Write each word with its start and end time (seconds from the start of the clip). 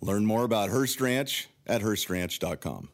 Learn 0.00 0.24
more 0.24 0.44
about 0.44 0.70
Hearst 0.70 1.00
Ranch 1.00 1.48
at 1.66 1.82
HearstRanch.com. 1.82 2.90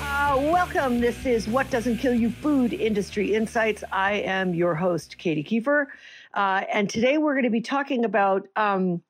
Uh, 0.00 0.40
welcome. 0.50 1.00
This 1.00 1.26
is 1.26 1.46
What 1.46 1.70
Doesn't 1.70 1.98
Kill 1.98 2.14
You 2.14 2.30
Food 2.30 2.72
Industry 2.72 3.34
Insights. 3.34 3.84
I 3.92 4.14
am 4.14 4.54
your 4.54 4.74
host, 4.74 5.18
Katy 5.18 5.44
Keiffer. 5.44 5.86
Uh, 6.32 6.62
and 6.72 6.88
today 6.88 7.18
we're 7.18 7.34
going 7.34 7.44
to 7.44 7.50
be 7.50 7.60
talking 7.60 8.04
about, 8.04 8.48
um, 8.56 9.02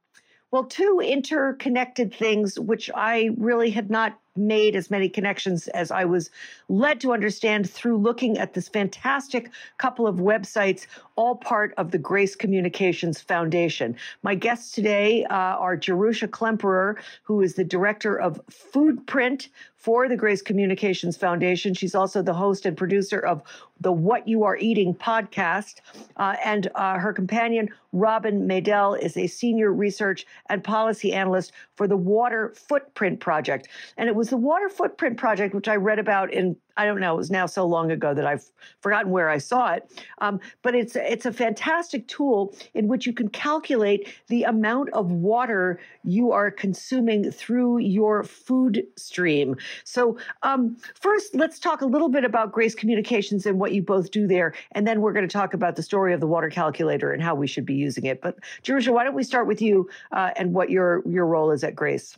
well, 0.51 0.65
two 0.65 1.01
interconnected 1.03 2.13
things, 2.13 2.59
which 2.59 2.91
I 2.95 3.31
really 3.39 3.71
had 3.71 3.91
not 3.91 4.19
made 4.37 4.75
as 4.75 4.91
many 4.91 5.09
connections 5.09 5.69
as 5.69 5.91
I 5.91 6.05
was 6.05 6.31
led 6.69 7.01
to 7.01 7.13
understand 7.13 7.69
through 7.69 7.99
looking 7.99 8.39
at 8.39 8.55
this 8.55 8.69
fantastic 8.69 9.51
couple 9.79 10.07
of 10.07 10.17
websites, 10.17 10.87
all 11.17 11.37
part 11.37 11.75
of 11.77 11.91
the 11.91 11.99
Grace 11.99 12.35
Communications 12.35 13.21
Foundation. 13.21 13.97
My 14.23 14.35
guests 14.35 14.73
today 14.73 15.25
uh, 15.25 15.35
are 15.35 15.77
Jerusha 15.77 16.29
Klemperer, 16.29 16.97
who 17.23 17.41
is 17.43 17.55
the 17.55 17.65
director 17.65 18.19
of 18.19 18.41
Foodprint 18.51 19.49
for 19.85 20.09
the 20.09 20.17
Grace 20.17 20.41
Communications 20.41 21.15
Foundation. 21.15 21.75
She's 21.75 21.95
also 21.95 22.23
the 22.23 22.33
host 22.33 22.65
and 22.65 22.75
producer 22.75 23.19
of 23.19 23.43
the 23.81 23.93
What 23.93 24.27
You 24.27 24.45
Are 24.45 24.57
Eating 24.57 24.95
podcast. 24.95 25.83
Uh, 26.17 26.37
and 26.43 26.71
uh, 26.75 26.99
her 26.99 27.13
companion, 27.13 27.69
Robin 27.93 28.49
Madel, 28.49 28.99
is 28.99 29.15
a 29.19 29.27
senior 29.27 29.71
research 29.75 30.27
and 30.49 30.65
policy 30.65 31.13
analyst 31.13 31.53
for 31.77 31.87
the 31.87 31.99
Water 31.99 32.55
Footprint 32.57 33.21
Project. 33.21 33.69
And 33.99 34.09
it 34.09 34.15
was 34.15 34.24
the 34.31 34.37
Water 34.37 34.69
Footprint 34.69 35.17
Project, 35.17 35.55
which 35.55 35.69
I 35.69 35.77
read 35.77 35.99
about 35.99 36.33
in 36.33 36.57
I 36.77 36.87
don't 36.87 37.01
know. 37.01 37.15
It 37.15 37.19
was 37.19 37.31
now 37.31 37.47
so 37.47 37.67
long 37.67 37.91
ago 37.91 38.15
that 38.15 38.27
I've 38.27 38.51
forgotten 38.81 39.13
where 39.13 39.29
I 39.29 39.39
saw 39.39 39.73
it. 39.73 39.91
Um, 40.19 40.41
but 40.63 40.75
it's 40.75 40.97
it's 40.97 41.27
a 41.27 41.33
fantastic 41.33 42.09
tool 42.09 42.55
in 42.75 42.89
which 42.89 43.07
you 43.07 43.13
can 43.13 43.29
calculate 43.29 44.09
the 44.29 44.43
amount 44.45 44.91
of 44.91 45.13
water 45.13 45.79
you 46.03 46.33
are 46.33 46.51
consuming 46.51 47.31
through 47.31 47.79
your 47.79 48.25
food 48.25 48.85
stream. 48.97 49.57
So 49.85 50.19
um, 50.43 50.77
first, 50.95 51.35
let's 51.35 51.59
talk 51.59 51.81
a 51.81 51.87
little 51.87 52.09
bit 52.09 52.25
about 52.25 52.53
Grace 52.53 52.75
Communications 52.75 53.47
and 53.47 53.59
what 53.59 53.73
you 53.73 53.83
both 53.83 54.11
do 54.11 54.27
there, 54.27 54.55
and 54.73 54.87
then 54.87 55.01
we're 55.01 55.13
going 55.13 55.27
to 55.27 55.33
talk 55.33 55.55
about 55.55 55.77
the 55.77 55.83
story 55.83 56.13
of 56.13 56.21
the 56.21 56.27
water 56.27 56.51
calculator 56.51 57.13
and 57.13 57.23
how 57.23 57.35
we 57.35 57.47
should 57.47 57.67
be 57.67 57.75
using 57.75 58.05
it. 58.05 58.21
But 58.21 58.39
Jerusha, 58.63 58.93
why 58.93 59.05
don't 59.05 59.15
we 59.15 59.25
start 59.25 59.47
with 59.47 59.63
you 59.63 59.89
uh, 60.13 60.31
and 60.37 60.53
what 60.53 60.71
your 60.71 61.03
your 61.07 61.27
role 61.27 61.53
is 61.53 61.63
at 61.63 61.77
Grace? 61.77 62.17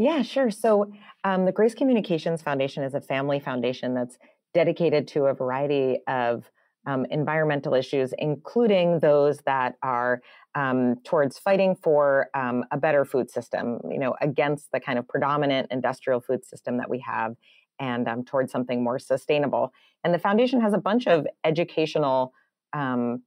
Yeah, 0.00 0.22
sure. 0.22 0.50
So 0.50 0.90
um, 1.24 1.44
the 1.44 1.52
Grace 1.52 1.74
Communications 1.74 2.40
Foundation 2.40 2.82
is 2.82 2.94
a 2.94 3.02
family 3.02 3.38
foundation 3.38 3.92
that's 3.92 4.16
dedicated 4.54 5.06
to 5.08 5.26
a 5.26 5.34
variety 5.34 5.98
of 6.08 6.50
um, 6.86 7.04
environmental 7.10 7.74
issues, 7.74 8.14
including 8.16 9.00
those 9.00 9.40
that 9.40 9.74
are 9.82 10.22
um, 10.54 10.96
towards 11.04 11.38
fighting 11.38 11.76
for 11.76 12.30
um, 12.32 12.64
a 12.70 12.78
better 12.78 13.04
food 13.04 13.30
system, 13.30 13.78
you 13.90 13.98
know, 13.98 14.14
against 14.22 14.72
the 14.72 14.80
kind 14.80 14.98
of 14.98 15.06
predominant 15.06 15.68
industrial 15.70 16.22
food 16.22 16.46
system 16.46 16.78
that 16.78 16.88
we 16.88 17.00
have 17.00 17.36
and 17.78 18.08
um, 18.08 18.24
towards 18.24 18.50
something 18.50 18.82
more 18.82 18.98
sustainable. 18.98 19.70
And 20.02 20.14
the 20.14 20.18
foundation 20.18 20.62
has 20.62 20.72
a 20.72 20.78
bunch 20.78 21.08
of 21.08 21.26
educational, 21.44 22.32
um, 22.72 23.22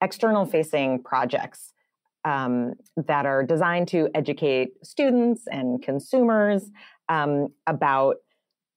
external 0.00 0.46
facing 0.46 1.02
projects 1.02 1.72
um, 2.24 2.74
that 2.96 3.26
are 3.26 3.42
designed 3.42 3.88
to 3.88 4.08
educate 4.14 4.84
students 4.84 5.46
and 5.50 5.82
consumers 5.82 6.70
um, 7.08 7.48
about 7.66 8.16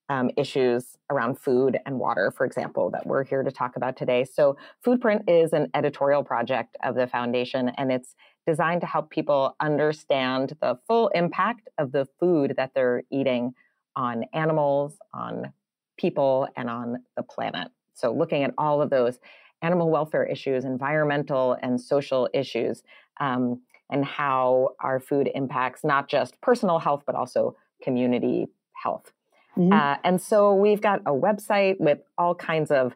um, 0.10 0.32
issues 0.38 0.98
around 1.10 1.38
food 1.38 1.78
and 1.86 2.00
water, 2.00 2.32
for 2.32 2.46
example, 2.46 2.90
that 2.92 3.06
we're 3.06 3.24
here 3.24 3.44
to 3.44 3.52
talk 3.52 3.76
about 3.76 3.98
today. 3.98 4.24
So, 4.24 4.58
Foodprint 4.86 5.24
is 5.28 5.54
an 5.54 5.68
editorial 5.74 6.24
project 6.24 6.78
of 6.84 6.96
the 6.96 7.08
foundation, 7.08 7.70
and 7.78 7.92
it's 7.92 8.16
designed 8.46 8.82
to 8.82 8.88
help 8.88 9.10
people 9.10 9.56
understand 9.60 10.56
the 10.62 10.80
full 10.88 11.10
impact 11.10 11.68
of 11.78 11.92
the 11.92 12.08
food 12.20 12.54
that 12.56 12.72
they're 12.74 13.04
eating 13.12 13.54
on 13.96 14.24
animals, 14.34 14.98
on 15.14 15.52
people, 15.98 16.48
and 16.56 16.70
on 16.70 17.04
the 17.18 17.24
planet. 17.24 17.70
So, 17.94 18.14
looking 18.14 18.44
at 18.44 18.54
all 18.58 18.82
of 18.82 18.90
those 18.90 19.20
animal 19.62 19.90
welfare 19.90 20.24
issues, 20.24 20.64
environmental 20.64 21.58
and 21.62 21.82
social 21.82 22.30
issues, 22.34 22.84
um, 23.20 23.62
and 23.90 24.04
how 24.04 24.70
our 24.80 25.00
food 25.00 25.30
impacts 25.34 25.84
not 25.84 26.10
just 26.10 26.40
personal 26.42 26.80
health, 26.80 27.04
but 27.06 27.16
also 27.16 27.56
community 27.82 28.48
health. 28.74 29.12
Mm-hmm. 29.58 29.74
Uh, 29.74 29.96
and 30.04 30.22
so 30.22 30.54
we've 30.54 30.82
got 30.82 31.02
a 31.02 31.12
website 31.12 31.80
with 31.80 32.00
all 32.18 32.36
kinds 32.36 32.70
of 32.70 32.96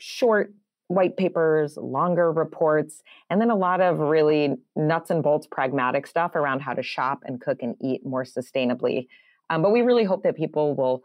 short 0.00 0.52
white 0.88 1.16
papers, 1.16 1.76
longer 1.76 2.32
reports, 2.32 3.02
and 3.30 3.40
then 3.40 3.48
a 3.50 3.54
lot 3.54 3.80
of 3.80 4.00
really 4.00 4.56
nuts 4.74 5.10
and 5.10 5.22
bolts 5.22 5.46
pragmatic 5.46 6.04
stuff 6.04 6.34
around 6.34 6.60
how 6.60 6.74
to 6.74 6.82
shop 6.82 7.22
and 7.24 7.40
cook 7.40 7.58
and 7.62 7.76
eat 7.80 8.04
more 8.04 8.24
sustainably. 8.24 9.06
Um, 9.50 9.62
but 9.62 9.70
we 9.70 9.82
really 9.82 10.02
hope 10.02 10.24
that 10.24 10.36
people 10.36 10.74
will 10.74 11.04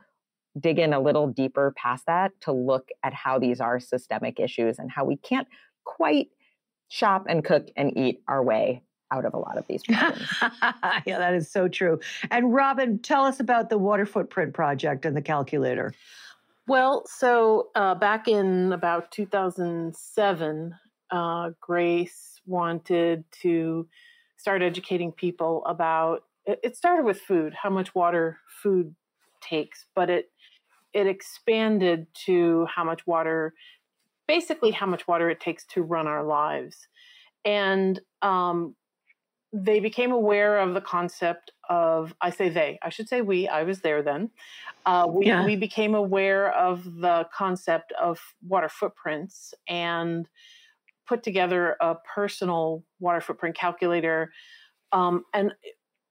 dig 0.60 0.80
in 0.80 0.92
a 0.94 1.00
little 1.00 1.28
deeper 1.28 1.74
past 1.78 2.08
that 2.08 2.32
to 2.42 2.52
look 2.52 2.90
at 3.04 3.14
how 3.14 3.38
these 3.38 3.62
are 3.62 3.80
systemic 3.80 4.40
issues 4.40 4.80
and 4.80 4.90
how 4.90 5.06
we 5.06 5.18
can't 5.18 5.48
quite 5.84 6.30
shop 6.96 7.26
and 7.28 7.44
cook 7.44 7.68
and 7.76 7.98
eat 7.98 8.22
our 8.26 8.42
way 8.42 8.82
out 9.12 9.26
of 9.26 9.34
a 9.34 9.38
lot 9.38 9.58
of 9.58 9.68
these 9.68 9.84
problems. 9.88 10.30
yeah, 11.06 11.18
that 11.18 11.34
is 11.34 11.52
so 11.52 11.68
true. 11.68 12.00
And 12.32 12.54
Robin, 12.54 13.00
tell 13.00 13.26
us 13.26 13.42
about 13.42 13.70
the 13.70 13.78
Water 13.78 14.06
Footprint 14.06 14.54
Project 14.54 15.06
and 15.06 15.16
the 15.16 15.22
calculator. 15.22 15.94
Well, 16.68 17.06
so 17.06 17.70
uh, 17.76 17.96
back 17.96 18.30
in 18.30 18.72
about 18.72 19.12
2007, 19.12 20.76
uh, 21.12 21.50
Grace 21.60 22.40
wanted 22.48 23.26
to 23.42 23.88
start 24.38 24.62
educating 24.62 25.12
people 25.12 25.64
about. 25.66 26.24
It 26.46 26.78
started 26.78 27.04
with 27.06 27.20
food, 27.20 27.54
how 27.62 27.70
much 27.70 27.94
water 27.94 28.40
food 28.62 28.96
takes, 29.42 29.86
but 29.96 30.10
it 30.10 30.30
it 30.94 31.08
expanded 31.08 32.08
to 32.26 32.66
how 32.74 32.86
much 32.86 33.06
water, 33.06 33.54
basically 34.28 34.72
how 34.72 34.86
much 34.86 35.08
water 35.08 35.30
it 35.30 35.40
takes 35.40 35.66
to 35.68 35.82
run 35.82 36.08
our 36.08 36.24
lives, 36.24 36.88
and 37.44 38.00
um, 38.22 38.76
they 39.56 39.80
became 39.80 40.12
aware 40.12 40.60
of 40.60 40.74
the 40.74 40.82
concept 40.82 41.52
of 41.70 42.14
i 42.20 42.30
say 42.30 42.50
they 42.50 42.78
i 42.82 42.90
should 42.90 43.08
say 43.08 43.22
we 43.22 43.48
i 43.48 43.64
was 43.64 43.80
there 43.80 44.02
then 44.02 44.30
uh, 44.86 45.08
we, 45.10 45.28
yeah. 45.28 45.46
we 45.46 45.56
became 45.56 45.96
aware 45.96 46.52
of 46.54 46.84
the 47.00 47.26
concept 47.34 47.94
of 47.94 48.20
water 48.48 48.70
footprints 48.70 49.54
and 49.68 50.28
put 51.08 51.24
together 51.24 51.78
a 51.80 51.96
personal 52.14 52.84
water 53.00 53.22
footprint 53.22 53.56
calculator 53.56 54.32
um, 54.92 55.24
and 55.34 55.54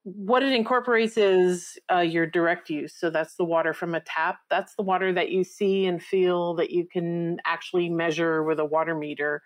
what 0.04 0.42
it 0.42 0.52
incorporates 0.52 1.16
is 1.16 1.78
uh, 1.90 2.00
your 2.00 2.26
direct 2.26 2.68
use. 2.68 2.94
So 2.96 3.08
that's 3.08 3.36
the 3.36 3.44
water 3.44 3.72
from 3.72 3.94
a 3.94 4.00
tap. 4.00 4.36
That's 4.50 4.74
the 4.76 4.82
water 4.82 5.12
that 5.14 5.30
you 5.30 5.44
see 5.44 5.86
and 5.86 6.02
feel 6.02 6.54
that 6.56 6.70
you 6.70 6.86
can 6.86 7.38
actually 7.46 7.88
measure 7.88 8.42
with 8.44 8.60
a 8.60 8.64
water 8.66 8.94
meter. 8.94 9.42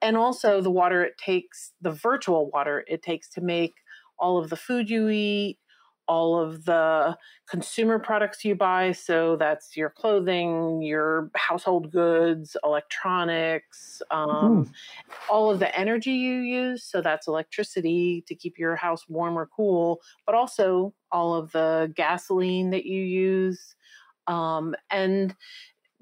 And 0.00 0.16
also 0.16 0.62
the 0.62 0.70
water 0.70 1.04
it 1.04 1.18
takes, 1.18 1.72
the 1.82 1.92
virtual 1.92 2.50
water 2.50 2.84
it 2.88 3.02
takes 3.02 3.28
to 3.30 3.42
make 3.42 3.72
all 4.18 4.38
of 4.38 4.48
the 4.50 4.56
food 4.56 4.88
you 4.88 5.10
eat, 5.10 5.58
all 6.08 6.38
of 6.38 6.64
the 6.64 7.16
consumer 7.48 7.98
products 7.98 8.44
you 8.44 8.54
buy. 8.54 8.92
So 8.92 9.36
that's 9.36 9.76
your 9.76 9.90
clothing, 9.90 10.82
your 10.82 11.30
household 11.34 11.90
goods, 11.90 12.56
electronics, 12.64 14.02
um, 14.10 14.66
mm. 14.66 14.70
all 15.30 15.50
of 15.50 15.58
the 15.58 15.78
energy 15.78 16.12
you 16.12 16.40
use. 16.40 16.84
So 16.84 17.00
that's 17.00 17.28
electricity 17.28 18.24
to 18.26 18.34
keep 18.34 18.58
your 18.58 18.76
house 18.76 19.04
warm 19.08 19.38
or 19.38 19.48
cool, 19.54 20.00
but 20.26 20.34
also 20.34 20.94
all 21.10 21.34
of 21.34 21.52
the 21.52 21.92
gasoline 21.94 22.70
that 22.70 22.84
you 22.84 23.02
use. 23.02 23.74
Um, 24.26 24.74
and 24.90 25.34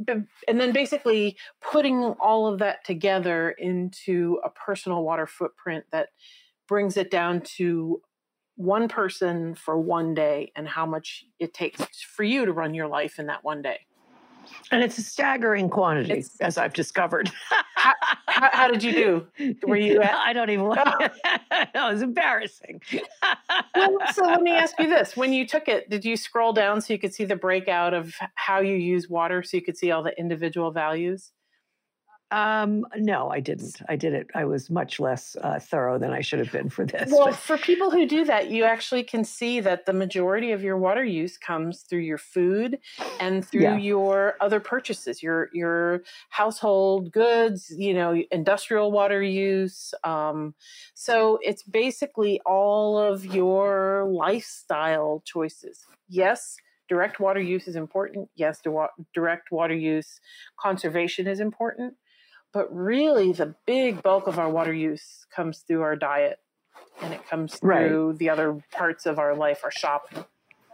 and 0.09 0.27
then 0.59 0.73
basically 0.73 1.37
putting 1.61 2.03
all 2.21 2.47
of 2.47 2.59
that 2.61 2.85
together 2.85 3.51
into 3.51 4.41
a 4.45 4.49
personal 4.49 5.03
water 5.05 5.27
footprint 5.27 5.85
that 5.93 6.09
brings 6.67 6.97
it 6.97 7.11
down 7.11 7.43
to 7.43 8.01
one 8.61 8.89
person 8.89 9.55
for 9.55 9.79
one 9.81 10.15
day 10.15 10.53
and 10.55 10.69
how 10.69 10.85
much 10.85 11.25
it 11.39 11.55
takes 11.55 12.03
for 12.03 12.23
you 12.23 12.45
to 12.45 12.53
run 12.53 12.75
your 12.75 12.87
life 12.87 13.19
in 13.19 13.27
that 13.27 13.43
one 13.43 13.63
day. 13.63 13.79
And 14.71 14.83
it's 14.83 14.99
a 14.99 15.03
staggering 15.03 15.69
quantity, 15.69 16.13
it's, 16.13 16.41
as 16.41 16.59
I've 16.59 16.75
discovered. 16.75 17.31
how, 17.49 17.93
how, 18.27 18.51
how, 18.53 18.69
did 18.69 18.83
you 18.83 18.93
do? 18.93 19.57
Were 19.67 19.77
you? 19.77 20.03
At- 20.03 20.15
I 20.19 20.33
don't 20.33 20.51
even. 20.51 20.65
Want 20.65 20.81
oh. 20.85 21.09
it 21.53 21.69
was 21.75 22.03
embarrassing. 22.03 22.81
well, 23.75 23.99
so 24.13 24.25
let 24.25 24.43
me 24.43 24.53
ask 24.53 24.79
you 24.79 24.89
this: 24.89 25.17
When 25.17 25.33
you 25.33 25.47
took 25.47 25.69
it, 25.69 25.89
did 25.89 26.05
you 26.05 26.17
scroll 26.17 26.53
down 26.53 26.81
so 26.81 26.93
you 26.93 26.99
could 26.99 27.15
see 27.15 27.25
the 27.25 27.37
breakout 27.37 27.95
of 27.95 28.15
how 28.35 28.61
you 28.61 28.75
use 28.75 29.09
water, 29.09 29.43
so 29.43 29.57
you 29.57 29.63
could 29.63 29.77
see 29.77 29.91
all 29.91 30.03
the 30.03 30.19
individual 30.19 30.71
values? 30.73 31.31
Um, 32.33 32.87
no, 32.97 33.29
I 33.29 33.41
didn't. 33.41 33.83
I 33.89 33.97
did 33.97 34.15
it. 34.15 34.29
I 34.35 34.45
was 34.45 34.71
much 34.71 35.01
less 35.01 35.37
uh, 35.43 35.59
thorough 35.59 35.99
than 35.99 36.13
I 36.13 36.21
should 36.21 36.39
have 36.39 36.53
been 36.53 36.69
for 36.69 36.87
this. 36.87 37.11
Well, 37.11 37.27
but. 37.27 37.37
for 37.37 37.59
people 37.59 37.91
who 37.91 38.07
do 38.07 38.25
that, 38.25 38.51
you 38.51 38.65
actually 38.65 39.03
can 39.03 39.25
see 39.25 39.59
that 39.61 39.85
the 39.85 39.93
majority 39.93 40.53
of 40.53 40.63
your 40.63 40.77
water 40.77 41.05
use 41.05 41.37
comes 41.37 41.83
through 41.83 42.01
your 42.01 42.19
food 42.19 42.79
and 43.19 43.45
through 43.45 43.63
yeah. 43.63 43.77
your 43.77 44.37
other 44.41 44.61
purchases, 44.61 45.23
your 45.23 45.51
your 45.53 46.03
household 46.29 47.11
goods, 47.11 47.73
you 47.77 47.95
know, 47.95 48.23
industrial 48.31 48.93
water 48.93 49.23
use. 49.23 49.93
Um, 50.05 50.55
so 50.95 51.41
it's 51.43 51.65
basically 51.65 52.41
all 52.47 52.97
of 52.97 53.25
your 53.25 54.09
lifestyle 54.09 55.23
choices. 55.27 55.85
Yes, 56.09 56.57
direct 56.89 57.19
water 57.19 57.41
use 57.41 57.67
is 57.67 57.75
important. 57.75 58.29
Yes, 58.37 58.63
direct 59.15 59.51
water 59.51 59.75
use 59.75 60.21
conservation 60.61 61.27
is 61.27 61.41
important 61.41 61.95
but 62.53 62.75
really, 62.75 63.33
the 63.33 63.55
big 63.67 64.03
bulk 64.03 64.27
of 64.27 64.39
our 64.39 64.51
water 64.51 64.73
use 64.73 65.27
comes 65.35 65.59
through 65.67 65.83
our 65.83 65.97
diet 65.97 66.39
and 67.03 67.15
it 67.15 67.27
comes 67.29 67.57
through 67.57 68.09
right. 68.09 68.19
the 68.19 68.29
other 68.29 68.63
parts 68.73 69.07
of 69.07 69.19
our 69.19 69.35
life, 69.35 69.61
our 69.65 69.71
shopping. 69.71 70.25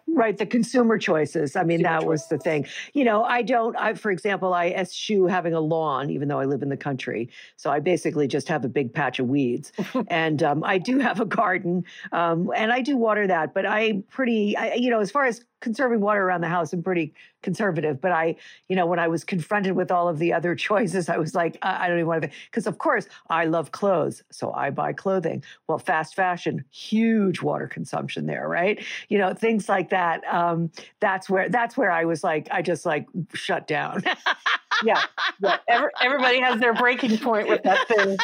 Right, 0.09 0.39
the 0.39 0.47
consumer 0.47 0.99
choices. 0.99 1.57
I 1.57 1.65
mean, 1.65 1.79
consumer 1.79 1.89
that 1.89 2.05
choices. 2.05 2.09
was 2.09 2.29
the 2.29 2.39
thing. 2.39 2.67
You 2.95 3.05
know, 3.05 3.25
I 3.25 3.43
don't. 3.43 3.77
I, 3.77 3.95
for 3.95 4.13
example, 4.13 4.55
I 4.55 4.69
eschew 4.69 5.27
having 5.27 5.53
a 5.53 5.61
lawn, 5.61 6.11
even 6.11 6.29
though 6.29 6.39
I 6.39 6.45
live 6.45 6.63
in 6.63 6.69
the 6.69 6.77
country. 6.77 7.29
So 7.57 7.71
I 7.71 7.81
basically 7.81 8.29
just 8.29 8.47
have 8.49 8.65
a 8.65 8.69
big 8.69 8.95
patch 8.95 9.19
of 9.19 9.27
weeds, 9.27 9.73
and 10.09 10.43
um, 10.45 10.63
I 10.63 10.79
do 10.79 11.01
have 11.01 11.21
a 11.21 11.25
garden, 11.25 11.85
um, 12.13 12.51
and 12.55 12.73
I 12.73 12.83
do 12.83 12.97
water 12.97 13.27
that. 13.27 13.53
But 13.53 13.67
I 13.67 14.05
pretty, 14.09 14.57
I, 14.57 14.75
you 14.75 14.91
know, 14.91 15.01
as 15.01 15.11
far 15.11 15.25
as 15.25 15.45
conserving 15.61 16.01
water 16.01 16.23
around 16.23 16.43
the 16.43 16.49
house. 16.49 16.73
I'm 16.73 16.83
pretty 16.83 17.15
conservative, 17.43 18.01
but 18.01 18.13
I, 18.13 18.37
you 18.69 18.77
know, 18.77 18.87
when 18.87 18.99
I 18.99 19.09
was 19.09 19.25
confronted 19.25 19.73
with 19.73 19.91
all 19.91 20.09
of 20.09 20.19
the 20.19 20.33
other 20.33 20.55
choices, 20.69 21.09
I 21.09 21.17
was 21.17 21.35
like, 21.35 21.59
I, 21.63 21.85
I 21.85 21.89
don't 21.89 21.99
even 21.99 22.09
want 22.09 22.23
to. 22.23 22.31
Because 22.51 22.67
of 22.67 22.79
course, 22.79 23.07
I 23.31 23.45
love 23.47 23.73
clothes, 23.73 24.23
so 24.31 24.53
I 24.53 24.71
buy 24.71 24.93
clothing. 24.93 25.43
Well, 25.69 25.79
fast 25.79 26.15
fashion, 26.15 26.65
huge 26.71 27.43
water 27.43 27.67
consumption 27.67 28.27
there, 28.27 28.49
right? 28.49 28.85
You 29.09 29.19
know, 29.19 29.35
things 29.35 29.69
like 29.69 29.91
that. 29.91 30.23
Um, 30.33 30.71
that's 31.01 31.31
where 31.31 31.49
that's 31.49 31.77
where 31.77 31.91
I 31.91 32.05
was 32.05 32.23
like, 32.23 32.49
I 32.51 32.63
just 32.63 32.85
like 32.87 33.07
shut 33.35 33.67
down. 33.67 34.03
yeah, 34.85 35.03
yeah. 35.41 35.59
Every, 35.69 35.91
everybody 36.01 36.41
has 36.41 36.61
their 36.61 36.75
breaking 36.75 37.19
point 37.19 37.49
with 37.49 37.63
that 37.63 37.89
thing. 37.89 38.17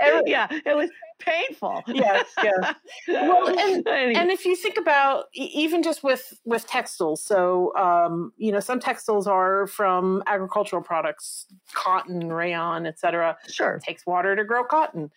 Every, 0.00 0.30
yeah, 0.30 0.48
it 0.50 0.76
was 0.76 0.90
painful. 1.24 1.82
yes, 1.86 2.26
yes. 2.42 2.74
Well, 3.08 3.48
and, 3.58 3.86
and 3.88 4.30
if 4.30 4.44
you 4.44 4.56
think 4.56 4.76
about 4.76 5.26
even 5.34 5.82
just 5.82 6.02
with 6.02 6.38
with 6.44 6.66
textiles, 6.66 7.22
so 7.22 7.74
um, 7.76 8.32
you 8.36 8.52
know, 8.52 8.60
some 8.60 8.80
textiles 8.80 9.26
are 9.26 9.66
from 9.66 10.22
agricultural 10.26 10.82
products, 10.82 11.46
cotton, 11.72 12.32
rayon, 12.32 12.86
etc. 12.86 13.36
Sure, 13.48 13.76
it 13.76 13.82
takes 13.82 14.06
water 14.06 14.36
to 14.36 14.44
grow 14.44 14.64
cotton. 14.64 15.10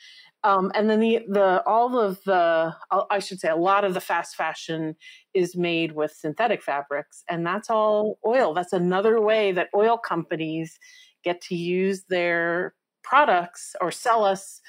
Um, 0.43 0.71
and 0.75 0.89
then 0.89 0.99
the 0.99 1.25
the 1.27 1.63
all 1.65 1.99
of 1.99 2.23
the 2.23 2.75
I 3.09 3.19
should 3.19 3.39
say 3.39 3.49
a 3.49 3.55
lot 3.55 3.83
of 3.83 3.95
the 3.95 4.01
fast 4.01 4.35
fashion 4.35 4.95
is 5.33 5.55
made 5.55 5.93
with 5.93 6.11
synthetic 6.11 6.61
fabrics, 6.61 7.23
and 7.27 7.45
that's 7.45 7.69
all 7.69 8.19
oil. 8.25 8.53
That's 8.53 8.73
another 8.73 9.19
way 9.19 9.51
that 9.53 9.69
oil 9.75 9.97
companies 9.97 10.77
get 11.23 11.41
to 11.41 11.55
use 11.55 12.03
their 12.09 12.75
products 13.03 13.75
or 13.81 13.91
sell 13.91 14.23
us 14.23 14.61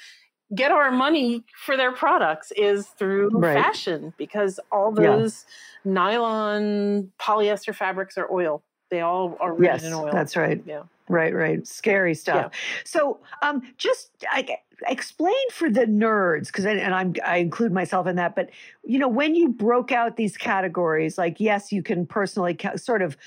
get 0.55 0.71
our 0.71 0.91
money 0.91 1.43
for 1.65 1.75
their 1.75 1.91
products 1.91 2.51
is 2.55 2.87
through 2.87 3.29
right. 3.31 3.53
fashion 3.53 4.13
because 4.17 4.59
all 4.71 4.91
those 4.91 5.45
yeah. 5.83 5.91
nylon 5.93 7.11
polyester 7.19 7.75
fabrics 7.75 8.17
are 8.17 8.31
oil. 8.31 8.63
They 8.89 9.01
all 9.01 9.37
are 9.41 9.51
rooted 9.51 9.65
yes, 9.65 9.83
in 9.83 9.93
oil. 9.93 10.09
That's 10.11 10.37
right. 10.37 10.61
Yeah. 10.65 10.83
Right, 11.09 11.33
right. 11.33 11.65
Scary 11.65 12.13
stuff. 12.13 12.51
Yeah. 12.51 12.59
So, 12.83 13.19
um, 13.41 13.61
just 13.77 14.11
I, 14.29 14.57
explain 14.87 15.49
for 15.51 15.69
the 15.69 15.85
nerds 15.85 16.47
because 16.47 16.65
and 16.65 16.93
I'm 16.93 17.13
I 17.25 17.37
include 17.37 17.71
myself 17.71 18.07
in 18.07 18.17
that. 18.17 18.35
But 18.35 18.49
you 18.83 18.99
know, 18.99 19.07
when 19.07 19.35
you 19.35 19.49
broke 19.49 19.91
out 19.91 20.17
these 20.17 20.37
categories, 20.37 21.17
like 21.17 21.39
yes, 21.39 21.71
you 21.71 21.81
can 21.81 22.05
personally 22.05 22.53
ca- 22.53 22.77
sort 22.77 23.01
of 23.01 23.17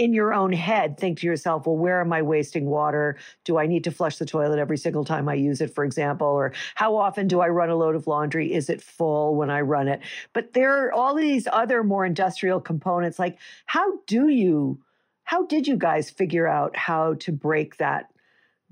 in 0.00 0.14
your 0.14 0.32
own 0.32 0.50
head 0.50 0.96
think 0.96 1.18
to 1.18 1.26
yourself, 1.26 1.66
well, 1.66 1.76
where 1.76 2.00
am 2.00 2.10
I 2.10 2.22
wasting 2.22 2.64
water? 2.64 3.18
Do 3.44 3.58
I 3.58 3.66
need 3.66 3.84
to 3.84 3.90
flush 3.90 4.16
the 4.16 4.24
toilet 4.24 4.58
every 4.58 4.78
single 4.78 5.04
time 5.04 5.28
I 5.28 5.34
use 5.34 5.60
it, 5.60 5.74
for 5.74 5.84
example? 5.84 6.26
Or 6.26 6.54
how 6.74 6.96
often 6.96 7.28
do 7.28 7.40
I 7.40 7.48
run 7.48 7.68
a 7.68 7.76
load 7.76 7.94
of 7.94 8.06
laundry? 8.06 8.50
Is 8.50 8.70
it 8.70 8.80
full 8.80 9.34
when 9.34 9.50
I 9.50 9.60
run 9.60 9.88
it? 9.88 10.00
But 10.32 10.54
there 10.54 10.86
are 10.86 10.90
all 10.90 11.14
these 11.14 11.46
other 11.52 11.84
more 11.84 12.06
industrial 12.06 12.62
components. 12.62 13.18
Like, 13.18 13.38
how 13.66 13.98
do 14.06 14.28
you, 14.28 14.80
how 15.24 15.44
did 15.44 15.66
you 15.66 15.76
guys 15.76 16.08
figure 16.08 16.48
out 16.48 16.74
how 16.74 17.12
to 17.20 17.30
break 17.30 17.76
that 17.76 18.06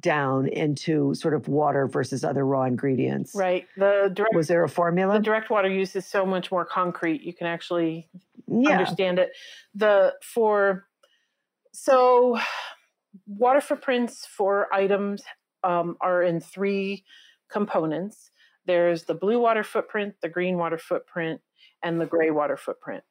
down 0.00 0.48
into 0.48 1.12
sort 1.14 1.34
of 1.34 1.46
water 1.48 1.86
versus 1.88 2.22
other 2.22 2.46
raw 2.46 2.62
ingredients. 2.62 3.34
Right. 3.34 3.66
The 3.76 4.12
direct, 4.14 4.32
was 4.32 4.46
there 4.46 4.62
a 4.62 4.68
formula? 4.68 5.14
The 5.14 5.24
direct 5.24 5.50
water 5.50 5.68
use 5.68 5.96
is 5.96 6.06
so 6.06 6.24
much 6.24 6.52
more 6.52 6.64
concrete. 6.64 7.22
You 7.22 7.34
can 7.34 7.48
actually 7.48 8.08
yeah. 8.46 8.70
understand 8.70 9.18
it. 9.18 9.32
The 9.74 10.14
for 10.22 10.87
so, 11.82 12.38
water 13.26 13.60
footprints 13.60 14.26
for 14.26 14.72
items 14.72 15.22
um, 15.64 15.96
are 16.00 16.22
in 16.22 16.40
three 16.40 17.04
components 17.50 18.30
there's 18.68 19.04
the 19.04 19.14
blue 19.14 19.40
water 19.40 19.64
footprint, 19.64 20.14
the 20.20 20.28
green 20.28 20.58
water 20.58 20.76
footprint, 20.76 21.40
and 21.82 21.98
the 21.98 22.06
gray 22.06 22.30
water 22.30 22.56
footprint. 22.56 23.02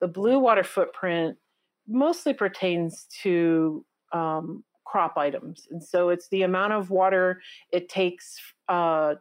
The 0.00 0.08
blue 0.08 0.40
water 0.40 0.64
footprint 0.64 1.38
mostly 1.86 2.34
pertains 2.34 3.06
to 3.22 3.86
um, 4.12 4.64
crop 4.84 5.16
items. 5.16 5.68
And 5.70 5.82
so 5.82 6.08
it's 6.08 6.28
the 6.28 6.42
amount 6.42 6.72
of 6.72 6.90
water 6.90 7.40
it 7.72 7.88
takes 7.88 8.40
uh, 8.68 9.14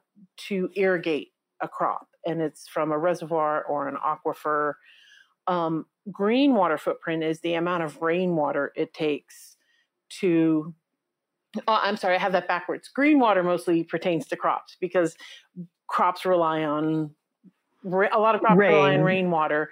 to 0.47 0.69
irrigate 0.75 1.29
a 1.61 1.67
crop, 1.67 2.07
and 2.25 2.41
it's 2.41 2.67
from 2.67 2.91
a 2.91 2.97
reservoir 2.97 3.63
or 3.63 3.87
an 3.87 3.95
aquifer 4.03 4.73
um, 5.47 5.85
green 6.11 6.53
water 6.53 6.77
footprint 6.77 7.23
is 7.23 7.39
the 7.39 7.53
amount 7.53 7.83
of 7.83 8.01
rainwater 8.01 8.71
it 8.75 8.93
takes 8.93 9.55
to 10.09 10.73
oh, 11.67 11.79
i'm 11.81 11.97
sorry 11.97 12.15
i 12.15 12.19
have 12.19 12.33
that 12.33 12.47
backwards 12.47 12.89
green 12.89 13.19
water 13.19 13.43
mostly 13.43 13.83
pertains 13.83 14.27
to 14.27 14.35
crops 14.35 14.75
because 14.79 15.15
crops 15.87 16.25
rely 16.25 16.63
on 16.63 17.11
a 17.85 18.19
lot 18.19 18.35
of 18.35 18.41
crops 18.41 18.57
rain. 18.57 18.73
rely 18.73 18.93
on 18.95 19.01
rainwater 19.01 19.71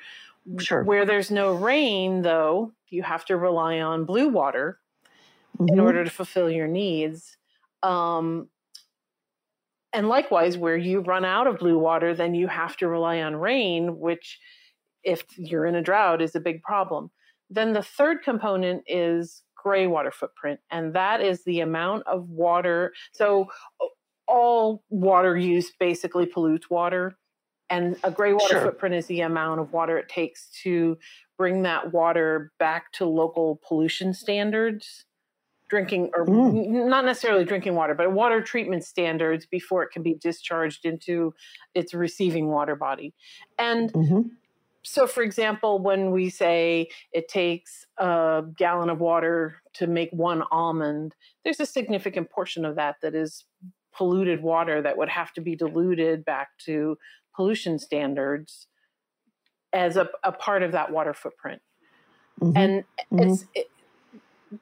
sure. 0.59 0.83
where 0.83 1.05
there's 1.05 1.31
no 1.31 1.53
rain 1.53 2.21
though 2.21 2.71
you 2.89 3.03
have 3.03 3.25
to 3.25 3.35
rely 3.37 3.79
on 3.79 4.05
blue 4.05 4.29
water 4.29 4.79
mm-hmm. 5.57 5.73
in 5.73 5.79
order 5.79 6.03
to 6.03 6.09
fulfill 6.09 6.49
your 6.49 6.67
needs 6.67 7.37
um, 7.83 8.47
and 9.93 10.07
likewise 10.07 10.57
where 10.57 10.77
you 10.77 11.01
run 11.01 11.25
out 11.25 11.47
of 11.47 11.59
blue 11.59 11.77
water 11.77 12.13
then 12.13 12.35
you 12.35 12.47
have 12.47 12.77
to 12.77 12.87
rely 12.87 13.21
on 13.21 13.35
rain 13.35 13.99
which 13.99 14.39
if 15.03 15.23
you're 15.37 15.65
in 15.65 15.75
a 15.75 15.81
drought 15.81 16.21
is 16.21 16.35
a 16.35 16.39
big 16.39 16.61
problem. 16.63 17.11
Then 17.49 17.73
the 17.73 17.83
third 17.83 18.23
component 18.23 18.83
is 18.87 19.43
gray 19.55 19.87
water 19.87 20.11
footprint, 20.11 20.59
and 20.71 20.93
that 20.95 21.21
is 21.21 21.43
the 21.43 21.59
amount 21.59 22.07
of 22.07 22.29
water. 22.29 22.93
So 23.13 23.47
all 24.27 24.83
water 24.89 25.37
use 25.37 25.71
basically 25.79 26.25
pollutes 26.25 26.69
water. 26.69 27.17
And 27.69 27.95
a 28.03 28.11
gray 28.11 28.33
water 28.33 28.47
Sure. 28.47 28.61
footprint 28.63 28.95
is 28.95 29.07
the 29.07 29.21
amount 29.21 29.61
of 29.61 29.71
water 29.71 29.97
it 29.97 30.09
takes 30.09 30.49
to 30.63 30.97
bring 31.37 31.61
that 31.63 31.93
water 31.93 32.51
back 32.59 32.91
to 32.93 33.05
local 33.05 33.61
pollution 33.65 34.13
standards, 34.13 35.05
drinking, 35.69 36.11
or 36.13 36.25
Mm. 36.25 36.87
not 36.89 37.05
necessarily 37.05 37.45
drinking 37.45 37.75
water, 37.75 37.93
but 37.93 38.11
water 38.11 38.41
treatment 38.41 38.83
standards 38.83 39.45
before 39.45 39.83
it 39.83 39.91
can 39.91 40.03
be 40.03 40.15
discharged 40.15 40.85
into 40.85 41.33
its 41.73 41.93
receiving 41.93 42.47
water 42.49 42.75
body. 42.75 43.13
And 43.57 43.93
Mhm. 43.93 44.31
So 44.83 45.05
for 45.07 45.21
example 45.23 45.79
when 45.79 46.11
we 46.11 46.29
say 46.29 46.89
it 47.13 47.27
takes 47.27 47.85
a 47.97 48.43
gallon 48.57 48.89
of 48.89 48.99
water 48.99 49.61
to 49.73 49.87
make 49.87 50.09
one 50.11 50.43
almond 50.51 51.15
there's 51.43 51.59
a 51.59 51.65
significant 51.65 52.29
portion 52.29 52.65
of 52.65 52.75
that 52.75 52.95
that 53.01 53.15
is 53.15 53.45
polluted 53.93 54.41
water 54.41 54.81
that 54.81 54.97
would 54.97 55.09
have 55.09 55.31
to 55.33 55.41
be 55.41 55.55
diluted 55.55 56.23
back 56.25 56.49
to 56.57 56.97
pollution 57.35 57.77
standards 57.77 58.67
as 59.73 59.97
a, 59.97 60.09
a 60.23 60.31
part 60.31 60.63
of 60.63 60.71
that 60.71 60.91
water 60.91 61.13
footprint 61.13 61.61
Mhm. 62.41 62.55
and 62.55 62.83
Mhm. 63.11 63.23
it's 63.31 63.45
it, 63.53 63.67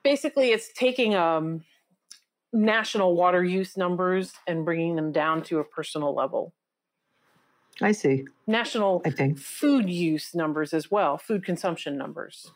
basically 0.04 0.52
it's 0.52 0.72
taking 0.74 1.16
um 1.16 1.64
national 2.52 3.16
water 3.16 3.44
use 3.44 3.78
numbers 3.78 4.34
and 4.48 4.66
bringing 4.66 4.96
them 4.96 5.12
down 5.12 5.44
to 5.44 5.60
a 5.60 5.64
personal 5.64 6.14
level 6.16 6.54
I 7.82 7.92
see. 7.94 8.26
national 8.46 9.02
I 9.06 9.10
think. 9.12 9.38
food 9.38 9.90
use 9.90 10.36
numbers 10.36 10.74
as 10.74 10.92
well, 10.92 11.18
food 11.18 11.46
consumption 11.46 11.98
numbers. 11.98 12.52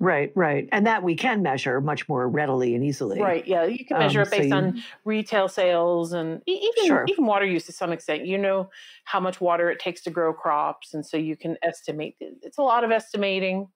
Right, 0.00 0.32
right. 0.34 0.68
And 0.72 0.86
that 0.86 1.02
we 1.02 1.14
can 1.14 1.42
measure 1.42 1.80
much 1.80 2.08
more 2.08 2.28
readily 2.28 2.74
and 2.74 2.82
easily. 2.84 3.20
Right. 3.20 3.46
Yeah. 3.46 3.64
You 3.64 3.84
can 3.84 3.98
measure 3.98 4.22
Um, 4.22 4.26
it 4.26 4.30
based 4.30 4.42
so 4.42 4.48
you- 4.48 4.54
on 4.54 4.82
retail 5.04 5.48
sales 5.48 6.12
and 6.12 6.42
even 6.46 6.86
Sure. 6.86 7.04
even 7.08 7.26
water 7.26 7.46
use 7.46 7.64
to 7.66 7.72
some 7.72 7.92
extent. 7.92 8.26
You 8.26 8.38
know 8.38 8.70
how 9.04 9.20
much 9.20 9.40
water 9.40 9.70
it 9.70 9.78
takes 9.78 10.02
to 10.02 10.10
grow 10.10 10.32
crops, 10.32 10.94
and 10.94 11.04
so 11.06 11.16
you 11.16 11.36
can 11.36 11.56
estimate. 11.62 12.16
It's 12.20 12.58
a 12.58 12.62
lot 12.62 12.82
of 12.84 12.90
estimating. 12.90 13.68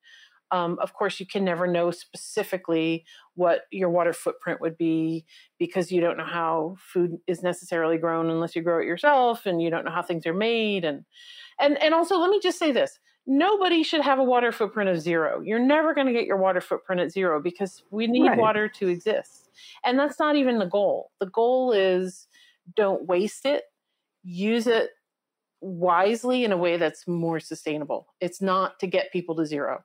Um, 0.53 0.79
of 0.81 0.95
course, 0.95 1.21
you 1.21 1.27
can 1.27 1.45
never 1.45 1.67
know 1.67 1.91
specifically 1.91 3.05
what 3.35 3.63
your 3.71 3.91
water 3.91 4.13
footprint 4.13 4.61
would 4.61 4.77
be 4.77 5.25
because 5.59 5.93
you 5.93 6.01
don't 6.01 6.17
know 6.17 6.25
how 6.25 6.77
food 6.79 7.19
is 7.27 7.43
necessarily 7.43 7.99
grown 7.99 8.31
unless 8.31 8.57
you 8.57 8.63
grow 8.63 8.81
it 8.81 8.87
yourself, 8.87 9.47
and 9.47 9.63
you 9.63 9.71
don't 9.71 9.85
know 9.85 9.93
how 9.93 10.03
things 10.03 10.27
are 10.27 10.35
made. 10.35 10.85
And 10.85 11.05
and 11.59 11.81
and 11.83 11.95
also, 11.95 12.19
let 12.19 12.31
me 12.31 12.41
just 12.41 12.59
say 12.59 12.73
this: 12.73 12.99
nobody 13.27 13.83
should 13.83 14.01
have 14.03 14.19
a 14.19 14.25
water 14.25 14.53
footprint 14.53 14.91
of 14.91 15.01
zero. 15.01 15.41
You're 15.41 15.59
never 15.59 15.95
going 15.95 16.07
to 16.07 16.13
get 16.13 16.27
your 16.27 16.37
water 16.39 16.61
footprint 16.61 17.01
at 17.01 17.13
zero 17.13 17.41
because 17.43 17.83
we 17.91 18.07
need 18.07 18.35
Right. 18.35 18.37
water 18.37 18.69
to 18.69 18.89
exist, 18.89 19.51
and 19.85 19.99
that's 19.99 20.19
not 20.19 20.37
even 20.37 20.59
the 20.59 20.67
goal. 20.67 21.11
The 21.21 21.27
goal 21.27 21.73
is 21.73 22.27
don't 22.77 23.07
waste 23.07 23.47
it, 23.47 23.65
use 24.23 24.67
it 24.67 24.91
wisely 25.61 26.45
in 26.45 26.53
a 26.53 26.57
way 26.57 26.77
that's 26.77 27.07
more 27.07 27.41
sustainable. 27.41 28.07
It's 28.21 28.41
not 28.41 28.79
to 28.81 28.87
get 28.87 29.13
people 29.13 29.37
to 29.37 29.47
zero. 29.47 29.85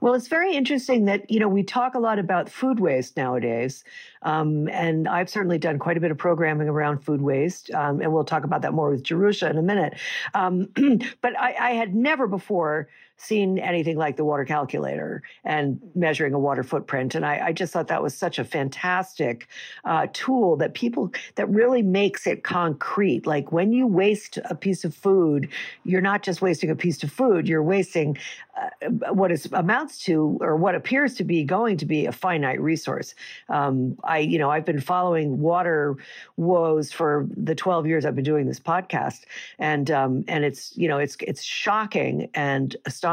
Well, 0.00 0.14
it's 0.14 0.28
very 0.28 0.54
interesting 0.54 1.04
that, 1.06 1.30
you 1.30 1.40
know, 1.40 1.48
we 1.48 1.62
talk 1.62 1.94
a 1.94 1.98
lot 1.98 2.18
about 2.18 2.48
food 2.48 2.80
waste 2.80 3.16
nowadays. 3.16 3.84
Um, 4.22 4.68
and 4.68 5.08
I've 5.08 5.30
certainly 5.30 5.58
done 5.58 5.78
quite 5.78 5.96
a 5.96 6.00
bit 6.00 6.10
of 6.10 6.18
programming 6.18 6.68
around 6.68 6.98
food 6.98 7.20
waste. 7.20 7.70
Um, 7.72 8.00
and 8.00 8.12
we'll 8.12 8.24
talk 8.24 8.44
about 8.44 8.62
that 8.62 8.72
more 8.72 8.90
with 8.90 9.02
Jerusha 9.02 9.48
in 9.50 9.58
a 9.58 9.62
minute. 9.62 9.94
Um, 10.34 10.68
but 11.20 11.38
I, 11.38 11.54
I 11.58 11.70
had 11.72 11.94
never 11.94 12.26
before 12.26 12.88
seen 13.16 13.58
anything 13.58 13.96
like 13.96 14.16
the 14.16 14.24
water 14.24 14.44
calculator 14.44 15.22
and 15.44 15.80
measuring 15.94 16.34
a 16.34 16.38
water 16.38 16.62
footprint. 16.62 17.14
And 17.14 17.24
I, 17.24 17.46
I 17.46 17.52
just 17.52 17.72
thought 17.72 17.88
that 17.88 18.02
was 18.02 18.14
such 18.14 18.38
a 18.38 18.44
fantastic 18.44 19.48
uh, 19.84 20.06
tool 20.12 20.56
that 20.56 20.74
people, 20.74 21.12
that 21.36 21.48
really 21.48 21.82
makes 21.82 22.26
it 22.26 22.44
concrete. 22.44 23.26
Like 23.26 23.52
when 23.52 23.72
you 23.72 23.86
waste 23.86 24.38
a 24.44 24.54
piece 24.54 24.84
of 24.84 24.94
food, 24.94 25.48
you're 25.84 26.00
not 26.00 26.22
just 26.22 26.42
wasting 26.42 26.70
a 26.70 26.76
piece 26.76 27.02
of 27.02 27.10
food, 27.10 27.48
you're 27.48 27.62
wasting 27.62 28.18
uh, 28.56 29.12
what 29.12 29.32
is 29.32 29.46
amounts 29.52 30.04
to 30.04 30.38
or 30.40 30.56
what 30.56 30.74
appears 30.74 31.14
to 31.14 31.24
be 31.24 31.44
going 31.44 31.76
to 31.78 31.86
be 31.86 32.06
a 32.06 32.12
finite 32.12 32.60
resource. 32.60 33.14
Um, 33.48 33.98
I, 34.04 34.18
you 34.18 34.38
know, 34.38 34.50
I've 34.50 34.64
been 34.64 34.80
following 34.80 35.40
water 35.40 35.96
woes 36.36 36.92
for 36.92 37.26
the 37.36 37.54
12 37.54 37.86
years 37.86 38.04
I've 38.04 38.14
been 38.14 38.24
doing 38.24 38.46
this 38.46 38.60
podcast, 38.60 39.24
and 39.58 39.90
um, 39.90 40.24
and 40.28 40.44
it's 40.44 40.76
you 40.76 40.88
know 40.88 40.98
it's 40.98 41.16
it's 41.20 41.42
shocking 41.42 42.30
and 42.34 42.76
astonishing 42.86 43.05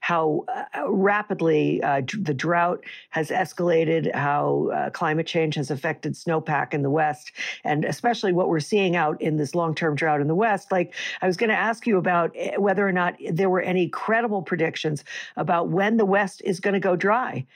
how 0.00 0.44
uh, 0.48 0.90
rapidly 0.90 1.82
uh, 1.82 2.02
the 2.18 2.34
drought 2.34 2.84
has 3.10 3.30
escalated, 3.30 4.12
how 4.14 4.70
uh, 4.74 4.90
climate 4.90 5.26
change 5.26 5.54
has 5.54 5.70
affected 5.70 6.14
snowpack 6.14 6.74
in 6.74 6.82
the 6.82 6.90
West, 6.90 7.32
and 7.64 7.84
especially 7.84 8.32
what 8.32 8.48
we're 8.48 8.60
seeing 8.60 8.96
out 8.96 9.20
in 9.20 9.36
this 9.36 9.54
long-term 9.54 9.94
drought 9.94 10.20
in 10.20 10.28
the 10.28 10.34
West. 10.34 10.72
Like 10.72 10.94
I 11.20 11.26
was 11.26 11.36
going 11.36 11.50
to 11.50 11.56
ask 11.56 11.86
you 11.86 11.98
about 11.98 12.32
eh, 12.36 12.56
whether 12.56 12.86
or 12.86 12.92
not 12.92 13.16
there 13.30 13.50
were 13.50 13.60
any 13.60 13.88
credible 13.88 14.42
predictions 14.42 15.04
about 15.36 15.68
when 15.68 15.96
the 15.96 16.04
West 16.04 16.42
is 16.44 16.60
going 16.60 16.74
to 16.74 16.80
go 16.80 16.96
dry. 16.96 17.46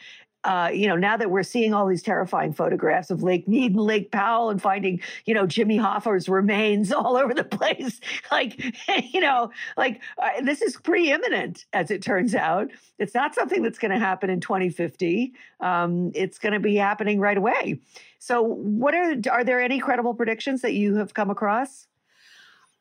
Uh, 0.47 0.69
you 0.69 0.87
know, 0.87 0.95
now 0.95 1.17
that 1.17 1.29
we're 1.29 1.43
seeing 1.43 1.75
all 1.75 1.89
these 1.89 2.05
terrifying 2.05 2.53
photographs 2.53 3.11
of 3.11 3.25
Lake 3.25 3.49
Mead 3.49 3.73
and 3.73 3.81
Lake 3.81 4.13
Powell 4.13 4.49
and 4.49 4.63
finding, 4.63 5.01
you 5.25 5.35
know, 5.35 5.45
Jimmy 5.45 5.77
Hoffa's 5.77 6.29
remains 6.29 6.93
all 6.93 7.17
over 7.17 7.35
the 7.35 7.43
place, 7.43 8.01
like, 8.31 8.65
you 9.13 9.21
know, 9.21 9.51
like 9.77 10.01
uh, 10.19 10.41
this 10.43 10.63
is 10.63 10.77
preeminent, 10.77 11.67
as 11.73 11.91
it 11.91 12.01
turns 12.01 12.33
out. 12.33 12.71
It's 13.01 13.13
not 13.13 13.35
something 13.35 13.65
that's 13.65 13.81
going 13.81 13.91
to 13.91 13.99
happen 13.99 14.31
in 14.31 14.41
2050. 14.41 15.33
Um, 15.59 16.13
it's 16.15 16.39
going 16.39 16.53
to 16.53 16.61
be 16.61 16.77
happening 16.77 17.19
right 17.19 17.37
away. 17.37 17.81
So, 18.21 18.41
what 18.41 18.95
are 18.95 19.17
are 19.33 19.43
there 19.43 19.61
any 19.61 19.81
credible 19.81 20.15
predictions 20.15 20.63
that 20.63 20.75
you 20.75 20.95
have 20.95 21.13
come 21.13 21.29
across? 21.29 21.89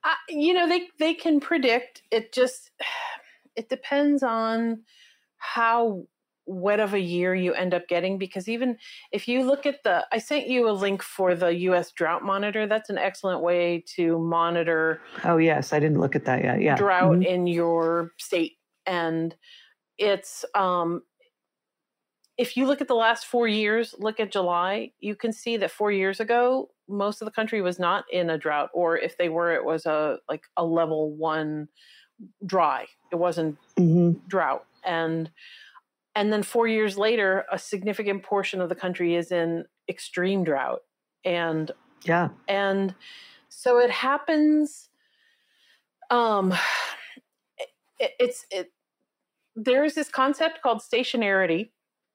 I, 0.04 0.16
you 0.30 0.54
know, 0.54 0.70
they 0.70 0.88
they 1.00 1.16
can 1.16 1.40
predict. 1.40 2.04
It 2.12 2.32
just 2.32 2.70
it 3.56 3.70
depends 3.70 4.22
on 4.22 4.84
how 5.38 6.06
wet 6.48 6.80
of 6.80 6.94
a 6.94 7.00
year 7.00 7.34
you 7.36 7.54
end 7.54 7.74
up 7.74 7.88
getting 7.88 8.18
because 8.18 8.48
even 8.48 8.78
if 9.12 9.28
you 9.28 9.44
look 9.44 9.66
at 9.66 9.84
the 9.84 10.06
I 10.12 10.20
sent 10.20 10.48
you 10.48 10.70
a 10.70 10.72
link 10.74 11.02
for 11.02 11.36
the 11.36 11.54
US 11.70 11.92
drought 11.92 12.24
monitor 12.24 12.68
that's 12.68 12.90
an 12.90 12.98
excellent 12.98 13.42
way 13.42 13.84
to 13.96 14.20
monitor 14.20 15.02
Oh 15.24 15.38
yes, 15.38 15.74
I 15.74 15.80
didn't 15.80 16.00
look 16.00 16.16
at 16.16 16.26
that 16.26 16.44
yet. 16.44 16.62
Yeah, 16.62 16.76
drought 16.78 17.18
Mhm. 17.18 17.26
in 17.26 17.48
your 17.48 18.12
state 18.20 18.58
and 18.86 19.36
it's 19.98 20.46
um 20.56 21.04
if 22.38 22.58
you 22.58 22.66
look 22.68 22.82
at 22.82 22.88
the 22.90 22.96
last 22.96 23.26
4 23.26 23.48
years 23.48 23.96
look 24.00 24.20
at 24.20 24.32
July 24.32 24.92
you 25.00 25.16
can 25.16 25.32
see 25.34 25.58
that 25.58 25.72
4 25.72 25.92
years 25.92 26.20
ago 26.20 26.70
most 26.88 27.22
of 27.22 27.26
the 27.26 27.32
country 27.32 27.62
was 27.62 27.80
not 27.80 28.06
in 28.12 28.30
a 28.30 28.38
drought 28.38 28.70
or 28.74 28.98
if 28.98 29.18
they 29.18 29.30
were 29.30 29.52
it 29.54 29.66
was 29.66 29.86
a 29.86 30.20
like 30.30 30.44
a 30.58 30.66
level 30.66 31.12
1 31.16 31.68
dry 32.46 32.88
it 33.12 33.16
wasn't 33.18 33.58
Mhm. 33.78 34.22
drought 34.28 34.66
and 34.86 35.32
and 36.16 36.32
then 36.32 36.44
4 36.44 36.68
years 36.68 36.98
later 36.98 37.46
a 37.52 37.60
significant 37.60 38.24
portion 38.24 38.62
of 38.62 38.70
the 38.70 38.76
country 38.76 39.16
is 39.16 39.32
in 39.32 39.66
extreme 39.90 40.44
drought. 40.44 40.82
And 41.24 41.72
yeah. 42.04 42.30
and 42.48 42.96
so 43.50 43.78
it 43.80 43.90
happens 43.92 44.90
um 46.12 46.54
it, 48.00 48.12
it's 48.20 48.46
it 48.52 48.72
there's 49.56 49.94
this 49.96 50.10
concept 50.10 50.62
called 50.62 50.82
stationarity 50.82 51.70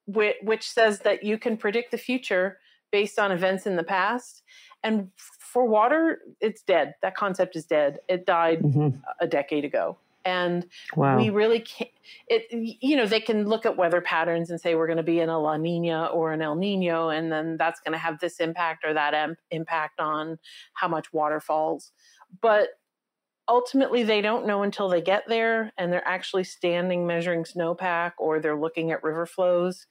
which, 0.06 0.36
which 0.42 0.68
says 0.70 1.00
that 1.00 1.22
you 1.22 1.38
can 1.38 1.56
predict 1.56 1.90
the 1.90 1.98
future 1.98 2.58
based 2.92 3.18
on 3.18 3.30
events 3.30 3.66
in 3.66 3.76
the 3.76 3.84
past. 3.84 4.42
And 4.82 5.10
for 5.16 5.66
water 5.66 6.18
it's 6.40 6.62
dead. 6.62 6.94
That 7.02 7.14
concept 7.14 7.56
is 7.56 7.66
dead. 7.66 7.98
It 8.08 8.26
died 8.26 8.62
Mhm. 8.62 9.00
a 9.20 9.26
decade 9.26 9.64
ago 9.64 9.98
and 10.24 10.66
Wow. 10.96 11.16
we 11.18 11.30
really 11.30 11.60
can't 11.60 11.90
it 12.28 12.46
you 12.82 12.96
know 12.96 13.06
they 13.06 13.20
can 13.20 13.46
look 13.48 13.64
at 13.66 13.76
weather 13.76 14.00
patterns 14.00 14.50
and 14.50 14.60
say 14.60 14.74
we're 14.74 14.86
going 14.86 14.96
to 14.96 15.02
be 15.02 15.20
in 15.20 15.28
a 15.28 15.38
la 15.38 15.56
nina 15.56 16.06
or 16.06 16.32
an 16.32 16.42
el 16.42 16.54
nino 16.54 17.08
and 17.08 17.32
then 17.32 17.56
that's 17.56 17.80
going 17.80 17.92
to 17.92 17.98
have 17.98 18.18
this 18.20 18.38
impact 18.40 18.84
or 18.84 18.92
that 18.94 19.14
em- 19.14 19.36
impact 19.50 20.00
on 20.00 20.38
how 20.74 20.88
much 20.88 21.12
water 21.12 21.40
falls 21.40 21.92
but 22.40 22.68
ultimately 23.48 24.02
they 24.02 24.20
don't 24.20 24.46
know 24.46 24.62
until 24.62 24.88
they 24.88 25.00
get 25.02 25.24
there 25.28 25.72
and 25.76 25.92
they're 25.92 26.06
actually 26.06 26.44
standing 26.44 27.06
measuring 27.06 27.44
snowpack 27.44 28.12
or 28.18 28.38
they're 28.40 28.60
looking 28.60 28.90
at 28.92 29.02
river 29.02 29.26
flows 29.26 29.86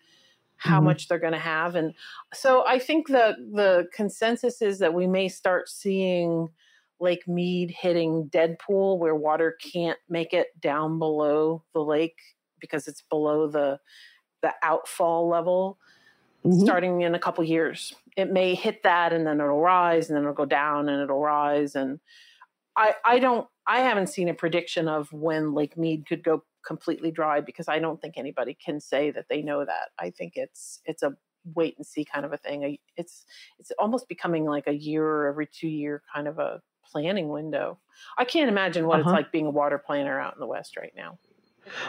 how 0.57 0.79
Mhm. 0.79 0.83
much 0.85 1.07
they're 1.07 1.19
going 1.19 1.33
to 1.33 1.39
have 1.39 1.75
and 1.75 1.93
so 2.33 2.65
i 2.67 2.79
think 2.79 3.07
the 3.07 3.35
the 3.53 3.87
consensus 3.93 4.61
is 4.61 4.79
that 4.79 4.93
we 4.93 5.07
may 5.07 5.27
start 5.29 5.69
seeing 5.69 6.49
Lake 6.99 7.27
Mead 7.27 7.71
hitting 7.71 8.27
dead 8.27 8.59
pool 8.59 8.99
where 8.99 9.15
water 9.15 9.57
can't 9.61 9.99
make 10.09 10.33
it 10.33 10.59
down 10.59 10.99
below 10.99 11.63
the 11.73 11.83
lake 11.83 12.19
because 12.59 12.87
it's 12.87 13.01
below 13.03 13.47
the 13.47 13.79
the 14.41 14.53
outfall 14.63 15.27
level 15.29 15.79
Mhm. 16.43 16.79
starting 16.79 17.01
in 17.01 17.15
a 17.15 17.19
couple 17.19 17.43
years. 17.43 17.95
It 18.17 18.31
may 18.31 18.55
hit 18.55 18.83
that 18.83 19.13
and 19.13 19.27
then 19.27 19.41
it'll 19.41 19.61
rise 19.61 20.09
and 20.09 20.15
then 20.17 20.23
it'll 20.23 20.35
go 20.35 20.45
down 20.45 20.89
and 20.89 21.01
it'll 21.03 21.19
rise 21.21 21.75
and 21.75 21.99
I 22.75 22.95
I 23.05 23.19
don't 23.19 23.47
I 23.67 23.79
haven't 23.81 24.07
seen 24.07 24.29
a 24.29 24.33
prediction 24.33 24.87
of 24.87 25.11
when 25.13 25.53
Lake 25.53 25.77
Mead 25.77 26.07
could 26.07 26.23
go 26.23 26.43
completely 26.65 27.11
dry 27.11 27.41
because 27.41 27.67
I 27.67 27.79
don't 27.79 28.01
think 28.01 28.17
anybody 28.17 28.53
can 28.53 28.79
say 28.79 29.11
that 29.11 29.27
they 29.29 29.41
know 29.41 29.65
that. 29.65 29.89
I 29.99 30.09
think 30.11 30.33
it's 30.35 30.81
it's 30.85 31.03
a 31.03 31.17
wait 31.55 31.77
and 31.77 31.85
see 31.85 32.05
kind 32.05 32.25
of 32.25 32.33
a 32.33 32.37
thing. 32.37 32.77
It's 32.97 33.25
it's 33.59 33.71
almost 33.79 34.07
becoming 34.09 34.45
like 34.45 34.67
a 34.67 34.73
year 34.73 35.05
or 35.05 35.27
every 35.27 35.47
2 35.47 35.67
year 35.69 36.03
kind 36.13 36.27
of 36.27 36.39
a 36.39 36.61
planning 36.91 37.29
window. 37.29 37.77
I 38.17 38.25
can't 38.25 38.49
imagine 38.49 38.87
what 38.87 39.01
uh-huh. 39.01 39.09
it's 39.09 39.15
like 39.15 39.31
being 39.31 39.45
a 39.45 39.51
water 39.51 39.77
planner 39.77 40.19
out 40.19 40.33
in 40.33 40.39
the 40.39 40.47
West 40.47 40.77
right 40.77 40.93
now. 40.95 41.17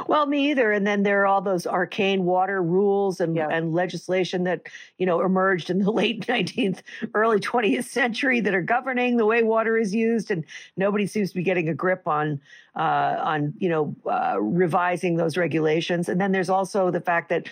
Well, 0.06 0.26
me 0.26 0.50
either. 0.50 0.72
And 0.72 0.86
then 0.86 1.02
there 1.02 1.22
are 1.22 1.26
all 1.26 1.40
those 1.40 1.66
arcane 1.66 2.24
water 2.24 2.62
rules 2.62 3.20
and, 3.20 3.36
yeah. 3.36 3.48
and 3.50 3.72
legislation 3.72 4.44
that, 4.44 4.62
you 4.98 5.06
know, 5.06 5.20
emerged 5.22 5.70
in 5.70 5.78
the 5.78 5.90
late 5.92 6.26
19th, 6.26 6.82
early 7.14 7.40
20th 7.40 7.84
century 7.84 8.40
that 8.40 8.54
are 8.54 8.62
governing 8.62 9.16
the 9.16 9.26
way 9.26 9.42
water 9.42 9.76
is 9.76 9.94
used. 9.94 10.30
And 10.30 10.44
nobody 10.76 11.06
seems 11.06 11.30
to 11.30 11.36
be 11.36 11.42
getting 11.42 11.68
a 11.68 11.74
grip 11.74 12.06
on, 12.06 12.40
uh, 12.76 13.16
on, 13.18 13.54
you 13.58 13.68
know, 13.68 13.96
uh, 14.06 14.40
revising 14.40 15.16
those 15.16 15.36
regulations. 15.36 16.08
And 16.08 16.20
then 16.20 16.32
there's 16.32 16.50
also 16.50 16.90
the 16.90 17.00
fact 17.00 17.28
that 17.30 17.48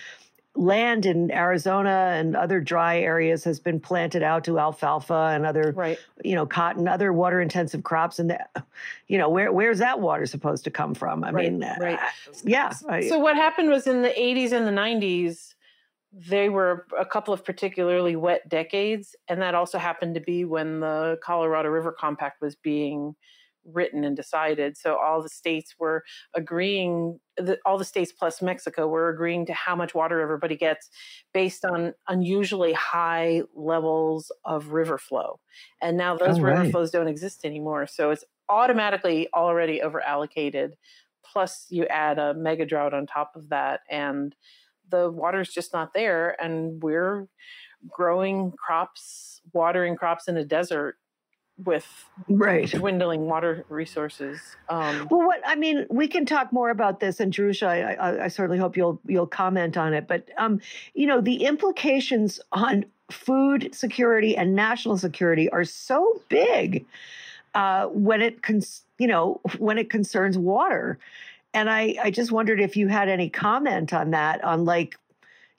land 0.55 1.05
in 1.05 1.31
Arizona 1.31 2.13
and 2.15 2.35
other 2.35 2.59
dry 2.59 2.99
areas 2.99 3.43
has 3.43 3.59
been 3.59 3.79
planted 3.79 4.23
out 4.23 4.43
to 4.45 4.59
alfalfa 4.59 5.31
and 5.33 5.45
other, 5.45 5.73
right. 5.75 5.99
you 6.23 6.35
know, 6.35 6.45
cotton, 6.45 6.87
other 6.87 7.13
water 7.13 7.39
intensive 7.39 7.83
crops. 7.83 8.19
And, 8.19 8.31
the, 8.31 8.39
you 9.07 9.17
know, 9.17 9.29
where 9.29 9.51
where's 9.51 9.79
that 9.79 9.99
water 9.99 10.25
supposed 10.25 10.63
to 10.65 10.71
come 10.71 10.95
from? 10.95 11.23
I 11.23 11.31
right, 11.31 11.51
mean, 11.51 11.61
right. 11.79 11.99
Uh, 11.99 12.33
yeah. 12.43 12.69
So 12.71 13.19
what 13.19 13.35
happened 13.35 13.69
was 13.69 13.87
in 13.87 14.01
the 14.01 14.09
80s 14.09 14.51
and 14.51 14.67
the 14.67 14.71
90s, 14.71 15.53
they 16.11 16.49
were 16.49 16.87
a 16.97 17.05
couple 17.05 17.33
of 17.33 17.45
particularly 17.45 18.15
wet 18.15 18.49
decades. 18.49 19.15
And 19.27 19.41
that 19.41 19.53
also 19.53 19.77
happened 19.77 20.15
to 20.15 20.21
be 20.21 20.45
when 20.45 20.79
the 20.79 21.19
Colorado 21.23 21.69
River 21.69 21.91
Compact 21.91 22.41
was 22.41 22.55
being 22.55 23.15
written 23.65 24.03
and 24.03 24.15
decided. 24.15 24.77
So 24.77 24.97
all 24.97 25.21
the 25.21 25.29
states 25.29 25.75
were 25.79 26.03
agreeing, 26.35 27.19
the, 27.37 27.57
all 27.65 27.77
the 27.77 27.85
states 27.85 28.11
plus 28.11 28.41
Mexico 28.41 28.87
were 28.87 29.09
agreeing 29.09 29.45
to 29.47 29.53
how 29.53 29.75
much 29.75 29.93
water 29.93 30.21
everybody 30.21 30.55
gets 30.55 30.89
based 31.33 31.65
on 31.65 31.93
unusually 32.07 32.73
high 32.73 33.43
levels 33.55 34.31
of 34.45 34.69
river 34.69 34.97
flow. 34.97 35.39
And 35.81 35.97
now 35.97 36.17
those 36.17 36.39
oh, 36.39 36.43
river 36.43 36.69
flows 36.69 36.91
don't 36.91 37.07
exist 37.07 37.45
anymore. 37.45 37.87
So 37.87 38.11
it's 38.11 38.23
automatically 38.49 39.27
already 39.33 39.81
over 39.81 40.01
allocated. 40.01 40.75
Plus, 41.23 41.67
you 41.69 41.85
add 41.85 42.17
a 42.17 42.33
mega 42.33 42.65
drought 42.65 42.93
on 42.93 43.05
top 43.05 43.35
of 43.35 43.49
that, 43.49 43.81
and 43.89 44.35
the 44.89 45.11
water's 45.11 45.49
just 45.49 45.73
not 45.73 45.93
there. 45.93 46.35
And 46.41 46.81
we're 46.81 47.27
growing 47.87 48.51
crops, 48.53 49.41
watering 49.53 49.95
crops 49.95 50.27
in 50.27 50.37
a 50.37 50.43
desert 50.43 50.95
with 51.63 51.85
right 52.27 52.69
dwindling 52.69 53.27
water 53.27 53.65
resources. 53.69 54.39
Um, 54.69 55.07
well, 55.09 55.25
what 55.25 55.41
I 55.45 55.55
mean, 55.55 55.85
we 55.89 56.07
can 56.07 56.25
talk 56.25 56.51
more 56.53 56.69
about 56.69 56.99
this, 56.99 57.19
and 57.19 57.33
Jerusha, 57.33 57.67
I, 57.67 57.93
I, 57.93 58.25
I 58.25 58.27
certainly 58.27 58.57
hope 58.57 58.77
you'll 58.77 58.99
you'll 59.05 59.27
comment 59.27 59.77
on 59.77 59.93
it. 59.93 60.07
But 60.07 60.29
um, 60.37 60.61
you 60.93 61.07
know, 61.07 61.21
the 61.21 61.45
implications 61.45 62.39
on 62.51 62.85
food 63.11 63.73
security 63.73 64.37
and 64.37 64.55
national 64.55 64.97
security 64.97 65.49
are 65.49 65.63
so 65.63 66.21
big 66.29 66.85
uh, 67.55 67.87
when 67.87 68.21
it 68.21 68.41
cons- 68.41 68.83
you 68.97 69.07
know 69.07 69.41
when 69.57 69.77
it 69.77 69.89
concerns 69.89 70.37
water. 70.37 70.99
And 71.51 71.67
I, 71.67 71.95
I 72.03 72.11
just 72.11 72.31
wondered 72.31 72.61
if 72.61 72.77
you 72.77 72.89
had 72.89 73.09
any 73.09 73.27
comment 73.27 73.91
on 73.91 74.11
that, 74.11 74.43
on 74.43 74.65
like 74.65 74.99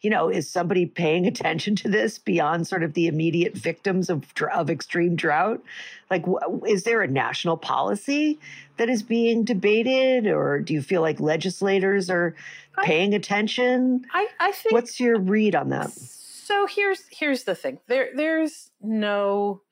you 0.00 0.11
know, 0.11 0.28
is 0.28 0.49
somebody 0.49 0.87
paying 0.87 1.26
attention 1.26 1.76
to 1.76 1.88
this 1.88 2.19
beyond 2.19 2.66
sort 2.66 2.83
of 2.83 2.95
the 2.95 3.07
immediate 3.07 3.57
victims 3.57 4.11
of 4.11 4.25
of 4.52 4.71
extreme 4.71 5.16
drought? 5.16 5.62
Like, 6.11 6.25
is 6.66 6.85
there 6.85 7.02
a 7.02 7.09
national 7.09 7.57
policy 7.57 8.38
that 8.76 8.88
is 8.88 9.02
being 9.02 9.45
debated, 9.45 10.26
or 10.26 10.61
do 10.61 10.75
you 10.75 10.83
feel 10.83 11.02
like 11.02 11.21
legislators 11.21 12.11
are 12.11 12.35
paying 12.83 13.14
attention? 13.14 14.07
I, 14.12 14.28
I 14.38 14.52
think. 14.52 14.73
What's 14.73 14.99
your 14.99 15.19
read 15.19 15.54
on 15.54 15.69
that? 15.71 15.90
So 15.90 16.66
here's 16.66 17.04
here's 17.11 17.45
the 17.45 17.54
thing. 17.54 17.78
There 17.87 18.09
there's 18.14 18.71
no. 18.80 19.62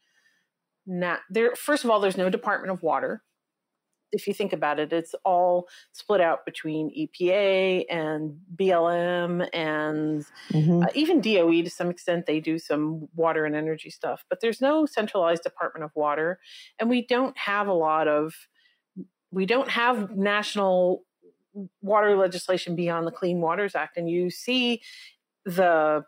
Not 0.90 1.20
there. 1.28 1.54
First 1.54 1.84
of 1.84 1.90
all, 1.90 2.00
there's 2.00 2.16
no 2.16 2.30
Department 2.30 2.72
of 2.72 2.82
Water 2.82 3.22
if 4.12 4.26
you 4.26 4.34
think 4.34 4.52
about 4.52 4.78
it, 4.78 4.92
it's 4.92 5.14
all 5.24 5.68
split 5.92 6.20
out 6.20 6.44
between 6.44 6.90
EPA 6.90 7.84
and 7.90 8.38
BLM 8.56 9.48
and 9.52 10.24
mm-hmm. 10.50 10.82
uh, 10.82 10.86
even 10.94 11.20
DOE 11.20 11.62
to 11.62 11.70
some 11.70 11.90
extent. 11.90 12.26
They 12.26 12.40
do 12.40 12.58
some 12.58 13.08
water 13.14 13.44
and 13.44 13.54
energy 13.54 13.90
stuff, 13.90 14.24
but 14.28 14.40
there's 14.40 14.60
no 14.60 14.86
centralized 14.86 15.42
Department 15.42 15.84
of 15.84 15.90
Water, 15.94 16.38
and 16.78 16.88
we 16.88 17.06
don't 17.06 17.36
have 17.36 17.68
a 17.68 17.72
lot 17.72 18.08
of 18.08 18.34
we 19.30 19.46
don't 19.46 19.68
have 19.68 20.16
national 20.16 21.04
water 21.82 22.16
legislation 22.16 22.74
beyond 22.76 23.06
the 23.06 23.12
Clean 23.12 23.40
Waters 23.40 23.74
Act, 23.74 23.96
and 23.96 24.08
you 24.08 24.30
see 24.30 24.80
the 25.44 26.04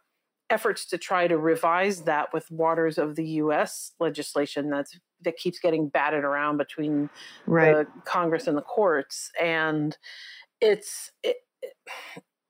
efforts 0.50 0.84
to 0.86 0.98
try 0.98 1.26
to 1.28 1.38
revise 1.38 2.02
that 2.02 2.32
with 2.32 2.50
waters 2.50 2.98
of 2.98 3.16
the 3.16 3.24
US 3.24 3.92
legislation 4.00 4.70
that's 4.70 4.98
that 5.22 5.36
keeps 5.36 5.58
getting 5.58 5.88
batted 5.88 6.24
around 6.24 6.56
between 6.56 7.10
right. 7.46 7.74
the 7.74 7.86
Congress 8.04 8.46
and 8.46 8.56
the 8.56 8.62
courts 8.62 9.30
and 9.40 9.96
it's 10.60 11.10
it, 11.22 11.36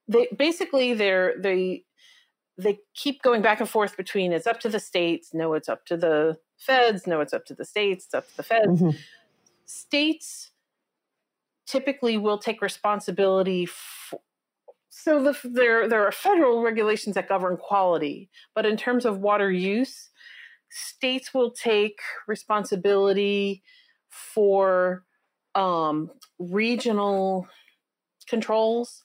they 0.09 0.29
basically 0.37 0.95
they're 0.95 1.35
they 1.39 1.85
they 2.59 2.79
keep 2.95 3.23
going 3.23 3.43
back 3.43 3.61
and 3.61 3.69
forth 3.69 3.97
between 3.97 4.33
it's 4.33 4.47
up 4.47 4.61
to 4.61 4.69
the 4.69 4.81
states 4.81 5.31
no 5.33 5.55
it's 5.55 5.69
up 5.69 5.85
to 5.87 5.97
the 5.97 6.37
feds 6.59 7.07
no 7.07 7.21
it's 7.21 7.33
up 7.33 7.45
to 7.47 7.55
the 7.55 7.65
states 7.65 8.07
it's 8.07 8.15
up 8.15 8.29
to 8.29 8.37
the 8.37 8.43
feds 8.43 8.81
mm-hmm. 8.81 8.97
states 9.67 10.51
typically 11.67 12.19
will 12.19 12.39
take 12.39 12.61
responsibility 12.61 13.65
for, 13.65 14.21
so 15.03 15.23
the, 15.23 15.37
there 15.45 15.89
there 15.89 16.07
are 16.07 16.13
federal 16.13 16.63
regulations 16.63 17.15
that 17.15 17.29
govern 17.29 17.57
quality, 17.57 18.29
but 18.55 18.67
in 18.67 18.77
terms 18.77 19.05
of 19.05 19.19
water 19.19 19.51
use, 19.51 20.11
states 20.71 21.33
will 21.33 21.51
take 21.51 22.01
responsibility 22.27 23.63
for 24.09 25.05
um, 25.55 26.11
regional 26.39 27.49
controls 28.29 29.03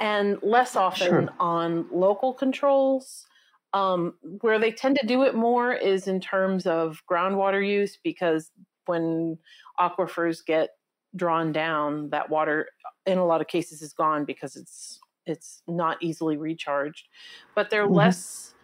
and 0.00 0.38
less 0.42 0.76
often 0.76 1.26
sure. 1.26 1.28
on 1.38 1.86
local 1.92 2.32
controls. 2.32 3.26
Um, 3.72 4.14
where 4.40 4.58
they 4.58 4.72
tend 4.72 4.98
to 5.00 5.06
do 5.06 5.22
it 5.22 5.36
more 5.36 5.72
is 5.72 6.08
in 6.08 6.20
terms 6.20 6.66
of 6.66 7.02
groundwater 7.08 7.64
use 7.64 7.98
because 8.02 8.50
when 8.86 9.38
aquifers 9.78 10.44
get 10.44 10.70
drawn 11.14 11.52
down, 11.52 12.10
that 12.10 12.30
water 12.30 12.68
in 13.06 13.18
a 13.18 13.26
lot 13.26 13.40
of 13.40 13.48
cases 13.48 13.82
is 13.82 13.92
gone 13.92 14.24
because 14.24 14.56
it's 14.56 15.00
it's 15.26 15.62
not 15.68 16.02
easily 16.02 16.36
recharged. 16.36 17.08
But 17.54 17.70
they're 17.70 17.84
mm-hmm. 17.84 17.94
less. 17.94 18.54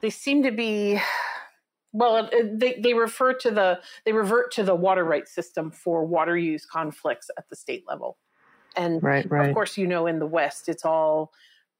They 0.00 0.10
seem 0.10 0.42
to 0.42 0.50
be. 0.50 1.00
Well, 1.96 2.28
they, 2.32 2.80
they 2.82 2.92
refer 2.92 3.34
to 3.34 3.52
the 3.52 3.78
they 4.04 4.12
revert 4.12 4.50
to 4.54 4.64
the 4.64 4.74
water 4.74 5.04
rights 5.04 5.32
system 5.32 5.70
for 5.70 6.04
water 6.04 6.36
use 6.36 6.66
conflicts 6.66 7.30
at 7.38 7.48
the 7.48 7.54
state 7.54 7.84
level, 7.86 8.18
and 8.76 9.00
right, 9.00 9.30
right. 9.30 9.48
of 9.48 9.54
course, 9.54 9.78
you 9.78 9.86
know, 9.86 10.08
in 10.08 10.18
the 10.18 10.26
West, 10.26 10.68
it's 10.68 10.84
all 10.84 11.32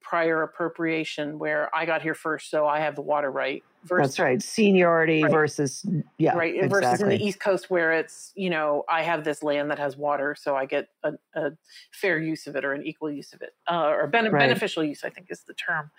prior 0.05 0.43
appropriation 0.43 1.39
where 1.39 1.75
I 1.75 1.87
got 1.87 2.03
here 2.03 2.15
first, 2.15 2.51
so 2.51 2.67
I 2.67 2.79
have 2.81 2.95
the 2.95 3.03
water 3.03 3.31
right. 3.31 3.65
Versus, 3.85 4.13
That's 4.13 4.19
right. 4.21 4.43
Seniority 4.43 5.23
right. 5.23 5.33
versus 5.33 5.85
yeah, 6.19 6.37
right. 6.37 6.55
Exactly. 6.55 6.81
Versus 6.81 7.01
in 7.01 7.09
the 7.09 7.23
East 7.23 7.41
Coast 7.41 7.71
where 7.71 7.93
it's 7.93 8.33
you 8.35 8.49
know 8.51 8.85
I 8.89 9.03
have 9.03 9.25
this 9.25 9.43
land 9.43 9.71
that 9.71 9.79
has 9.79 9.97
water, 9.97 10.37
so 10.39 10.55
I 10.55 10.67
get 10.67 10.89
a, 11.03 11.13
a 11.35 11.51
fair 11.93 12.19
use 12.19 12.47
of 12.47 12.57
it 12.57 12.65
or 12.65 12.73
an 12.73 12.87
equal 12.87 13.11
use 13.11 13.33
of 13.33 13.43
it 13.43 13.55
uh, 13.69 13.89
or 13.89 14.07
ben- 14.07 14.31
right. 14.31 14.41
beneficial 14.41 14.85
use. 14.85 15.05
I 15.05 15.11
think 15.11 15.27
is 15.31 15.43
the 15.43 15.55
term. 15.55 15.91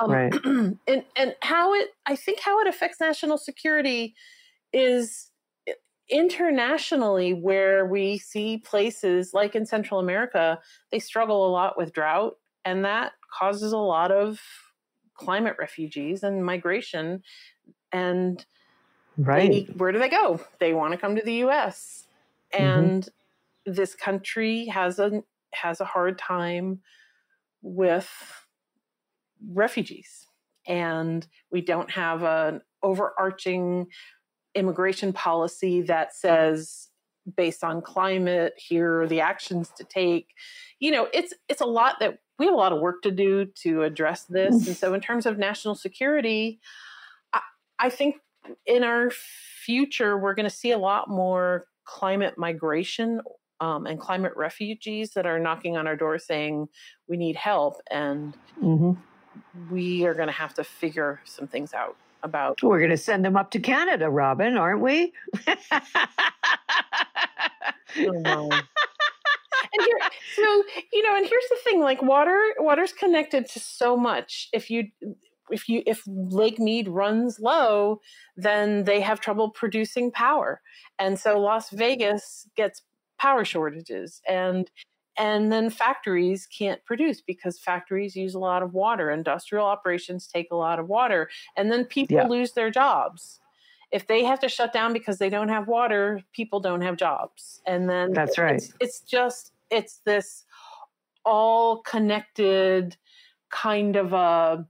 Um, 0.00 0.10
right. 0.10 0.32
and 0.44 1.04
and 1.16 1.34
how 1.42 1.74
it 1.74 1.88
I 2.06 2.16
think 2.16 2.40
how 2.40 2.60
it 2.60 2.68
affects 2.68 3.00
national 3.00 3.38
security 3.38 4.14
is 4.72 5.30
internationally 6.10 7.34
where 7.34 7.86
we 7.86 8.18
see 8.18 8.58
places 8.58 9.32
like 9.32 9.54
in 9.54 9.64
Central 9.64 10.00
America 10.00 10.58
they 10.90 10.98
struggle 10.98 11.46
a 11.46 11.50
lot 11.50 11.78
with 11.78 11.92
drought 11.92 12.36
and 12.64 12.84
that 12.84 13.12
causes 13.36 13.72
a 13.72 13.78
lot 13.78 14.10
of 14.10 14.40
climate 15.14 15.56
refugees 15.58 16.22
and 16.22 16.44
migration 16.44 17.22
and 17.92 18.46
right 19.18 19.66
they, 19.66 19.72
where 19.74 19.92
do 19.92 19.98
they 19.98 20.08
go 20.08 20.40
they 20.58 20.72
want 20.72 20.92
to 20.92 20.98
come 20.98 21.14
to 21.14 21.22
the 21.22 21.38
us 21.38 22.06
mm-hmm. 22.54 22.64
and 22.64 23.02
mm-hmm. 23.04 23.72
this 23.74 23.94
country 23.94 24.66
has 24.66 24.98
a 24.98 25.22
has 25.52 25.80
a 25.80 25.84
hard 25.84 26.18
time 26.18 26.80
with 27.62 28.10
refugees 29.52 30.26
and 30.66 31.26
we 31.50 31.60
don't 31.60 31.90
have 31.90 32.22
an 32.22 32.60
overarching 32.82 33.86
immigration 34.54 35.12
policy 35.12 35.82
that 35.82 36.14
says 36.14 36.88
based 37.36 37.62
on 37.62 37.82
climate 37.82 38.54
here 38.56 39.02
are 39.02 39.06
the 39.06 39.20
actions 39.20 39.70
to 39.76 39.84
take 39.84 40.28
you 40.78 40.90
know 40.90 41.08
it's 41.12 41.34
it's 41.48 41.60
a 41.60 41.66
lot 41.66 41.96
that 42.00 42.18
we 42.40 42.46
have 42.46 42.54
a 42.54 42.58
lot 42.58 42.72
of 42.72 42.80
work 42.80 43.02
to 43.02 43.10
do 43.10 43.44
to 43.44 43.82
address 43.82 44.24
this. 44.24 44.66
and 44.66 44.74
so, 44.74 44.94
in 44.94 45.02
terms 45.02 45.26
of 45.26 45.36
national 45.36 45.74
security, 45.74 46.58
I, 47.34 47.40
I 47.78 47.90
think 47.90 48.16
in 48.66 48.82
our 48.82 49.10
future, 49.10 50.16
we're 50.18 50.34
going 50.34 50.48
to 50.48 50.54
see 50.54 50.70
a 50.70 50.78
lot 50.78 51.10
more 51.10 51.66
climate 51.84 52.38
migration 52.38 53.20
um, 53.60 53.84
and 53.84 54.00
climate 54.00 54.32
refugees 54.36 55.10
that 55.10 55.26
are 55.26 55.38
knocking 55.38 55.76
on 55.76 55.86
our 55.86 55.96
door 55.96 56.18
saying, 56.18 56.68
we 57.08 57.18
need 57.18 57.36
help. 57.36 57.76
And 57.90 58.34
mm-hmm. 58.58 58.92
we 59.70 60.06
are 60.06 60.14
going 60.14 60.28
to 60.28 60.32
have 60.32 60.54
to 60.54 60.64
figure 60.64 61.20
some 61.26 61.46
things 61.46 61.74
out. 61.74 61.94
about. 62.22 62.62
We're 62.62 62.78
going 62.78 62.90
to 62.90 62.96
send 62.96 63.22
them 63.22 63.36
up 63.36 63.50
to 63.50 63.60
Canada, 63.60 64.08
Robin, 64.08 64.56
aren't 64.56 64.80
we? 64.80 65.12
oh, 67.98 68.48
here, 68.48 68.62
so 70.36 70.64
you 70.92 71.02
know, 71.02 71.16
and 71.16 71.26
here's 71.26 71.48
the 71.50 71.58
thing: 71.64 71.80
like 71.80 72.02
water, 72.02 72.40
water's 72.58 72.92
connected 72.92 73.48
to 73.50 73.60
so 73.60 73.96
much. 73.96 74.48
If 74.52 74.70
you 74.70 74.88
if 75.50 75.68
you 75.68 75.82
if 75.86 76.02
Lake 76.06 76.58
Mead 76.58 76.88
runs 76.88 77.40
low, 77.40 78.00
then 78.36 78.84
they 78.84 79.00
have 79.00 79.20
trouble 79.20 79.50
producing 79.50 80.10
power, 80.10 80.60
and 80.98 81.18
so 81.18 81.38
Las 81.38 81.70
Vegas 81.70 82.48
gets 82.56 82.82
power 83.18 83.44
shortages, 83.44 84.20
and 84.28 84.70
and 85.18 85.52
then 85.52 85.68
factories 85.70 86.46
can't 86.46 86.82
produce 86.84 87.20
because 87.20 87.58
factories 87.58 88.16
use 88.16 88.34
a 88.34 88.38
lot 88.38 88.62
of 88.62 88.72
water. 88.72 89.10
Industrial 89.10 89.66
operations 89.66 90.26
take 90.26 90.48
a 90.50 90.56
lot 90.56 90.78
of 90.78 90.88
water, 90.88 91.28
and 91.56 91.70
then 91.70 91.84
people 91.84 92.16
yeah. 92.16 92.26
lose 92.26 92.52
their 92.52 92.70
jobs. 92.70 93.38
If 93.92 94.06
they 94.06 94.24
have 94.24 94.38
to 94.40 94.48
shut 94.48 94.72
down 94.72 94.92
because 94.92 95.18
they 95.18 95.28
don't 95.28 95.48
have 95.48 95.66
water, 95.66 96.22
people 96.32 96.60
don't 96.60 96.80
have 96.80 96.96
jobs, 96.96 97.60
and 97.66 97.90
then 97.90 98.12
that's 98.12 98.38
right. 98.38 98.54
It's, 98.54 98.72
it's 98.80 99.00
just 99.00 99.52
it's 99.70 100.00
this 100.04 100.44
all 101.24 101.82
connected 101.82 102.96
kind 103.50 103.96
of 103.96 104.12
a 104.12 104.66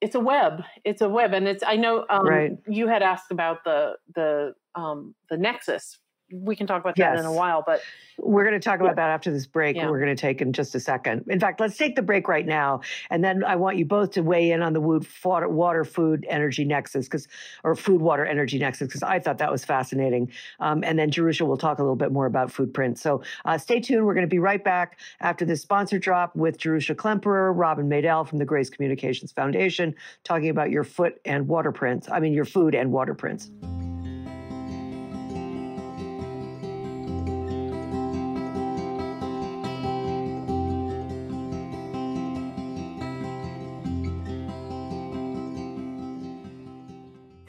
it's 0.00 0.14
a 0.14 0.20
web 0.20 0.62
it's 0.84 1.00
a 1.00 1.08
web 1.08 1.32
and 1.32 1.46
it's 1.46 1.62
i 1.66 1.76
know 1.76 2.04
um, 2.10 2.26
right. 2.26 2.52
you 2.68 2.88
had 2.88 3.02
asked 3.02 3.30
about 3.30 3.64
the 3.64 3.94
the 4.14 4.54
um, 4.74 5.14
the 5.28 5.36
nexus 5.36 5.98
we 6.32 6.56
can 6.56 6.66
talk 6.66 6.80
about 6.80 6.96
that 6.96 7.14
yes. 7.14 7.20
in 7.20 7.26
a 7.26 7.32
while, 7.32 7.62
but 7.66 7.80
we're 8.18 8.44
going 8.44 8.58
to 8.58 8.64
talk 8.64 8.80
about 8.80 8.96
that 8.96 9.10
after 9.10 9.30
this 9.30 9.46
break. 9.46 9.76
Yeah. 9.76 9.88
We're 9.88 9.98
going 9.98 10.14
to 10.14 10.20
take 10.20 10.40
in 10.40 10.52
just 10.52 10.74
a 10.74 10.80
second. 10.80 11.24
In 11.28 11.40
fact, 11.40 11.60
let's 11.60 11.76
take 11.76 11.96
the 11.96 12.02
break 12.02 12.28
right 12.28 12.46
now, 12.46 12.80
and 13.10 13.24
then 13.24 13.44
I 13.44 13.56
want 13.56 13.76
you 13.78 13.84
both 13.84 14.12
to 14.12 14.22
weigh 14.22 14.50
in 14.50 14.62
on 14.62 14.72
the 14.72 14.80
water, 14.80 15.48
water 15.48 15.84
food 15.84 16.26
energy 16.28 16.64
nexus, 16.64 17.06
because 17.06 17.28
or 17.64 17.74
food 17.74 18.00
water 18.00 18.24
energy 18.24 18.58
nexus, 18.58 18.88
because 18.88 19.02
I 19.02 19.18
thought 19.18 19.38
that 19.38 19.50
was 19.50 19.64
fascinating. 19.64 20.30
Um, 20.60 20.84
and 20.84 20.98
then 20.98 21.10
Jerusha 21.10 21.44
will 21.44 21.56
talk 21.56 21.78
a 21.78 21.82
little 21.82 21.96
bit 21.96 22.12
more 22.12 22.26
about 22.26 22.52
foodprint. 22.52 22.98
So 22.98 23.22
uh, 23.44 23.58
stay 23.58 23.80
tuned. 23.80 24.04
We're 24.04 24.14
going 24.14 24.26
to 24.26 24.30
be 24.30 24.38
right 24.38 24.62
back 24.62 24.98
after 25.20 25.44
this 25.44 25.62
sponsor 25.62 25.98
drop 25.98 26.36
with 26.36 26.58
Jerusha 26.58 26.94
Klemperer, 26.94 27.52
Robin 27.54 27.88
Madel 27.88 28.26
from 28.26 28.38
the 28.38 28.44
Grace 28.44 28.70
Communications 28.70 29.32
Foundation, 29.32 29.94
talking 30.24 30.48
about 30.48 30.70
your 30.70 30.84
foot 30.84 31.20
and 31.24 31.48
water 31.48 31.72
prints. 31.72 32.08
I 32.10 32.20
mean, 32.20 32.32
your 32.32 32.44
food 32.44 32.74
and 32.74 32.92
water 32.92 33.14
prints. 33.14 33.50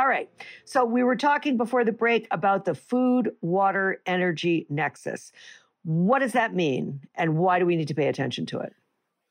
All 0.00 0.08
right. 0.08 0.30
So 0.64 0.86
we 0.86 1.02
were 1.02 1.14
talking 1.14 1.58
before 1.58 1.84
the 1.84 1.92
break 1.92 2.26
about 2.30 2.64
the 2.64 2.74
food, 2.74 3.32
water, 3.42 4.00
energy 4.06 4.66
nexus. 4.70 5.30
What 5.82 6.20
does 6.20 6.32
that 6.32 6.54
mean? 6.54 7.02
And 7.14 7.36
why 7.36 7.58
do 7.58 7.66
we 7.66 7.76
need 7.76 7.88
to 7.88 7.94
pay 7.94 8.08
attention 8.08 8.46
to 8.46 8.60
it? 8.60 8.72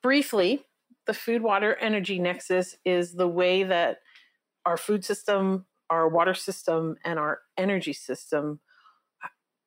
Briefly, 0.03 0.63
the 1.07 1.15
food, 1.15 1.41
water, 1.41 1.75
energy 1.81 2.19
nexus 2.19 2.77
is 2.85 3.13
the 3.13 3.27
way 3.27 3.63
that 3.63 4.01
our 4.63 4.77
food 4.77 5.03
system, 5.03 5.65
our 5.89 6.07
water 6.07 6.35
system, 6.35 6.97
and 7.03 7.17
our 7.17 7.39
energy 7.57 7.93
system 7.93 8.59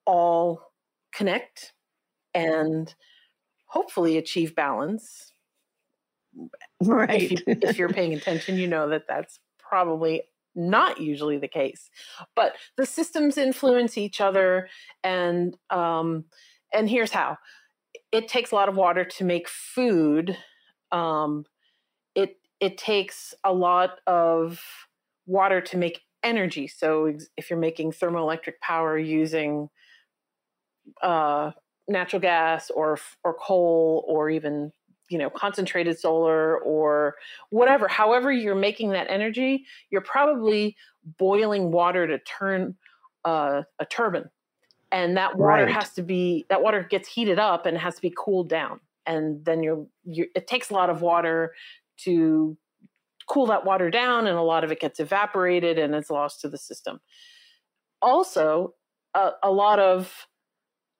all 0.07 0.71
connect 1.13 1.73
and 2.33 2.95
hopefully 3.67 4.17
achieve 4.19 4.55
balance. 4.55 5.33
Right. 6.81 7.31
If, 7.31 7.31
you, 7.33 7.39
if 7.47 7.79
you're 7.79 7.91
paying 7.91 8.15
attention, 8.15 8.57
you 8.57 8.67
know 8.67 8.89
that 8.89 9.07
that's 9.07 9.39
probably 9.59 10.23
not 10.55 11.01
usually 11.01 11.39
the 11.39 11.49
case 11.49 11.91
but 12.37 12.55
the 12.77 12.87
systems 12.87 13.39
influence 13.39 13.97
each 13.97 14.21
other 14.21 14.69
and 15.03 15.57
um, 15.71 16.25
and 16.73 16.89
here's 16.89 17.13
how. 17.13 17.37
It 18.11 18.29
takes 18.29 18.53
a 18.53 18.55
lot 18.55 18.69
of 18.69 18.77
water 18.77 19.05
to 19.05 19.25
make 19.25 19.49
food 19.49 20.37
um, 20.91 21.45
it 22.15 22.37
it 22.61 22.79
takes 22.79 23.35
a 23.43 23.53
lot 23.53 23.99
of 24.07 24.61
water 25.27 25.61
to 25.61 25.77
make 25.77 26.03
energy. 26.23 26.69
So 26.69 27.17
if 27.37 27.51
you're 27.51 27.59
making 27.59 27.93
thermoelectric 27.93 28.61
power 28.61 28.99
using 28.99 29.69
uh, 31.03 31.53
natural 31.89 32.21
gas 32.21 32.71
or 32.71 32.99
or 33.25 33.35
coal 33.35 34.05
or 34.07 34.31
even 34.31 34.73
you 35.13 35.19
know 35.19 35.31
concentrated 35.31 35.99
solar 35.99 36.59
or 36.59 37.15
whatever 37.51 37.87
however 37.87 38.33
you're 38.33 38.55
making 38.55 38.91
that 38.91 39.07
energy 39.09 39.65
you're 39.91 40.01
probably 40.01 40.75
boiling 41.19 41.71
water 41.71 42.07
to 42.07 42.19
turn 42.19 42.75
uh, 43.25 43.63
a 43.79 43.87
turbine. 43.87 44.31
And 44.91 45.17
that 45.17 45.39
water 45.39 45.65
right. 45.65 45.75
has 45.75 45.91
to 45.95 46.03
be 46.03 46.45
that 46.51 46.63
water 46.63 46.87
gets 46.89 47.09
heated 47.09 47.39
up 47.39 47.65
and 47.65 47.79
has 47.79 47.95
to 47.95 48.03
be 48.03 48.13
cooled 48.17 48.49
down. 48.49 48.81
And 49.07 49.45
then 49.45 49.63
you're, 49.63 49.87
you're 50.05 50.27
it 50.35 50.47
takes 50.47 50.71
a 50.71 50.75
lot 50.75 50.91
of 50.91 51.01
water 51.01 51.55
to 52.05 52.57
cool 53.27 53.47
that 53.47 53.65
water 53.65 53.91
down 53.91 54.27
and 54.27 54.37
a 54.37 54.43
lot 54.43 54.65
of 54.65 54.73
it 54.73 54.81
gets 54.81 55.01
evaporated 55.01 55.79
and 55.79 55.95
it's 55.95 56.11
lost 56.11 56.43
to 56.43 56.49
the 56.49 56.59
system. 56.59 57.01
Also 58.03 58.75
a, 59.15 59.31
a 59.43 59.51
lot 59.51 59.79
of 59.79 60.27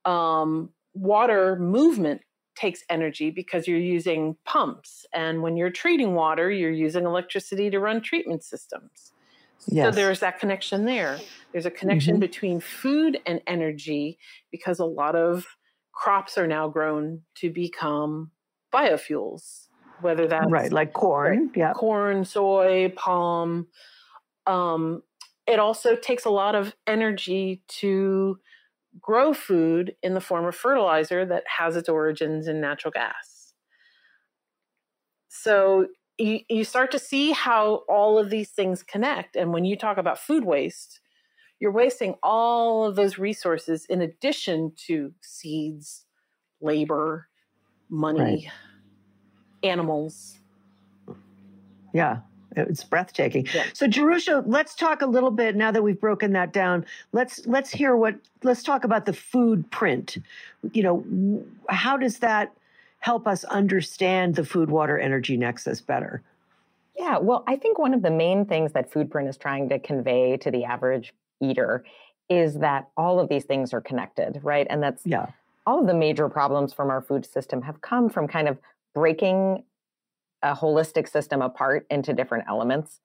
um, 0.05 0.71
water 0.95 1.57
movement 1.57 2.23
takes 2.63 2.85
energy 2.89 3.31
because 3.31 3.67
you're 3.67 3.77
using 3.77 4.37
pumps. 4.45 5.05
And 5.13 5.43
when 5.43 5.57
you're 5.57 5.71
treating 5.71 6.15
water, 6.15 6.49
you're 6.49 6.71
using 6.71 7.05
electricity 7.05 7.71
to 7.71 7.81
run 7.81 8.01
treatment 8.01 8.45
systems. 8.45 9.13
Yes. 9.67 9.87
So 9.87 9.91
there's 9.91 10.21
that 10.21 10.39
connection 10.39 10.85
there. 10.85 11.19
There's 11.51 11.67
a 11.67 11.71
connection 11.71 12.15
mm-hmm. 12.15 12.21
between 12.21 12.61
food 12.61 13.19
and 13.27 13.41
energy 13.49 14.19
because 14.53 14.79
a 14.79 14.85
lot 14.85 15.17
of 15.17 15.45
crops 15.91 16.39
are 16.39 16.47
now 16.47 16.69
grown 16.69 17.23
to 17.37 17.51
become 17.51 18.31
biofuels, 18.73 19.67
whether 20.01 20.29
that's 20.29 20.51
right, 20.51 20.73
like 20.73 20.93
corn, 20.93 21.47
right, 21.47 21.57
yeah, 21.57 21.73
corn, 21.73 22.25
soy, 22.25 22.93
palm. 22.97 23.67
Um, 24.47 25.03
it 25.47 25.59
also 25.59 25.97
takes 25.97 26.25
a 26.25 26.31
lot 26.31 26.55
of 26.55 26.75
energy 26.87 27.63
to 27.81 28.39
grow 29.01 29.33
food 29.33 29.95
in 30.03 30.15
the 30.15 30.21
form 30.21 30.45
of 30.45 30.55
fertilizer 30.55 31.25
that 31.27 31.45
has 31.59 31.77
its 31.77 31.89
origins 31.89 32.47
in 32.47 32.61
natural 32.61 32.93
gas. 32.93 33.55
So 35.29 35.87
you, 36.19 36.41
you 36.49 36.65
start 36.65 36.91
to 36.93 36.99
see 36.99 37.33
how 37.33 37.83
all 37.89 38.19
of 38.19 38.31
these 38.31 38.51
things 38.51 38.83
connect. 38.83 39.35
And 39.35 39.53
when 39.53 39.65
you 39.65 39.77
talk 39.77 39.97
about 39.97 40.19
food 40.19 40.45
waste, 40.45 41.01
you're 41.59 41.73
wasting 41.73 42.17
all 42.23 42.85
of 42.85 42.97
those 42.97 43.19
resources 43.19 43.87
in 43.89 44.03
addition 44.03 44.73
to 44.89 45.13
seeds, 45.23 46.05
labor, 46.61 47.29
money, 47.89 48.21
right. 48.21 48.53
animals. 49.63 50.39
Yeah. 51.95 52.19
It's 52.57 52.85
breathtaking. 52.85 53.47
Yeah. 53.55 53.65
So 53.73 53.87
Jerusha, 53.87 54.43
let's 54.47 54.75
talk 54.75 55.03
a 55.03 55.07
little 55.07 55.31
bit 55.31 55.57
now 55.57 55.71
that 55.71 55.83
we've 55.83 56.01
broken 56.01 56.33
that 56.33 56.53
down. 56.53 56.85
Let's 57.13 57.47
let's 57.47 57.71
hear 57.71 57.97
what 57.97 58.17
let's 58.43 58.63
talk 58.63 58.85
about 58.85 59.07
the 59.07 59.13
food 59.13 59.71
print. 59.71 60.19
You 60.73 60.83
know, 60.83 61.45
how 61.69 61.97
does 61.97 62.19
that 62.19 62.53
help 62.99 63.27
us 63.27 63.45
understand 63.45 64.37
the 64.37 64.45
food 64.45 64.71
water 64.71 64.99
energy 64.99 65.37
nexus 65.37 65.81
better? 65.81 66.23
Yeah, 66.99 67.19
well, 67.19 67.43
I 67.47 67.57
think 67.57 67.79
one 67.79 67.95
of 67.95 68.03
the 68.03 68.11
main 68.11 68.45
things 68.45 68.73
that 68.73 68.93
food 68.93 69.11
print 69.11 69.29
is 69.29 69.37
trying 69.37 69.69
to 69.71 69.79
convey 69.79 70.37
to 70.37 70.51
the 70.51 70.65
average 70.65 71.13
eater 71.41 71.85
is 72.29 72.59
that 72.59 72.89
all 72.97 73.19
of 73.19 73.29
these 73.29 73.45
things 73.45 73.73
are 73.73 73.81
connected, 73.81 74.41
right? 74.43 74.67
And 74.71 74.83
that's 74.83 75.03
yeah. 75.05 75.27
all 75.67 75.81
of 75.81 75.87
the 75.87 75.95
major 75.95 76.29
problems 76.29 76.73
from 76.73 76.91
our 76.91 77.01
food 77.01 77.27
system 77.27 77.63
have 77.63 77.81
come 77.81 78.09
from 78.09 78.29
kind 78.29 78.49
of 78.49 78.59
breaking 78.95 79.65
a 80.43 80.55
holistic 80.55 81.09
system 81.09 81.43
apart 81.43 81.87
into 81.91 82.13
different 82.13 82.45
elements 82.49 83.01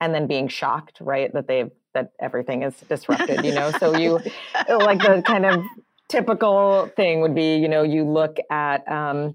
and 0.00 0.14
then 0.14 0.26
being 0.26 0.48
shocked, 0.48 0.98
right? 1.00 1.32
That 1.32 1.46
they've 1.46 1.70
that 1.94 2.12
everything 2.20 2.62
is 2.62 2.74
disrupted, 2.88 3.44
you 3.44 3.52
know. 3.52 3.70
so 3.72 3.96
you 3.96 4.18
like 4.68 5.00
the 5.00 5.22
kind 5.24 5.46
of 5.46 5.64
typical 6.08 6.90
thing 6.96 7.20
would 7.20 7.34
be, 7.34 7.56
you 7.56 7.68
know, 7.68 7.82
you 7.82 8.04
look 8.04 8.36
at 8.50 8.86
um, 8.90 9.34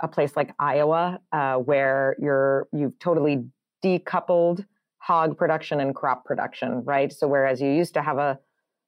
a 0.00 0.08
place 0.08 0.36
like 0.36 0.52
Iowa, 0.58 1.20
uh, 1.32 1.56
where 1.56 2.16
you're 2.18 2.68
you've 2.72 2.98
totally 2.98 3.44
decoupled 3.84 4.64
hog 4.98 5.36
production 5.36 5.80
and 5.80 5.94
crop 5.94 6.24
production, 6.24 6.84
right? 6.84 7.12
So 7.12 7.26
whereas 7.26 7.60
you 7.60 7.70
used 7.70 7.94
to 7.94 8.02
have 8.02 8.18
a 8.18 8.38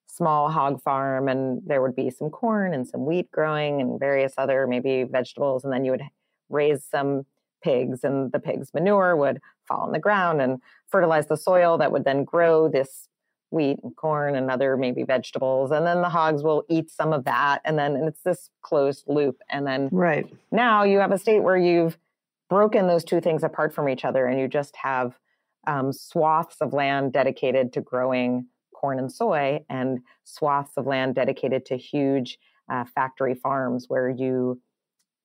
small 0.07 0.49
hog 0.49 0.81
farm 0.81 1.29
and 1.29 1.61
there 1.67 1.83
would 1.83 1.97
be 1.97 2.09
some 2.11 2.31
corn 2.31 2.73
and 2.73 2.87
some 2.87 3.05
wheat 3.05 3.31
growing 3.33 3.81
and 3.81 3.99
various 3.99 4.33
other 4.39 4.67
maybe 4.67 5.05
vegetables, 5.05 5.65
and 5.65 5.73
then 5.73 5.85
you 5.85 5.91
would 5.91 6.03
raise 6.51 6.85
some 6.85 7.27
pigs 7.65 8.05
and 8.05 8.31
the 8.31 8.39
pigs 8.39 8.73
manure 8.75 9.17
would 9.17 9.41
fall 9.67 9.81
on 9.81 9.93
the 9.93 9.99
ground 9.99 10.43
and 10.43 10.61
fertilize 10.89 11.27
the 11.27 11.37
soil 11.37 11.79
that 11.79 11.91
would 11.91 12.05
then 12.05 12.23
grow 12.23 12.69
this 12.69 13.09
wheat 13.51 13.79
and 13.83 13.97
corn 13.97 14.37
and 14.37 14.51
other 14.51 14.77
maybe 14.77 15.03
vegetables. 15.03 15.71
And 15.71 15.87
then 15.87 16.03
the 16.03 16.11
hogs 16.11 16.43
will 16.43 16.65
eat 16.69 16.91
some 16.91 17.13
of 17.13 17.25
that 17.25 17.61
and 17.65 17.79
then 17.79 17.97
and 17.97 18.07
it's 18.07 18.23
this 18.23 18.51
closed 18.63 19.05
loop. 19.07 19.41
And 19.49 19.67
then 19.67 19.89
right. 19.91 20.27
now 20.53 20.83
you 20.83 20.99
have 20.99 21.13
a 21.13 21.19
state 21.19 21.43
where 21.43 21.57
you've 21.57 21.97
broken 22.51 22.87
those 22.87 23.05
two 23.05 23.21
things 23.21 23.43
apart 23.43 23.73
from 23.75 23.89
each 23.89 24.05
other 24.05 24.27
and 24.27 24.39
you 24.39 24.47
just 24.47 24.77
have 24.77 25.19
um, 25.67 25.93
swaths 25.93 26.57
of 26.61 26.75
land 26.75 27.15
dedicated 27.15 27.73
to 27.73 27.81
growing 27.81 28.47
corn 28.75 28.99
and 28.99 29.11
soy 29.11 29.65
and 29.71 30.01
swaths 30.25 30.73
of 30.77 30.87
land 30.87 31.15
dedicated 31.15 31.65
to 31.65 31.77
huge 31.77 32.39
uh, 32.71 32.85
factory 32.95 33.35
farms 33.35 33.87
where 33.89 34.11
you 34.11 34.61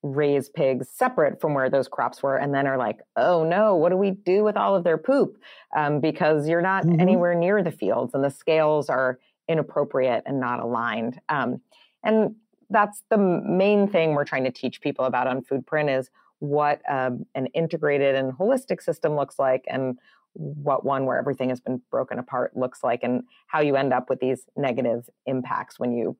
raise 0.02 0.50
pigs 0.50 0.88
separate 0.90 1.42
from 1.42 1.54
where 1.54 1.70
those 1.70 1.88
crops 1.88 2.24
were 2.24 2.38
and 2.38 2.54
then 2.54 2.66
are 2.66 2.78
like 2.78 3.00
oh 3.18 3.44
no 3.44 3.76
what 3.76 3.90
do 3.90 3.98
we 3.98 4.12
do 4.12 4.44
with 4.44 4.56
all 4.56 4.76
of 4.76 4.84
their 4.84 4.98
poop 4.98 5.38
um, 5.76 6.00
because 6.00 6.48
you're 6.48 6.62
not 6.62 6.86
mm-hmm. 6.86 7.02
anywhere 7.02 7.36
near 7.36 7.62
the 7.62 7.72
fields 7.72 8.14
and 8.14 8.24
the 8.24 8.30
scales 8.30 8.90
are 8.90 9.20
inappropriate 9.50 10.24
and 10.26 10.40
not 10.40 10.62
aligned 10.62 11.20
um, 11.28 11.60
and 12.04 12.34
that's 12.70 13.04
the 13.10 13.18
main 13.18 13.88
thing 13.88 14.14
we're 14.14 14.24
trying 14.24 14.46
to 14.46 14.52
teach 14.52 14.80
people 14.80 15.04
about 15.04 15.28
on 15.28 15.42
foodprint 15.42 16.00
is 16.00 16.10
what 16.40 16.82
um, 16.90 17.26
an 17.36 17.48
integrated 17.48 18.16
and 18.16 18.32
holistic 18.32 18.82
system 18.82 19.16
looks 19.16 19.38
like 19.38 19.66
and 19.68 19.98
what 20.34 20.86
one 20.86 21.06
where 21.06 21.18
everything 21.18 21.50
has 21.50 21.60
been 21.60 21.82
broken 21.92 22.20
apart 22.20 22.56
looks 22.56 22.84
like 22.84 23.02
and 23.04 23.24
how 23.48 23.60
you 23.60 23.76
end 23.76 23.94
up 23.94 24.10
with 24.10 24.20
these 24.20 24.46
negative 24.56 25.10
impacts 25.26 25.80
when 25.80 25.92
you 25.92 26.16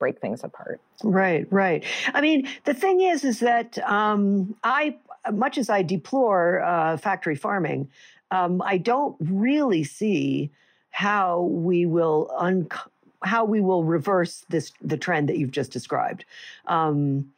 break 0.00 0.18
things 0.18 0.42
apart. 0.42 0.80
Right, 1.04 1.46
right. 1.52 1.84
I 2.12 2.20
mean, 2.20 2.48
the 2.64 2.74
thing 2.74 3.00
is, 3.00 3.22
is 3.22 3.38
that 3.38 3.78
um, 3.88 4.56
I, 4.64 4.96
much 5.32 5.58
as 5.58 5.70
I 5.70 5.82
deplore 5.82 6.60
uh, 6.62 6.96
factory 6.96 7.36
farming, 7.36 7.88
um, 8.32 8.60
I 8.62 8.78
don't 8.78 9.16
really 9.20 9.84
see 9.84 10.50
how 10.90 11.42
we 11.42 11.86
will 11.86 12.32
un- 12.36 12.68
how 13.22 13.44
we 13.44 13.60
will 13.60 13.84
reverse 13.84 14.44
this 14.48 14.72
the 14.80 14.96
trend 14.96 15.28
that 15.28 15.38
you've 15.38 15.50
just 15.50 15.70
described. 15.70 16.24
Um, 16.66 17.32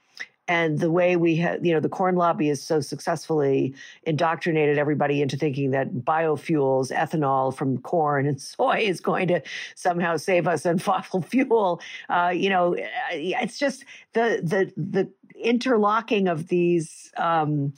and 0.49 0.81
the 0.81 0.91
way 0.91 1.17
we 1.17 1.37
have, 1.37 1.65
you 1.65 1.73
know, 1.73 1.81
the 1.81 1.89
corn 1.89 2.17
lobby 2.17 2.49
has 2.49 2.61
so 2.63 2.81
successfully 2.81 3.75
indoctrinated 4.03 4.77
everybody 4.77 5.23
into 5.23 5.37
thinking 5.37 5.71
that 5.71 5.93
biofuels, 5.95 6.93
ethanol 6.93 7.55
from 7.55 7.79
corn 7.79 8.27
and 8.27 8.41
soy 8.41 8.79
is 8.81 9.01
going 9.01 9.29
to 9.29 9.43
somehow 9.75 10.17
save 10.17 10.49
us 10.49 10.67
on 10.67 10.79
fossil 10.81 11.23
fuel. 11.23 11.81
Uh, 12.09 12.33
you 12.35 12.51
know, 12.51 12.75
uh, 12.75 12.81
it's 13.13 13.59
just 13.59 13.85
the 14.15 14.41
the 14.43 14.73
the 14.77 15.09
interlocking 15.37 16.29
of 16.29 16.49
these 16.49 17.13
um, 17.17 17.73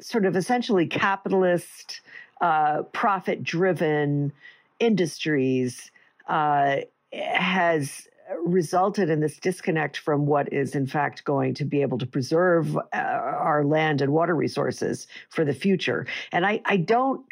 sort 0.00 0.24
of 0.26 0.36
essentially 0.36 0.86
capitalist, 0.86 2.00
uh, 2.40 2.82
profit-driven 2.92 4.32
industries 4.78 5.90
uh, 6.28 6.76
has 7.12 8.08
resulted 8.46 9.10
in 9.10 9.20
this 9.20 9.38
disconnect 9.38 9.98
from 9.98 10.24
what 10.24 10.52
is 10.52 10.74
in 10.74 10.86
fact 10.86 11.24
going 11.24 11.52
to 11.54 11.64
be 11.64 11.82
able 11.82 11.98
to 11.98 12.06
preserve 12.06 12.76
uh, 12.76 12.80
our 12.92 13.64
land 13.64 14.00
and 14.00 14.12
water 14.12 14.34
resources 14.34 15.06
for 15.28 15.44
the 15.44 15.52
future 15.52 16.06
and 16.32 16.46
i 16.46 16.60
i 16.64 16.76
don't 16.76 17.24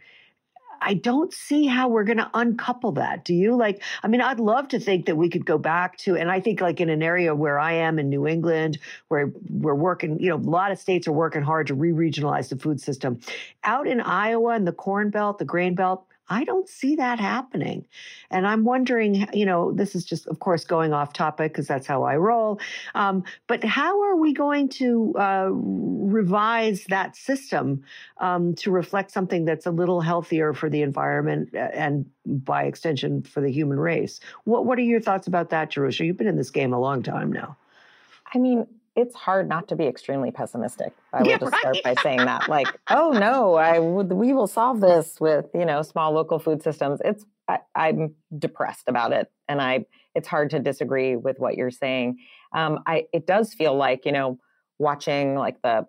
I 0.84 0.94
don't 0.94 1.32
see 1.32 1.66
how 1.66 1.88
we're 1.88 2.04
going 2.04 2.18
to 2.18 2.30
uncouple 2.34 2.92
that. 2.92 3.24
Do 3.24 3.32
you? 3.32 3.56
Like, 3.56 3.82
I 4.02 4.08
mean, 4.08 4.20
I'd 4.20 4.38
love 4.38 4.68
to 4.68 4.78
think 4.78 5.06
that 5.06 5.16
we 5.16 5.30
could 5.30 5.46
go 5.46 5.56
back 5.56 5.96
to, 5.98 6.14
and 6.14 6.30
I 6.30 6.40
think 6.40 6.60
like 6.60 6.78
in 6.78 6.90
an 6.90 7.02
area 7.02 7.34
where 7.34 7.58
I 7.58 7.72
am 7.72 7.98
in 7.98 8.10
New 8.10 8.26
England, 8.26 8.78
where 9.08 9.32
we're 9.48 9.74
working, 9.74 10.20
you 10.20 10.28
know, 10.28 10.36
a 10.36 10.50
lot 10.50 10.72
of 10.72 10.78
states 10.78 11.08
are 11.08 11.12
working 11.12 11.42
hard 11.42 11.68
to 11.68 11.74
re 11.74 11.90
regionalize 11.90 12.50
the 12.50 12.56
food 12.56 12.80
system. 12.80 13.18
Out 13.64 13.86
in 13.86 14.00
Iowa 14.00 14.54
and 14.54 14.66
the 14.66 14.72
Corn 14.72 15.08
Belt, 15.08 15.38
the 15.38 15.46
Grain 15.46 15.74
Belt, 15.74 16.06
I 16.28 16.44
don't 16.44 16.68
see 16.68 16.96
that 16.96 17.20
happening. 17.20 17.86
And 18.30 18.46
I'm 18.46 18.64
wondering, 18.64 19.28
you 19.32 19.44
know, 19.44 19.72
this 19.72 19.94
is 19.94 20.04
just, 20.04 20.26
of 20.26 20.38
course, 20.38 20.64
going 20.64 20.92
off 20.92 21.12
topic 21.12 21.52
because 21.52 21.66
that's 21.66 21.86
how 21.86 22.04
I 22.04 22.16
roll. 22.16 22.60
Um, 22.94 23.24
but 23.46 23.62
how 23.62 24.02
are 24.02 24.16
we 24.16 24.32
going 24.32 24.68
to 24.70 25.14
uh, 25.18 25.48
revise 25.50 26.84
that 26.88 27.14
system 27.14 27.84
um, 28.18 28.54
to 28.56 28.70
reflect 28.70 29.10
something 29.10 29.44
that's 29.44 29.66
a 29.66 29.70
little 29.70 30.00
healthier 30.00 30.54
for 30.54 30.70
the 30.70 30.82
environment 30.82 31.54
and, 31.54 32.06
by 32.24 32.64
extension, 32.64 33.22
for 33.22 33.40
the 33.40 33.50
human 33.50 33.78
race? 33.78 34.20
What 34.44 34.64
What 34.64 34.78
are 34.78 34.82
your 34.82 35.00
thoughts 35.00 35.26
about 35.26 35.50
that, 35.50 35.70
Jerusha? 35.70 36.04
You've 36.04 36.16
been 36.16 36.26
in 36.26 36.36
this 36.36 36.50
game 36.50 36.72
a 36.72 36.80
long 36.80 37.02
time 37.02 37.30
now. 37.32 37.56
I 38.32 38.38
mean, 38.38 38.66
it's 38.96 39.14
hard 39.14 39.48
not 39.48 39.68
to 39.68 39.76
be 39.76 39.86
extremely 39.86 40.30
pessimistic. 40.30 40.92
I 41.12 41.22
will 41.22 41.28
yeah, 41.28 41.38
just 41.38 41.52
right. 41.52 41.60
start 41.60 41.76
by 41.82 41.94
saying 42.02 42.18
that, 42.18 42.48
like, 42.48 42.68
oh 42.88 43.10
no, 43.10 43.54
I 43.54 43.78
would, 43.78 44.12
we 44.12 44.32
will 44.32 44.46
solve 44.46 44.80
this 44.80 45.20
with 45.20 45.46
you 45.54 45.64
know 45.64 45.82
small 45.82 46.12
local 46.12 46.38
food 46.38 46.62
systems. 46.62 47.00
It's 47.04 47.24
I, 47.48 47.58
am 47.76 48.14
depressed 48.38 48.88
about 48.88 49.12
it, 49.12 49.30
and 49.48 49.60
I 49.60 49.86
it's 50.14 50.28
hard 50.28 50.50
to 50.50 50.60
disagree 50.60 51.16
with 51.16 51.38
what 51.38 51.56
you're 51.56 51.70
saying. 51.70 52.18
Um, 52.54 52.80
I 52.86 53.06
it 53.12 53.26
does 53.26 53.52
feel 53.52 53.74
like 53.74 54.06
you 54.06 54.12
know 54.12 54.38
watching 54.78 55.34
like 55.34 55.60
the 55.62 55.86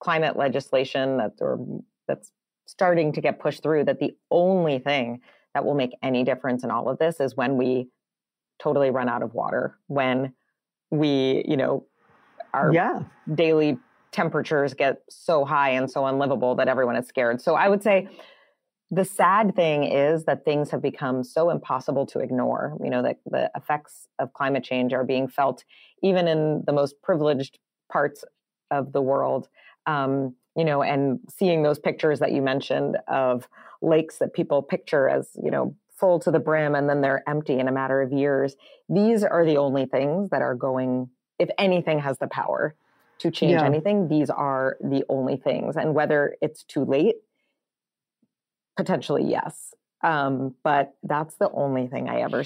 climate 0.00 0.36
legislation 0.36 1.18
that 1.18 1.32
or 1.40 1.58
that's 2.06 2.30
starting 2.66 3.12
to 3.12 3.20
get 3.20 3.40
pushed 3.40 3.62
through. 3.62 3.84
That 3.84 3.98
the 3.98 4.16
only 4.30 4.78
thing 4.78 5.20
that 5.54 5.64
will 5.64 5.74
make 5.74 5.92
any 6.02 6.24
difference 6.24 6.64
in 6.64 6.70
all 6.70 6.88
of 6.88 6.98
this 6.98 7.20
is 7.20 7.36
when 7.36 7.56
we 7.56 7.88
totally 8.60 8.90
run 8.90 9.08
out 9.08 9.22
of 9.22 9.34
water 9.34 9.76
when 9.88 10.32
we 10.90 11.44
you 11.46 11.56
know 11.56 11.86
our 12.54 12.72
yeah. 12.72 13.02
daily 13.34 13.78
temperatures 14.12 14.74
get 14.74 15.02
so 15.10 15.44
high 15.44 15.70
and 15.70 15.90
so 15.90 16.06
unlivable 16.06 16.54
that 16.54 16.68
everyone 16.68 16.96
is 16.96 17.06
scared. 17.06 17.40
So 17.40 17.54
I 17.54 17.68
would 17.68 17.82
say 17.82 18.08
the 18.90 19.04
sad 19.04 19.56
thing 19.56 19.84
is 19.84 20.24
that 20.24 20.44
things 20.44 20.70
have 20.70 20.80
become 20.80 21.24
so 21.24 21.50
impossible 21.50 22.06
to 22.06 22.20
ignore. 22.20 22.76
You 22.82 22.90
know, 22.90 23.02
that 23.02 23.18
the 23.26 23.50
effects 23.56 24.06
of 24.18 24.32
climate 24.32 24.62
change 24.62 24.92
are 24.92 25.04
being 25.04 25.26
felt 25.26 25.64
even 26.02 26.28
in 26.28 26.62
the 26.66 26.72
most 26.72 27.02
privileged 27.02 27.58
parts 27.90 28.24
of 28.70 28.92
the 28.92 29.02
world. 29.02 29.48
Um, 29.86 30.36
you 30.56 30.64
know, 30.64 30.82
and 30.82 31.18
seeing 31.28 31.64
those 31.64 31.80
pictures 31.80 32.20
that 32.20 32.30
you 32.30 32.40
mentioned 32.40 32.96
of 33.08 33.48
lakes 33.82 34.18
that 34.18 34.32
people 34.32 34.62
picture 34.62 35.08
as, 35.08 35.30
you 35.42 35.50
know, 35.50 35.74
full 35.98 36.20
to 36.20 36.30
the 36.30 36.38
brim 36.38 36.74
and 36.74 36.88
then 36.88 37.00
they're 37.00 37.28
empty 37.28 37.58
in 37.58 37.66
a 37.66 37.72
matter 37.72 38.00
of 38.00 38.12
years. 38.12 38.54
These 38.88 39.24
are 39.24 39.44
the 39.44 39.56
only 39.56 39.86
things 39.86 40.30
that 40.30 40.42
are 40.42 40.54
going 40.54 41.08
if 41.38 41.48
anything 41.58 42.00
has 42.00 42.18
the 42.18 42.26
power 42.26 42.74
to 43.18 43.30
change 43.30 43.52
yeah. 43.52 43.64
anything, 43.64 44.08
these 44.08 44.30
are 44.30 44.76
the 44.80 45.04
only 45.08 45.36
things. 45.36 45.76
And 45.76 45.94
whether 45.94 46.36
it's 46.40 46.62
too 46.62 46.84
late, 46.84 47.16
potentially 48.76 49.24
yes. 49.24 49.74
Um, 50.02 50.54
but 50.62 50.94
that's 51.02 51.36
the 51.36 51.50
only 51.52 51.86
thing 51.86 52.08
I 52.08 52.20
ever 52.20 52.44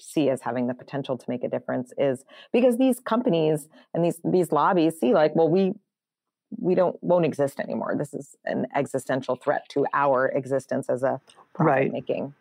see 0.00 0.30
as 0.30 0.40
having 0.40 0.66
the 0.66 0.74
potential 0.74 1.18
to 1.18 1.24
make 1.28 1.44
a 1.44 1.48
difference 1.48 1.92
is 1.98 2.24
because 2.52 2.78
these 2.78 3.00
companies 3.00 3.68
and 3.92 4.04
these 4.04 4.20
these 4.24 4.52
lobbies 4.52 4.98
see 4.98 5.12
like, 5.12 5.34
well, 5.34 5.48
we 5.48 5.74
we 6.56 6.74
don't 6.74 6.96
won't 7.02 7.26
exist 7.26 7.60
anymore. 7.60 7.94
This 7.96 8.14
is 8.14 8.36
an 8.44 8.66
existential 8.74 9.36
threat 9.36 9.68
to 9.70 9.86
our 9.92 10.28
existence 10.28 10.88
as 10.88 11.02
a 11.02 11.20
profit 11.54 11.66
right. 11.72 11.92
making 11.92 12.34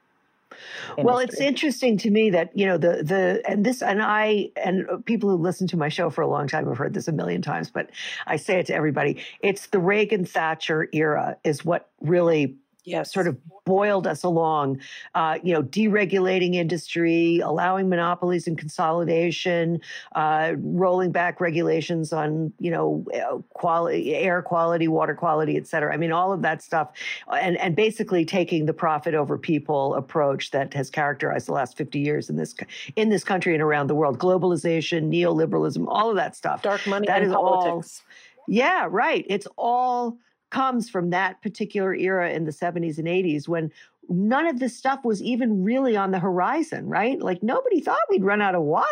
Industry. 0.51 1.03
Well, 1.03 1.19
it's 1.19 1.39
interesting 1.39 1.97
to 1.99 2.09
me 2.09 2.29
that 2.31 2.57
you 2.57 2.65
know 2.65 2.77
the 2.77 3.03
the 3.03 3.43
and 3.47 3.65
this 3.65 3.81
and 3.81 4.01
I 4.01 4.49
and 4.55 4.89
uh, 4.89 4.97
people 4.97 5.29
who 5.29 5.35
listen 5.37 5.67
to 5.67 5.77
my 5.77 5.89
show 5.89 6.09
for 6.09 6.21
a 6.21 6.27
long 6.27 6.47
time 6.47 6.67
have 6.67 6.77
heard 6.77 6.93
this 6.93 7.07
a 7.07 7.11
million 7.11 7.41
times, 7.41 7.69
but 7.69 7.89
I 8.25 8.37
say 8.37 8.59
it 8.59 8.67
to 8.67 8.73
everybody. 8.73 9.23
It's 9.41 9.67
the 9.67 9.79
Reagan 9.79 10.25
Thatcher 10.25 10.87
era 10.93 11.37
is 11.43 11.65
what 11.65 11.89
really 12.01 12.57
yes. 12.87 13.13
sort 13.13 13.27
of 13.27 13.37
boiled 13.65 14.07
us 14.07 14.23
along, 14.23 14.79
uh, 15.13 15.37
you 15.43 15.53
know, 15.53 15.61
deregulating 15.61 16.55
industry, 16.55 17.39
allowing 17.39 17.89
monopolies 17.89 18.47
and 18.47 18.57
consolidation, 18.57 19.81
uh, 20.15 20.53
rolling 20.57 21.11
back 21.11 21.41
regulations 21.41 22.13
on, 22.13 22.53
you 22.59 22.71
know, 22.71 23.05
quality, 23.53 24.15
air 24.15 24.41
quality, 24.41 24.87
water 24.87 25.13
quality, 25.13 25.57
et 25.57 25.67
cetera. 25.67 25.93
I 25.93 25.97
mean, 25.97 26.13
all 26.13 26.31
of 26.31 26.41
that 26.43 26.63
stuff, 26.63 26.91
and 27.31 27.57
and 27.57 27.75
basically 27.75 28.23
taking 28.23 28.65
the 28.65 28.73
profit 28.73 29.13
over 29.13 29.37
people 29.37 29.93
approach 29.95 30.51
that 30.51 30.73
has 30.73 30.89
characterized 30.89 31.47
the 31.47 31.53
last 31.53 31.77
50 31.77 31.99
years 31.99 32.29
in 32.29 32.37
this 32.37 32.55
in 32.95 33.09
this 33.09 33.23
country 33.23 33.53
and 33.53 33.61
around 33.61 33.87
the 33.87 33.95
world. 33.95 34.17
Globalization, 34.17 35.11
neoliberalism, 35.13 35.85
all 35.89 36.09
of 36.09 36.15
that 36.15 36.35
stuff. 36.35 36.61
Dark 36.61 36.87
money 36.87 37.05
that 37.07 37.21
is 37.21 37.33
politics. 37.33 38.01
All, 38.01 38.45
yeah, 38.47 38.87
right. 38.89 39.25
It's 39.27 39.47
all 39.57 40.17
comes 40.49 40.89
from 40.89 41.09
that 41.09 41.41
particular 41.41 41.93
era 41.93 42.31
in 42.31 42.45
the 42.45 42.51
70s 42.51 42.97
and 42.97 43.07
80s 43.07 43.47
when 43.47 43.71
none 44.09 44.47
of 44.47 44.59
this 44.59 44.75
stuff 44.75 45.03
was 45.03 45.21
even 45.21 45.63
really 45.63 45.97
on 45.97 46.11
the 46.11 46.19
horizon, 46.19 46.87
right? 46.87 47.19
Like 47.21 47.43
nobody 47.43 47.81
thought 47.81 47.99
we'd 48.09 48.23
run 48.23 48.41
out 48.41 48.55
of 48.55 48.63
water. 48.63 48.87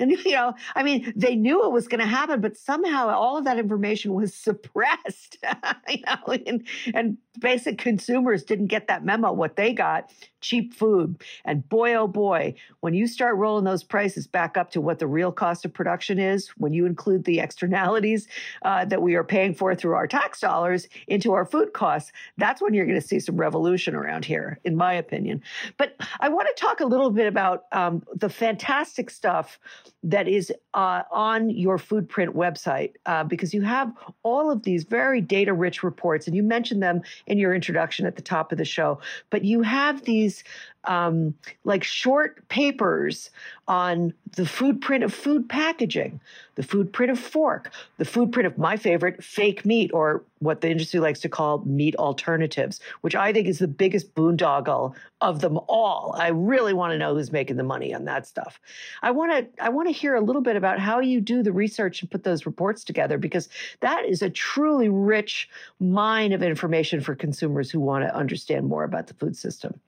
And, 0.00 0.12
you 0.12 0.32
know, 0.32 0.54
I 0.76 0.82
mean, 0.84 1.12
they 1.16 1.34
knew 1.34 1.64
it 1.64 1.72
was 1.72 1.88
going 1.88 2.00
to 2.00 2.06
happen, 2.06 2.40
but 2.40 2.56
somehow 2.56 3.08
all 3.08 3.36
of 3.36 3.44
that 3.44 3.58
information 3.58 4.14
was 4.14 4.32
suppressed, 4.48 5.38
you 5.88 6.02
know, 6.06 6.34
and, 6.46 6.66
and 6.94 7.18
basic 7.38 7.78
consumers 7.78 8.44
didn't 8.44 8.66
get 8.66 8.88
that 8.88 9.04
memo. 9.04 9.32
What 9.32 9.56
they 9.56 9.72
got, 9.72 10.10
cheap 10.40 10.74
food. 10.74 11.22
And 11.44 11.68
boy, 11.68 11.94
oh 11.94 12.06
boy, 12.06 12.54
when 12.80 12.94
you 12.94 13.06
start 13.06 13.36
rolling 13.36 13.64
those 13.64 13.82
prices 13.82 14.26
back 14.26 14.56
up 14.56 14.70
to 14.72 14.80
what 14.80 14.98
the 14.98 15.06
real 15.06 15.32
cost 15.32 15.64
of 15.64 15.72
production 15.72 16.18
is, 16.18 16.48
when 16.56 16.72
you 16.72 16.86
include 16.86 17.24
the 17.24 17.40
externalities 17.40 18.28
uh, 18.62 18.84
that 18.86 19.02
we 19.02 19.14
are 19.14 19.24
paying 19.24 19.54
for 19.54 19.74
through 19.74 19.94
our 19.94 20.06
tax 20.06 20.40
dollars 20.40 20.88
into 21.06 21.32
our 21.32 21.44
food 21.44 21.72
costs, 21.72 22.12
that's 22.36 22.62
when 22.62 22.74
you're 22.74 22.86
going 22.86 23.00
to 23.00 23.06
see 23.06 23.20
some 23.20 23.36
revolution 23.36 23.94
around 23.94 24.24
here 24.24 24.58
in 24.64 24.76
my 24.76 24.92
opinion. 24.92 25.42
But 25.76 25.96
I 26.20 26.28
want 26.28 26.48
to 26.48 26.60
talk 26.60 26.80
a 26.80 26.86
little 26.86 27.10
bit 27.10 27.26
about 27.26 27.64
um, 27.72 28.02
the 28.14 28.28
fantastic 28.28 29.10
stuff 29.10 29.58
that 30.02 30.28
is 30.28 30.52
uh, 30.74 31.02
on 31.10 31.50
your 31.50 31.76
Foodprint 31.76 32.28
website 32.28 32.94
uh, 33.06 33.24
because 33.24 33.52
you 33.52 33.62
have 33.62 33.92
all 34.22 34.50
of 34.50 34.62
these 34.62 34.84
very 34.84 35.20
data 35.20 35.52
rich 35.52 35.82
reports, 35.82 36.26
and 36.26 36.36
you 36.36 36.42
mentioned 36.42 36.82
them 36.82 37.02
in 37.26 37.38
your 37.38 37.54
introduction 37.54 38.06
at 38.06 38.16
the 38.16 38.22
top 38.22 38.52
of 38.52 38.58
the 38.58 38.64
show. 38.64 39.00
But 39.30 39.44
you 39.44 39.62
have 39.62 40.04
these 40.04 40.44
um, 40.84 41.34
like 41.64 41.84
short 41.84 42.46
papers 42.48 43.30
on 43.66 44.14
the 44.36 44.46
food 44.46 44.80
print 44.80 45.04
of 45.04 45.12
food 45.12 45.48
packaging, 45.48 46.20
the 46.54 46.62
food 46.62 46.92
print 46.92 47.12
of 47.12 47.18
fork, 47.18 47.70
the 47.98 48.04
food 48.04 48.32
print 48.32 48.46
of 48.46 48.56
my 48.56 48.76
favorite 48.76 49.22
fake 49.22 49.66
meat, 49.66 49.90
or 49.92 50.24
what 50.38 50.60
the 50.60 50.70
industry 50.70 51.00
likes 51.00 51.20
to 51.20 51.28
call 51.28 51.58
meat 51.66 51.94
alternatives, 51.96 52.80
which 53.02 53.14
I 53.14 53.32
think 53.32 53.48
is 53.48 53.58
the 53.58 53.68
biggest 53.68 54.14
boondoggle 54.14 54.94
of 55.20 55.40
them 55.40 55.58
all. 55.68 56.14
I 56.16 56.28
really 56.28 56.72
want 56.72 56.92
to 56.92 56.98
know 56.98 57.14
who's 57.14 57.32
making 57.32 57.56
the 57.56 57.64
money 57.64 57.92
on 57.92 58.04
that 58.04 58.26
stuff. 58.26 58.60
I 59.02 59.10
want 59.10 59.32
to 59.32 59.62
I 59.62 59.68
want 59.68 59.88
to 59.88 59.92
hear 59.92 60.14
a 60.14 60.20
little 60.20 60.42
bit 60.42 60.56
about 60.56 60.78
how 60.78 61.00
you 61.00 61.20
do 61.20 61.42
the 61.42 61.52
research 61.52 62.00
and 62.00 62.10
put 62.10 62.24
those 62.24 62.46
reports 62.46 62.84
together 62.84 63.18
because 63.18 63.48
that 63.80 64.04
is 64.06 64.22
a 64.22 64.30
truly 64.30 64.88
rich 64.88 65.48
mine 65.80 66.32
of 66.32 66.42
information 66.42 67.00
for 67.00 67.14
consumers 67.14 67.70
who 67.70 67.80
want 67.80 68.04
to 68.04 68.14
understand 68.14 68.66
more 68.66 68.84
about 68.84 69.08
the 69.08 69.14
food 69.14 69.36
system. 69.36 69.78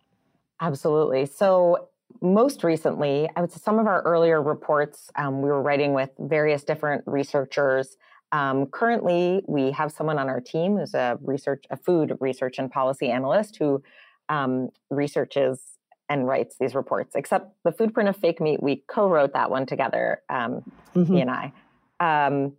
Absolutely. 0.61 1.27
So, 1.27 1.89
most 2.21 2.65
recently, 2.65 3.31
I 3.37 3.41
would 3.41 3.53
say 3.53 3.61
some 3.63 3.79
of 3.79 3.87
our 3.87 4.03
earlier 4.03 4.43
reports, 4.43 5.11
um, 5.15 5.43
we 5.43 5.49
were 5.49 5.63
writing 5.63 5.95
with 5.95 6.11
various 6.19 6.65
different 6.65 7.05
researchers. 7.07 7.97
Um, 8.33 8.67
currently, 8.67 9.43
we 9.47 9.71
have 9.71 9.93
someone 9.93 10.19
on 10.19 10.29
our 10.29 10.41
team 10.41 10.77
who's 10.77 10.93
a 10.93 11.19
research, 11.23 11.65
a 11.71 11.77
food 11.77 12.17
research 12.21 12.59
and 12.59 12.71
policy 12.71 13.11
analyst 13.11 13.57
who 13.57 13.83
um, 14.29 14.71
researches 14.91 15.61
and 16.09 16.27
writes 16.27 16.57
these 16.61 16.75
reports. 16.75 17.15
Except 17.15 17.55
the 17.65 17.73
food 17.73 17.95
print 17.95 18.09
of 18.09 18.17
fake 18.17 18.41
meat, 18.41 18.63
we 18.63 18.83
co-wrote 18.89 19.33
that 19.33 19.51
one 19.51 19.65
together, 19.65 20.21
um, 20.29 20.63
mm-hmm. 20.95 21.15
he 21.15 21.21
and 21.21 21.31
I. 21.31 21.53
Um, 22.01 22.55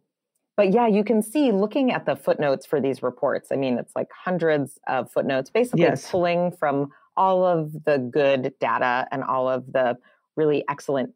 but 0.55 0.73
yeah, 0.73 0.87
you 0.87 1.03
can 1.03 1.21
see 1.21 1.51
looking 1.51 1.91
at 1.91 2.05
the 2.05 2.15
footnotes 2.15 2.65
for 2.65 2.79
these 2.79 3.03
reports. 3.03 3.49
I 3.51 3.55
mean, 3.55 3.77
it's 3.77 3.95
like 3.95 4.07
hundreds 4.11 4.79
of 4.87 5.11
footnotes, 5.11 5.49
basically 5.49 5.81
yes. 5.81 6.09
pulling 6.09 6.51
from 6.51 6.91
all 7.17 7.45
of 7.45 7.71
the 7.85 7.97
good 7.97 8.53
data 8.59 9.07
and 9.11 9.23
all 9.23 9.49
of 9.49 9.71
the 9.71 9.97
really 10.35 10.63
excellent 10.69 11.11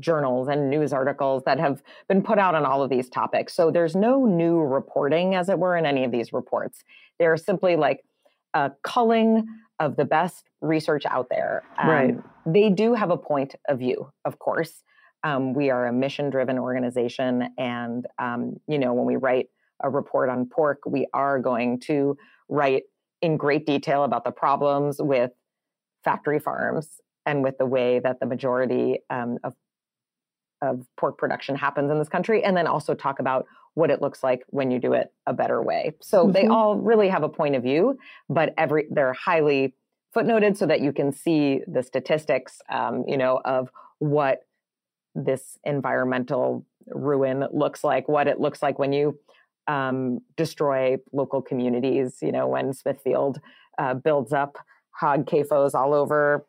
journals 0.00 0.48
and 0.48 0.70
news 0.70 0.92
articles 0.92 1.42
that 1.46 1.60
have 1.60 1.82
been 2.08 2.22
put 2.22 2.38
out 2.38 2.54
on 2.54 2.64
all 2.64 2.82
of 2.82 2.90
these 2.90 3.08
topics. 3.08 3.54
So 3.54 3.70
there's 3.70 3.94
no 3.94 4.24
new 4.24 4.58
reporting, 4.58 5.34
as 5.34 5.48
it 5.48 5.58
were, 5.58 5.76
in 5.76 5.86
any 5.86 6.04
of 6.04 6.10
these 6.10 6.32
reports. 6.32 6.82
They're 7.18 7.36
simply 7.36 7.76
like 7.76 8.00
a 8.54 8.72
culling 8.82 9.46
of 9.80 9.96
the 9.96 10.04
best 10.04 10.48
research 10.60 11.04
out 11.06 11.28
there. 11.30 11.62
Um, 11.78 11.88
right. 11.88 12.16
They 12.46 12.70
do 12.70 12.94
have 12.94 13.10
a 13.10 13.16
point 13.16 13.54
of 13.68 13.78
view, 13.78 14.10
of 14.24 14.38
course. 14.38 14.82
Um, 15.22 15.54
we 15.54 15.70
are 15.70 15.86
a 15.86 15.92
mission 15.92 16.30
driven 16.30 16.58
organization. 16.58 17.48
And, 17.56 18.06
um, 18.18 18.56
you 18.66 18.78
know, 18.78 18.92
when 18.94 19.06
we 19.06 19.16
write 19.16 19.46
a 19.82 19.90
report 19.90 20.28
on 20.28 20.46
pork, 20.46 20.80
we 20.86 21.06
are 21.14 21.38
going 21.38 21.80
to 21.80 22.16
write 22.48 22.82
in 23.24 23.38
great 23.38 23.64
detail 23.64 24.04
about 24.04 24.22
the 24.22 24.30
problems 24.30 25.00
with 25.00 25.30
factory 26.04 26.38
farms 26.38 27.00
and 27.24 27.42
with 27.42 27.56
the 27.56 27.64
way 27.64 27.98
that 27.98 28.20
the 28.20 28.26
majority 28.26 28.98
um, 29.08 29.38
of 29.42 29.54
of 30.62 30.86
pork 30.96 31.18
production 31.18 31.56
happens 31.56 31.90
in 31.90 31.98
this 31.98 32.08
country, 32.08 32.42
and 32.42 32.56
then 32.56 32.66
also 32.66 32.94
talk 32.94 33.18
about 33.18 33.46
what 33.74 33.90
it 33.90 34.00
looks 34.00 34.22
like 34.22 34.42
when 34.48 34.70
you 34.70 34.78
do 34.78 34.92
it 34.92 35.12
a 35.26 35.32
better 35.32 35.62
way. 35.62 35.92
So 36.00 36.22
mm-hmm. 36.22 36.32
they 36.32 36.46
all 36.46 36.76
really 36.76 37.08
have 37.08 37.22
a 37.22 37.28
point 37.28 37.54
of 37.54 37.62
view, 37.62 37.98
but 38.28 38.54
every 38.56 38.86
they're 38.90 39.14
highly 39.14 39.74
footnoted 40.14 40.56
so 40.56 40.66
that 40.66 40.80
you 40.80 40.92
can 40.92 41.12
see 41.12 41.60
the 41.66 41.82
statistics, 41.82 42.60
um, 42.68 43.04
you 43.08 43.16
know, 43.16 43.40
of 43.44 43.70
what 43.98 44.40
this 45.14 45.58
environmental 45.64 46.64
ruin 46.86 47.44
looks 47.52 47.82
like, 47.82 48.06
what 48.08 48.26
it 48.28 48.38
looks 48.38 48.62
like 48.62 48.78
when 48.78 48.92
you 48.92 49.18
um, 49.68 50.20
destroy 50.36 50.96
local 51.12 51.42
communities. 51.42 52.18
You 52.22 52.32
know, 52.32 52.46
when 52.48 52.72
Smithfield 52.72 53.40
uh, 53.78 53.94
builds 53.94 54.32
up 54.32 54.58
hog 54.90 55.26
CAFOs 55.26 55.74
all 55.74 55.94
over 55.94 56.46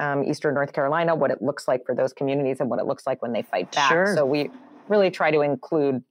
um, 0.00 0.24
eastern 0.24 0.54
North 0.54 0.72
Carolina, 0.72 1.14
what 1.14 1.30
it 1.30 1.40
looks 1.40 1.68
like 1.68 1.84
for 1.86 1.94
those 1.94 2.12
communities 2.12 2.60
and 2.60 2.68
what 2.68 2.80
it 2.80 2.86
looks 2.86 3.06
like 3.06 3.22
when 3.22 3.32
they 3.32 3.42
fight 3.42 3.70
back. 3.72 3.90
Sure. 3.90 4.14
So 4.14 4.26
we 4.26 4.50
really 4.88 5.10
try 5.10 5.30
to 5.30 5.40
include 5.40 6.02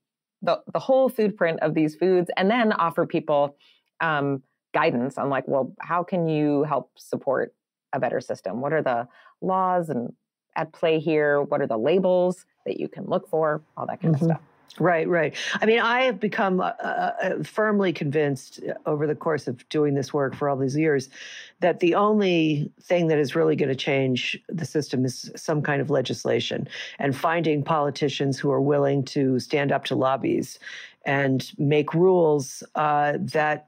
the, 0.41 0.61
the 0.73 0.79
whole 0.79 1.09
food 1.09 1.37
print 1.37 1.59
of 1.61 1.73
these 1.73 1.95
foods 1.95 2.29
and 2.37 2.49
then 2.49 2.71
offer 2.73 3.05
people 3.05 3.55
um, 4.01 4.43
guidance 4.73 5.17
on 5.17 5.29
like, 5.29 5.47
well, 5.47 5.73
how 5.79 6.03
can 6.03 6.27
you 6.27 6.63
help 6.63 6.91
support 6.97 7.53
a 7.93 7.99
better 7.99 8.19
system? 8.19 8.61
What 8.61 8.73
are 8.73 8.81
the 8.81 9.07
laws 9.41 9.89
and 9.89 10.13
at 10.55 10.73
play 10.73 10.99
here? 10.99 11.41
What 11.41 11.61
are 11.61 11.67
the 11.67 11.77
labels 11.77 12.45
that 12.65 12.79
you 12.79 12.87
can 12.87 13.05
look 13.05 13.29
for? 13.29 13.61
All 13.77 13.85
that 13.87 14.01
kind 14.01 14.15
mm-hmm. 14.15 14.25
of 14.25 14.31
stuff. 14.31 14.41
Right, 14.77 15.07
right. 15.07 15.35
I 15.61 15.65
mean, 15.65 15.79
I 15.79 16.03
have 16.03 16.19
become 16.19 16.59
uh, 16.59 16.73
uh, 16.83 17.11
uh, 17.21 17.43
firmly 17.43 17.93
convinced 17.93 18.59
uh, 18.67 18.73
over 18.85 19.07
the 19.07 19.15
course 19.15 19.47
of 19.47 19.67
doing 19.69 19.93
this 19.93 20.13
work 20.13 20.35
for 20.35 20.49
all 20.49 20.57
these 20.57 20.75
years 20.75 21.09
that 21.61 21.79
the 21.79 21.95
only 21.95 22.69
thing 22.81 23.07
that 23.07 23.17
is 23.17 23.35
really 23.35 23.55
going 23.55 23.69
to 23.69 23.75
change 23.75 24.37
the 24.49 24.65
system 24.65 25.05
is 25.05 25.31
some 25.35 25.61
kind 25.61 25.81
of 25.81 25.89
legislation 25.89 26.67
and 26.99 27.15
finding 27.15 27.63
politicians 27.63 28.37
who 28.37 28.51
are 28.51 28.61
willing 28.61 29.03
to 29.05 29.39
stand 29.39 29.71
up 29.71 29.85
to 29.85 29.95
lobbies 29.95 30.59
and 31.05 31.51
make 31.57 31.93
rules 31.93 32.61
uh, 32.75 33.13
that 33.19 33.67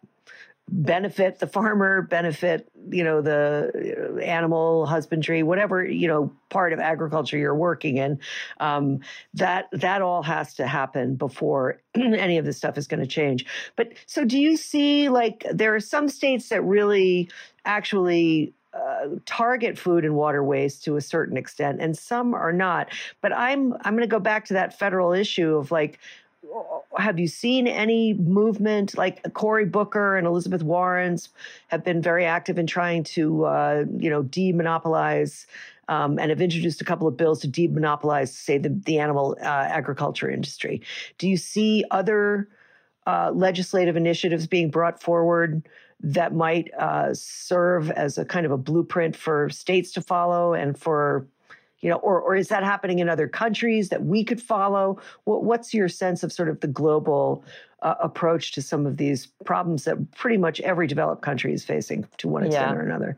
benefit 0.69 1.39
the 1.39 1.47
farmer, 1.47 2.01
benefit 2.01 2.69
you 2.89 3.03
know 3.03 3.21
the 3.21 4.19
animal 4.23 4.85
husbandry, 4.85 5.43
whatever 5.43 5.85
you 5.85 6.07
know 6.07 6.33
part 6.49 6.73
of 6.73 6.79
agriculture 6.79 7.37
you're 7.37 7.55
working 7.55 7.97
in. 7.97 8.19
Um, 8.59 8.99
that 9.33 9.67
that 9.71 10.01
all 10.01 10.23
has 10.23 10.55
to 10.55 10.67
happen 10.67 11.15
before 11.15 11.81
any 11.95 12.37
of 12.37 12.45
this 12.45 12.57
stuff 12.57 12.77
is 12.77 12.87
going 12.87 12.99
to 12.99 13.07
change. 13.07 13.45
But 13.75 13.93
so, 14.05 14.25
do 14.25 14.39
you 14.39 14.57
see 14.57 15.09
like 15.09 15.45
there 15.51 15.75
are 15.75 15.79
some 15.79 16.09
states 16.09 16.49
that 16.49 16.61
really 16.61 17.29
actually 17.65 18.53
uh, 18.73 19.07
target 19.25 19.77
food 19.77 20.05
and 20.05 20.15
water 20.15 20.43
waste 20.43 20.83
to 20.83 20.97
a 20.97 21.01
certain 21.01 21.37
extent, 21.37 21.81
and 21.81 21.97
some 21.97 22.33
are 22.33 22.53
not. 22.53 22.89
But 23.21 23.33
I'm 23.33 23.73
I'm 23.81 23.93
going 23.93 24.01
to 24.01 24.07
go 24.07 24.19
back 24.19 24.45
to 24.45 24.53
that 24.53 24.77
federal 24.77 25.13
issue 25.13 25.55
of 25.55 25.71
like 25.71 25.99
have 26.97 27.19
you 27.19 27.27
seen 27.27 27.67
any 27.67 28.13
movement 28.13 28.97
like 28.97 29.33
Cory 29.33 29.65
Booker 29.65 30.17
and 30.17 30.25
Elizabeth 30.25 30.63
Warren's 30.63 31.29
have 31.67 31.83
been 31.83 32.01
very 32.01 32.25
active 32.25 32.57
in 32.57 32.67
trying 32.67 33.03
to, 33.03 33.45
uh, 33.45 33.85
you 33.97 34.09
know, 34.09 34.23
demonopolize 34.23 35.45
um, 35.87 36.19
and 36.19 36.29
have 36.29 36.41
introduced 36.41 36.81
a 36.81 36.85
couple 36.85 37.07
of 37.07 37.15
bills 37.17 37.39
to 37.41 37.47
demonopolize, 37.47 38.29
say, 38.29 38.57
the, 38.57 38.69
the 38.69 38.99
animal 38.99 39.37
uh, 39.41 39.45
agriculture 39.45 40.29
industry. 40.29 40.81
Do 41.17 41.27
you 41.27 41.37
see 41.37 41.85
other 41.91 42.49
uh, 43.05 43.31
legislative 43.33 43.95
initiatives 43.95 44.47
being 44.47 44.69
brought 44.69 45.01
forward 45.01 45.67
that 46.01 46.33
might 46.33 46.71
uh, 46.77 47.13
serve 47.13 47.89
as 47.91 48.17
a 48.17 48.25
kind 48.25 48.45
of 48.45 48.51
a 48.51 48.57
blueprint 48.57 49.15
for 49.15 49.49
states 49.49 49.91
to 49.93 50.01
follow 50.01 50.53
and 50.53 50.77
for 50.77 51.25
you 51.79 51.89
know, 51.89 51.97
or 51.97 52.19
or 52.21 52.35
is 52.35 52.47
that 52.47 52.63
happening 52.63 52.99
in 52.99 53.09
other 53.09 53.27
countries 53.27 53.89
that 53.89 54.03
we 54.03 54.23
could 54.23 54.41
follow? 54.41 54.99
What, 55.25 55.43
what's 55.43 55.73
your 55.73 55.89
sense 55.89 56.23
of 56.23 56.31
sort 56.31 56.49
of 56.49 56.59
the 56.59 56.67
global 56.67 57.43
uh, 57.81 57.95
approach 58.01 58.53
to 58.53 58.61
some 58.61 58.85
of 58.85 58.97
these 58.97 59.27
problems 59.45 59.83
that 59.83 60.11
pretty 60.15 60.37
much 60.37 60.59
every 60.61 60.87
developed 60.87 61.21
country 61.21 61.53
is 61.53 61.63
facing 61.63 62.07
to 62.17 62.27
one 62.27 62.43
extent 62.45 62.71
yeah. 62.71 62.75
or 62.75 62.81
another? 62.81 63.17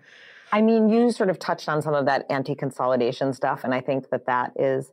I 0.52 0.62
mean, 0.62 0.90
you 0.90 1.12
sort 1.12 1.30
of 1.30 1.38
touched 1.38 1.70
on 1.70 1.82
some 1.82 1.94
of 1.94 2.06
that 2.06 2.26
anti-consolidation 2.30 3.34
stuff, 3.34 3.64
and 3.64 3.74
I 3.74 3.82
think 3.82 4.10
that 4.10 4.26
that 4.26 4.54
is 4.56 4.92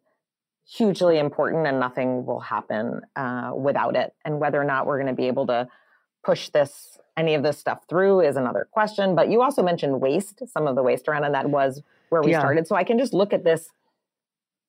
hugely 0.69 1.19
important, 1.19 1.67
and 1.67 1.81
nothing 1.81 2.27
will 2.27 2.41
happen 2.41 3.01
uh, 3.17 3.53
without 3.57 3.97
it. 3.97 4.13
And 4.25 4.39
whether 4.39 4.61
or 4.61 4.65
not 4.65 4.87
we're 4.87 4.99
going 4.99 5.15
to 5.15 5.15
be 5.15 5.29
able 5.29 5.47
to 5.47 5.69
push 6.23 6.51
this 6.51 6.99
any 7.17 7.35
of 7.35 7.43
this 7.43 7.59
stuff 7.59 7.89
through 7.89 8.21
is 8.21 8.37
another 8.37 8.69
question. 8.71 9.15
But 9.15 9.31
you 9.31 9.43
also 9.43 9.63
mentioned 9.63 10.01
waste, 10.01 10.43
some 10.47 10.67
of 10.67 10.77
the 10.77 10.83
waste 10.83 11.09
around, 11.09 11.25
and 11.25 11.35
that 11.35 11.49
was 11.49 11.83
where 12.09 12.23
we 12.23 12.33
yeah. 12.33 12.41
started. 12.41 12.67
So 12.67 12.77
I 12.77 12.85
can 12.85 12.99
just 12.99 13.13
look 13.13 13.33
at 13.33 13.45
this, 13.45 13.69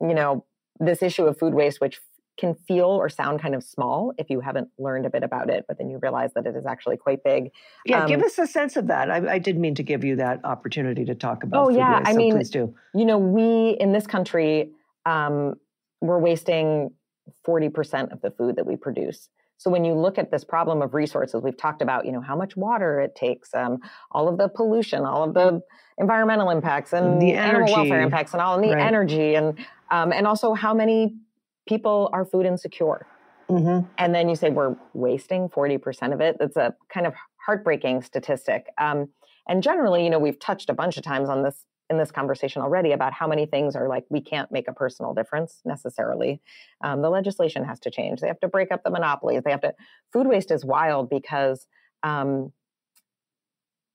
you 0.02 0.14
know, 0.14 0.46
this 0.80 1.02
issue 1.02 1.26
of 1.26 1.38
food 1.38 1.54
waste, 1.54 1.82
which 1.82 2.00
can 2.38 2.54
feel 2.68 2.86
or 2.86 3.10
sound 3.10 3.42
kind 3.42 3.56
of 3.56 3.64
small 3.64 4.14
if 4.18 4.30
you 4.30 4.40
haven't 4.40 4.70
learned 4.78 5.06
a 5.06 5.10
bit 5.10 5.24
about 5.24 5.50
it, 5.50 5.66
but 5.68 5.78
then 5.78 5.90
you 5.90 6.00
realize 6.02 6.32
that 6.36 6.46
it 6.46 6.56
is 6.56 6.66
actually 6.66 6.96
quite 6.96 7.24
big. 7.24 7.52
Yeah, 7.86 8.04
um, 8.04 8.08
give 8.08 8.22
us 8.22 8.38
a 8.38 8.46
sense 8.46 8.78
of 8.78 8.88
that. 8.88 9.10
I, 9.10 9.34
I, 9.34 9.40
did 9.40 9.58
mean 9.58 9.76
to 9.76 9.84
give 9.84 10.04
you 10.04 10.16
that 10.18 10.46
opportunity 10.46 11.04
to 11.06 11.16
talk 11.16 11.44
about. 11.44 11.66
Oh 11.66 11.70
yeah, 11.70 11.98
waste, 11.98 12.10
I 12.10 12.12
so 12.12 12.18
mean, 12.18 12.34
please 12.34 12.50
do. 12.50 12.76
You 12.94 13.06
know, 13.06 13.18
we 13.18 13.76
in 13.80 13.92
this 13.92 14.06
country, 14.06 14.72
um, 15.06 15.56
we're 16.00 16.20
wasting 16.20 16.92
forty 17.44 17.70
percent 17.70 18.12
of 18.12 18.22
the 18.22 18.32
food 18.32 18.56
that 18.58 18.68
we 18.68 18.76
produce. 18.76 19.30
So 19.58 19.72
when 19.72 19.84
you 19.84 19.94
look 19.94 20.18
at 20.18 20.30
this 20.30 20.44
problem 20.44 20.82
of 20.82 20.94
resources, 20.94 21.42
we've 21.42 21.58
talked 21.58 21.82
about, 21.82 22.06
you 22.06 22.12
know, 22.12 22.22
how 22.22 22.36
much 22.36 22.56
water 22.56 23.00
it 23.02 23.16
takes, 23.16 23.54
um, 23.56 23.80
all 24.12 24.28
of 24.28 24.38
the 24.38 24.48
pollution, 24.48 25.04
all 25.04 25.24
of 25.24 25.34
the 25.34 25.62
environmental 25.98 26.52
impacts, 26.52 26.94
and 26.94 27.20
the 27.22 27.34
animal 27.34 27.74
welfare 27.74 28.02
impacts, 28.02 28.34
and 28.34 28.42
all 28.42 28.56
and 28.56 28.64
the 28.64 28.76
right. 28.76 28.86
energy, 28.86 29.36
and 29.36 29.58
um, 29.90 30.12
and 30.12 30.28
also 30.28 30.54
how 30.54 30.74
many 30.74 31.16
people 31.68 32.10
are 32.14 32.24
food 32.24 32.46
insecure. 32.46 33.08
Mm-hmm. 33.50 33.88
And 33.98 34.14
then 34.14 34.30
you 34.30 34.36
say 34.36 34.50
we're 34.52 34.76
wasting 34.94 35.50
forty 35.50 35.78
percent 35.78 36.14
of 36.14 36.22
it. 36.22 36.38
That's 36.40 36.58
a 36.58 36.76
kind 36.90 37.08
of 37.08 37.14
heartbreaking 37.46 38.04
statistic. 38.04 38.68
Um, 38.78 39.10
and 39.48 39.64
generally, 39.64 40.04
you 40.04 40.10
know, 40.10 40.20
we've 40.20 40.40
touched 40.40 40.70
a 40.70 40.74
bunch 40.74 40.98
of 40.98 41.04
times 41.04 41.30
on 41.30 41.42
this 41.44 41.66
in 41.90 41.98
this 41.98 42.12
conversation 42.12 42.62
already 42.62 42.92
about 42.92 43.14
how 43.14 43.28
many 43.28 43.46
things 43.46 43.76
are 43.76 43.88
like 43.88 44.06
we 44.10 44.22
can't 44.22 44.52
make 44.52 44.68
a 44.68 44.74
personal 44.74 45.14
difference 45.14 45.62
necessarily. 45.66 46.42
Um, 46.82 47.02
the 47.02 47.10
legislation 47.10 47.64
has 47.64 47.80
to 47.82 47.92
change. 47.92 48.20
They 48.20 48.28
have 48.28 48.40
to 48.42 48.48
break 48.48 48.72
up 48.72 48.84
the 48.84 48.90
monopolies. 48.90 49.44
They 49.44 49.52
have 49.52 49.62
to. 49.62 49.74
Food 50.12 50.28
waste 50.28 50.52
is 50.52 50.66
wild 50.66 51.10
because 51.10 51.68
um, 52.04 52.52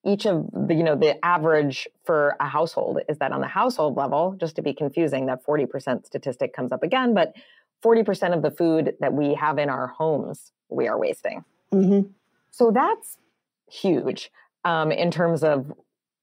each 0.05 0.26
of 0.26 0.49
the 0.53 0.74
you 0.74 0.82
know 0.82 0.97
the 0.97 1.22
average 1.24 1.86
for 2.05 2.36
a 2.40 2.49
household 2.49 3.01
is 3.09 3.18
that 3.18 3.32
on 3.32 3.40
the 3.40 3.47
household 3.47 3.97
level, 3.97 4.36
just 4.38 4.57
to 4.57 4.62
be 4.62 4.72
confusing, 4.72 5.26
that 5.26 5.45
forty 5.45 5.66
percent 5.66 6.07
statistic 6.07 6.55
comes 6.55 6.72
up 6.72 6.82
again, 6.82 7.14
but 7.14 7.34
forty 7.82 8.03
percent 8.03 8.34
of 8.34 8.43
the 8.43 8.51
food 8.51 8.95
that 9.01 9.12
we 9.12 9.34
have 9.34 9.59
in 9.59 9.68
our 9.68 9.88
homes 9.88 10.53
we 10.68 10.88
are 10.88 10.99
wasting. 10.99 11.45
Mm-hmm. 11.72 12.09
So 12.51 12.70
that's 12.70 13.18
huge 13.70 14.30
um, 14.64 14.93
in 14.93 15.11
terms 15.11 15.45
of 15.45 15.72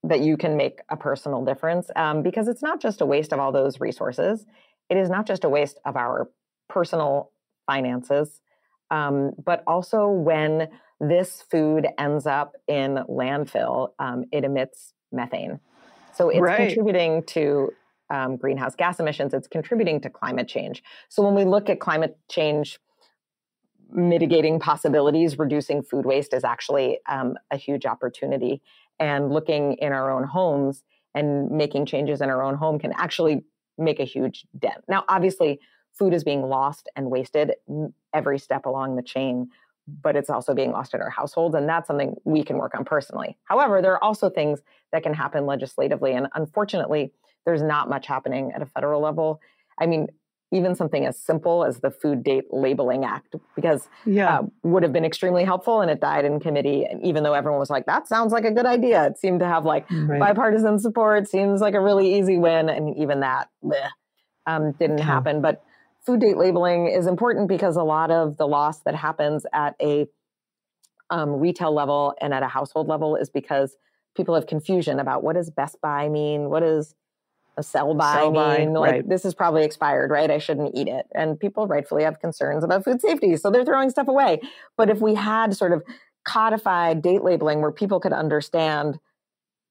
that 0.03 0.21
you 0.21 0.37
can 0.37 0.55
make 0.55 0.79
a 0.89 0.97
personal 0.97 1.43
difference 1.43 1.89
um, 1.95 2.21
because 2.23 2.47
it's 2.47 2.61
not 2.61 2.81
just 2.81 3.01
a 3.01 3.05
waste 3.05 3.33
of 3.33 3.39
all 3.39 3.51
those 3.51 3.79
resources. 3.79 4.45
It 4.89 4.97
is 4.97 5.09
not 5.09 5.27
just 5.27 5.43
a 5.43 5.49
waste 5.49 5.79
of 5.85 5.95
our 5.95 6.29
personal 6.69 7.31
finances, 7.67 8.41
um, 8.91 9.31
but 9.43 9.63
also 9.67 10.07
when 10.07 10.69
this 10.99 11.43
food 11.49 11.87
ends 11.97 12.25
up 12.25 12.53
in 12.67 12.99
landfill, 13.09 13.89
um, 13.99 14.25
it 14.31 14.43
emits 14.43 14.93
methane. 15.11 15.59
So 16.13 16.29
it's 16.29 16.41
right. 16.41 16.67
contributing 16.67 17.23
to 17.27 17.71
um, 18.09 18.37
greenhouse 18.37 18.75
gas 18.75 18.99
emissions, 18.99 19.33
it's 19.33 19.47
contributing 19.47 20.01
to 20.01 20.09
climate 20.09 20.47
change. 20.47 20.83
So 21.09 21.23
when 21.23 21.35
we 21.35 21.45
look 21.45 21.69
at 21.69 21.79
climate 21.79 22.17
change, 22.29 22.79
mitigating 23.91 24.59
possibilities, 24.59 25.37
reducing 25.37 25.81
food 25.83 26.05
waste 26.05 26.33
is 26.33 26.43
actually 26.43 26.99
um, 27.07 27.35
a 27.51 27.57
huge 27.57 27.85
opportunity 27.85 28.61
and 28.99 29.31
looking 29.31 29.73
in 29.73 29.93
our 29.93 30.11
own 30.11 30.23
homes 30.23 30.83
and 31.15 31.49
making 31.49 31.85
changes 31.85 32.21
in 32.21 32.29
our 32.29 32.43
own 32.43 32.55
home 32.55 32.79
can 32.79 32.93
actually 32.97 33.43
make 33.77 33.99
a 33.99 34.03
huge 34.03 34.45
dent. 34.57 34.83
Now, 34.87 35.05
obviously, 35.07 35.59
food 35.93 36.13
is 36.13 36.23
being 36.23 36.43
lost 36.43 36.89
and 36.95 37.09
wasted 37.09 37.53
every 38.13 38.39
step 38.39 38.65
along 38.65 38.95
the 38.95 39.01
chain, 39.01 39.49
but 40.01 40.15
it's 40.15 40.29
also 40.29 40.53
being 40.53 40.71
lost 40.71 40.93
in 40.93 41.01
our 41.01 41.09
households. 41.09 41.55
And 41.55 41.67
that's 41.67 41.87
something 41.87 42.15
we 42.25 42.43
can 42.43 42.57
work 42.57 42.75
on 42.77 42.85
personally. 42.85 43.37
However, 43.45 43.81
there 43.81 43.93
are 43.93 44.03
also 44.03 44.29
things 44.29 44.61
that 44.91 45.03
can 45.03 45.13
happen 45.13 45.45
legislatively. 45.45 46.13
And 46.13 46.27
unfortunately, 46.35 47.11
there's 47.45 47.61
not 47.63 47.89
much 47.89 48.05
happening 48.05 48.51
at 48.53 48.61
a 48.61 48.65
federal 48.65 49.01
level. 49.01 49.41
I 49.79 49.85
mean, 49.85 50.07
even 50.51 50.75
something 50.75 51.05
as 51.05 51.17
simple 51.17 51.63
as 51.63 51.79
the 51.79 51.91
Food 51.91 52.23
Date 52.23 52.45
Labeling 52.51 53.05
Act, 53.05 53.35
because 53.55 53.87
yeah. 54.05 54.39
Uh, 54.39 54.43
would 54.63 54.83
have 54.83 54.91
been 54.91 55.05
extremely 55.05 55.43
helpful, 55.43 55.81
and 55.81 55.91
it 55.91 55.99
died 55.99 56.25
in 56.25 56.39
committee. 56.39 56.85
And 56.85 57.03
even 57.03 57.23
though 57.23 57.33
everyone 57.33 57.59
was 57.59 57.69
like, 57.69 57.85
"That 57.85 58.07
sounds 58.07 58.31
like 58.31 58.45
a 58.45 58.51
good 58.51 58.65
idea," 58.65 59.05
it 59.05 59.17
seemed 59.17 59.39
to 59.41 59.47
have 59.47 59.65
like 59.65 59.89
right. 59.91 60.19
bipartisan 60.19 60.79
support. 60.79 61.27
Seems 61.27 61.61
like 61.61 61.75
a 61.75 61.81
really 61.81 62.15
easy 62.17 62.37
win, 62.37 62.69
and 62.69 62.97
even 62.97 63.19
that 63.19 63.49
bleh, 63.63 63.89
um, 64.47 64.71
didn't 64.73 64.99
happen. 64.99 65.41
But 65.41 65.63
food 66.05 66.21
date 66.21 66.37
labeling 66.37 66.87
is 66.87 67.05
important 67.05 67.47
because 67.47 67.75
a 67.75 67.83
lot 67.83 68.09
of 68.09 68.37
the 68.37 68.47
loss 68.47 68.79
that 68.81 68.95
happens 68.95 69.45
at 69.53 69.75
a 69.81 70.07
um, 71.11 71.39
retail 71.39 71.73
level 71.73 72.15
and 72.21 72.33
at 72.33 72.43
a 72.43 72.47
household 72.47 72.87
level 72.87 73.15
is 73.15 73.29
because 73.29 73.75
people 74.15 74.35
have 74.35 74.47
confusion 74.47 74.99
about 74.99 75.23
what 75.23 75.35
does 75.35 75.49
best 75.49 75.79
by 75.81 76.09
mean, 76.09 76.49
what 76.49 76.61
does 76.61 76.95
a 77.59 77.63
sell 77.63 77.93
by 77.93 78.15
sell 78.15 78.31
by, 78.31 78.57
mean 78.57 78.73
like 78.73 78.91
right. 78.91 79.09
this 79.09 79.25
is 79.25 79.35
probably 79.35 79.63
expired 79.63 80.09
right 80.09 80.31
i 80.31 80.37
shouldn't 80.37 80.73
eat 80.73 80.87
it 80.87 81.05
and 81.13 81.39
people 81.39 81.67
rightfully 81.67 82.03
have 82.03 82.19
concerns 82.19 82.63
about 82.63 82.83
food 82.83 82.99
safety 83.01 83.35
so 83.37 83.51
they're 83.51 83.65
throwing 83.65 83.89
stuff 83.89 84.07
away 84.07 84.39
but 84.77 84.89
if 84.89 84.99
we 84.99 85.13
had 85.13 85.55
sort 85.55 85.73
of 85.73 85.83
codified 86.25 87.01
date 87.01 87.23
labeling 87.23 87.61
where 87.61 87.71
people 87.71 87.99
could 87.99 88.13
understand 88.13 88.99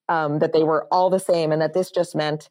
um, 0.09 0.39
that 0.39 0.53
they 0.53 0.63
were 0.63 0.87
all 0.91 1.11
the 1.11 1.21
same 1.21 1.53
and 1.53 1.61
that 1.61 1.75
this 1.75 1.91
just 1.91 2.15
meant 2.15 2.49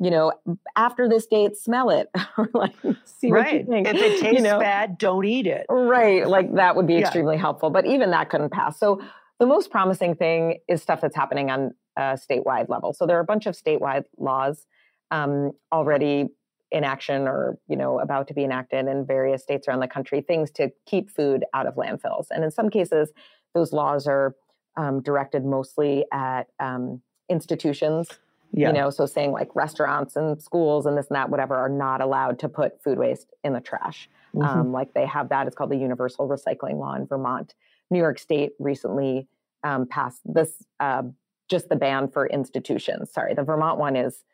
you 0.00 0.10
know 0.10 0.32
after 0.76 1.08
this 1.08 1.26
date 1.26 1.56
smell 1.56 1.90
it 1.90 2.08
or 2.38 2.48
like 2.54 2.74
see 3.04 3.30
right. 3.30 3.44
what 3.44 3.54
you 3.54 3.64
think 3.64 3.88
if 3.88 3.94
it 3.94 4.20
tastes 4.20 4.34
you 4.34 4.40
know? 4.40 4.58
bad 4.58 4.98
don't 4.98 5.24
eat 5.24 5.46
it 5.46 5.66
right 5.68 6.26
like 6.26 6.52
that 6.54 6.76
would 6.76 6.86
be 6.86 6.94
yeah. 6.94 7.00
extremely 7.00 7.36
helpful 7.36 7.70
but 7.70 7.86
even 7.86 8.10
that 8.10 8.28
couldn't 8.28 8.50
pass 8.50 8.78
so 8.78 9.00
the 9.40 9.46
most 9.46 9.70
promising 9.70 10.14
thing 10.14 10.58
is 10.68 10.82
stuff 10.82 11.00
that's 11.00 11.16
happening 11.16 11.50
on 11.50 11.74
a 11.96 12.18
statewide 12.18 12.68
level. 12.68 12.92
So 12.92 13.06
there 13.06 13.16
are 13.16 13.20
a 13.20 13.24
bunch 13.24 13.46
of 13.46 13.54
statewide 13.54 14.04
laws 14.18 14.66
um, 15.10 15.52
already 15.72 16.28
in 16.74 16.82
action 16.82 17.28
or 17.28 17.56
you 17.68 17.76
know 17.76 18.00
about 18.00 18.26
to 18.26 18.34
be 18.34 18.42
enacted 18.42 18.88
in 18.88 19.06
various 19.06 19.42
states 19.42 19.68
around 19.68 19.78
the 19.78 19.86
country 19.86 20.20
things 20.20 20.50
to 20.50 20.70
keep 20.86 21.08
food 21.08 21.44
out 21.54 21.66
of 21.66 21.76
landfills 21.76 22.26
and 22.30 22.42
in 22.42 22.50
some 22.50 22.68
cases 22.68 23.12
those 23.54 23.72
laws 23.72 24.08
are 24.08 24.34
um, 24.76 25.00
directed 25.00 25.44
mostly 25.44 26.04
at 26.12 26.48
um, 26.58 27.00
institutions 27.28 28.08
yeah. 28.52 28.66
you 28.66 28.72
know 28.72 28.90
so 28.90 29.06
saying 29.06 29.30
like 29.30 29.54
restaurants 29.54 30.16
and 30.16 30.42
schools 30.42 30.84
and 30.84 30.98
this 30.98 31.06
and 31.06 31.14
that 31.14 31.30
whatever 31.30 31.54
are 31.54 31.68
not 31.68 32.00
allowed 32.00 32.40
to 32.40 32.48
put 32.48 32.82
food 32.82 32.98
waste 32.98 33.32
in 33.44 33.52
the 33.52 33.60
trash 33.60 34.08
mm-hmm. 34.34 34.44
um, 34.44 34.72
like 34.72 34.92
they 34.94 35.06
have 35.06 35.28
that 35.28 35.46
it's 35.46 35.54
called 35.54 35.70
the 35.70 35.76
universal 35.76 36.28
recycling 36.28 36.80
law 36.80 36.94
in 36.94 37.06
vermont 37.06 37.54
new 37.90 37.98
york 37.98 38.18
state 38.18 38.52
recently 38.58 39.26
um, 39.64 39.86
passed 39.86 40.20
this 40.24 40.64
uh, 40.80 41.02
just 41.48 41.68
the 41.68 41.76
ban 41.76 42.08
for 42.08 42.26
institutions. 42.26 43.12
Sorry, 43.12 43.34
the 43.34 43.42
Vermont 43.42 43.78
one 43.78 43.96
is 43.96 44.24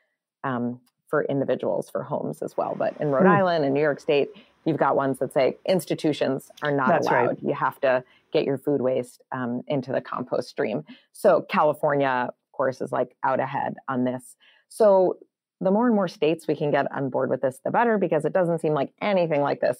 um, 0.44 0.80
for 1.08 1.24
individuals 1.24 1.90
for 1.90 2.02
homes 2.02 2.42
as 2.42 2.56
well. 2.56 2.74
But 2.76 2.94
in 3.00 3.08
Rhode 3.10 3.26
mm. 3.26 3.36
Island 3.36 3.64
and 3.64 3.74
New 3.74 3.80
York 3.80 4.00
State, 4.00 4.30
you've 4.64 4.76
got 4.76 4.96
ones 4.96 5.18
that 5.18 5.32
say 5.32 5.56
institutions 5.66 6.50
are 6.62 6.70
not 6.70 6.88
That's 6.88 7.06
allowed. 7.06 7.26
Right. 7.26 7.38
You 7.42 7.54
have 7.54 7.80
to 7.80 8.04
get 8.32 8.44
your 8.44 8.58
food 8.58 8.80
waste 8.80 9.22
um, 9.32 9.62
into 9.66 9.92
the 9.92 10.00
compost 10.00 10.48
stream. 10.48 10.84
So 11.12 11.42
California, 11.48 12.28
of 12.28 12.52
course, 12.52 12.80
is 12.80 12.92
like 12.92 13.16
out 13.24 13.40
ahead 13.40 13.74
on 13.88 14.04
this. 14.04 14.36
So 14.68 15.18
the 15.60 15.70
more 15.70 15.86
and 15.86 15.94
more 15.94 16.08
states 16.08 16.46
we 16.46 16.54
can 16.54 16.70
get 16.70 16.90
on 16.92 17.10
board 17.10 17.28
with 17.28 17.42
this, 17.42 17.58
the 17.64 17.70
better, 17.70 17.98
because 17.98 18.24
it 18.24 18.32
doesn't 18.32 18.60
seem 18.60 18.72
like 18.72 18.92
anything 19.02 19.40
like 19.40 19.60
this 19.60 19.78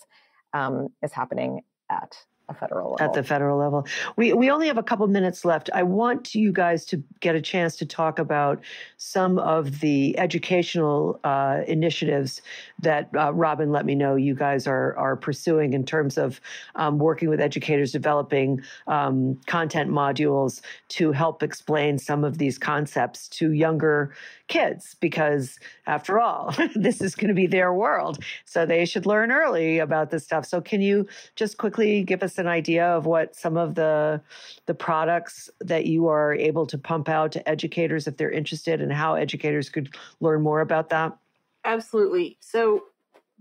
um, 0.52 0.88
is 1.02 1.12
happening 1.12 1.62
at 1.88 2.16
a 2.50 2.54
federal 2.54 2.90
level. 2.92 3.06
At 3.06 3.12
the 3.14 3.22
federal 3.22 3.58
level. 3.58 3.86
We, 4.16 4.32
we 4.32 4.50
only 4.50 4.66
have 4.66 4.78
a 4.78 4.82
couple 4.82 5.06
minutes 5.06 5.44
left. 5.44 5.70
I 5.72 5.84
want 5.84 6.34
you 6.34 6.52
guys 6.52 6.84
to 6.86 7.02
get 7.20 7.34
a 7.34 7.40
chance 7.40 7.76
to 7.76 7.86
talk 7.86 8.18
about 8.18 8.60
some 8.96 9.38
of 9.38 9.80
the 9.80 10.18
educational 10.18 11.20
uh, 11.24 11.60
initiatives 11.66 12.42
that 12.80 13.08
uh, 13.16 13.32
Robin 13.32 13.70
let 13.70 13.86
me 13.86 13.94
know 13.94 14.16
you 14.16 14.34
guys 14.34 14.66
are, 14.66 14.96
are 14.96 15.16
pursuing 15.16 15.72
in 15.72 15.84
terms 15.84 16.18
of 16.18 16.40
um, 16.74 16.98
working 16.98 17.28
with 17.28 17.40
educators, 17.40 17.92
developing 17.92 18.60
um, 18.86 19.40
content 19.46 19.90
modules 19.90 20.60
to 20.88 21.12
help 21.12 21.42
explain 21.42 21.98
some 21.98 22.24
of 22.24 22.38
these 22.38 22.58
concepts 22.58 23.28
to 23.28 23.52
younger 23.52 24.12
kids, 24.48 24.96
because 25.00 25.60
after 25.86 26.18
all, 26.18 26.54
this 26.74 27.00
is 27.00 27.14
going 27.14 27.28
to 27.28 27.34
be 27.34 27.46
their 27.46 27.72
world. 27.72 28.22
So 28.44 28.66
they 28.66 28.84
should 28.84 29.06
learn 29.06 29.30
early 29.30 29.78
about 29.78 30.10
this 30.10 30.24
stuff. 30.24 30.44
So, 30.44 30.60
can 30.60 30.80
you 30.80 31.06
just 31.36 31.56
quickly 31.56 32.02
give 32.02 32.22
us 32.22 32.38
an 32.40 32.48
idea 32.48 32.86
of 32.86 33.06
what 33.06 33.36
some 33.36 33.56
of 33.56 33.76
the 33.76 34.20
the 34.66 34.74
products 34.74 35.48
that 35.60 35.86
you 35.86 36.08
are 36.08 36.34
able 36.34 36.66
to 36.66 36.78
pump 36.78 37.08
out 37.08 37.32
to 37.32 37.48
educators 37.48 38.08
if 38.08 38.16
they're 38.16 38.30
interested 38.30 38.80
and 38.80 38.92
how 38.92 39.14
educators 39.14 39.68
could 39.68 39.94
learn 40.20 40.42
more 40.42 40.60
about 40.60 40.88
that? 40.88 41.16
Absolutely. 41.64 42.38
So, 42.40 42.84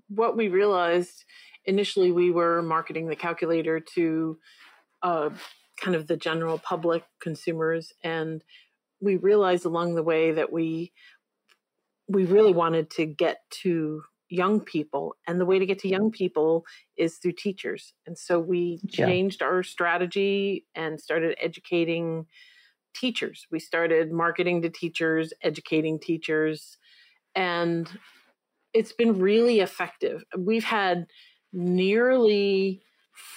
what 0.10 0.38
we 0.38 0.48
realized 0.50 1.26
initially, 1.66 2.12
we 2.12 2.32
were 2.32 2.62
marketing 2.62 3.08
the 3.08 3.16
calculator 3.16 3.80
to 3.96 4.38
uh, 5.02 5.30
kind 5.80 5.96
of 5.96 6.08
the 6.08 6.18
general 6.18 6.60
public 6.60 7.04
consumers, 7.20 7.94
and 8.04 8.44
we 9.02 9.16
realized 9.16 9.66
along 9.66 9.96
the 9.96 10.04
way 10.04 10.32
that 10.34 10.52
we 10.52 10.92
we 12.08 12.26
really 12.26 12.54
wanted 12.54 12.90
to 12.90 13.06
get 13.06 13.42
to 13.50 14.04
young 14.30 14.60
people 14.60 15.16
and 15.28 15.42
the 15.42 15.46
way 15.46 15.60
to 15.60 15.66
get 15.66 15.80
to 15.80 15.88
young 15.88 16.04
mm-hmm. 16.04 16.18
people 16.18 16.66
is 16.98 17.18
through 17.18 17.32
teachers 17.32 17.94
and 18.06 18.18
so 18.18 18.40
we 18.40 18.80
changed 18.90 19.42
yeah. 19.42 19.48
our 19.48 19.64
strategy 19.64 20.66
and 20.76 21.00
started 21.00 21.36
educating 21.42 22.26
teachers. 22.94 23.46
We 23.52 23.60
started 23.60 24.12
marketing 24.12 24.62
to 24.64 24.70
teachers 24.70 25.34
educating 25.42 26.00
teachers 26.00 26.78
and 27.36 27.90
it's 28.74 28.92
been 28.92 29.20
really 29.20 29.60
effective. 29.62 30.24
We've 30.38 30.64
had 30.64 31.08
nearly 31.52 32.82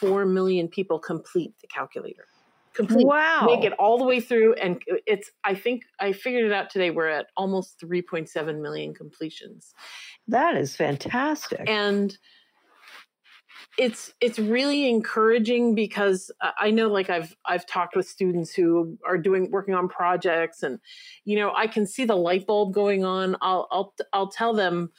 4 0.01 0.27
million 0.27 0.69
people 0.69 0.99
complete 0.99 1.55
the 1.61 1.69
calculator 1.69 2.27
complete. 2.75 3.07
Wow. 3.07 3.45
Make 3.47 3.65
it 3.65 3.73
all 3.75 3.99
the 3.99 4.05
way 4.05 4.21
through. 4.21 4.55
And 4.55 4.83
it's, 5.07 5.31
I 5.45 5.55
think 5.55 5.83
I 6.01 6.13
figured 6.13 6.45
it 6.45 6.53
out 6.53 6.71
today. 6.71 6.91
We're 6.91 7.09
at 7.09 7.27
almost 7.37 7.81
3.7 7.81 8.61
million 8.61 8.95
completions. 8.95 9.75
That 10.29 10.57
is 10.57 10.77
fantastic. 10.77 11.63
And 11.69 12.17
it's 13.79 14.13
it's 14.21 14.39
really 14.39 14.89
encouraging 14.89 15.75
because 15.75 16.31
uh, 16.43 16.51
I 16.59 16.71
know 16.71 16.89
like 16.89 17.09
I've 17.09 17.35
I've 17.47 17.67
talked 17.67 17.97
with 17.97 18.07
students 18.07 18.53
who 18.53 18.99
are 19.07 19.17
doing 19.17 19.51
working 19.51 19.75
on 19.75 19.89
projects 19.89 20.63
and 20.63 20.79
you 21.25 21.39
know 21.39 21.53
I 21.57 21.69
can 21.69 21.87
see 21.87 22.05
the 22.05 22.17
light 22.17 22.47
bulb 22.47 22.75
going 22.75 23.05
on 23.05 23.37
I'll 23.41 23.69
I'll 23.71 23.95
I'll 24.13 24.29
tell 24.29 24.53
them 24.53 24.91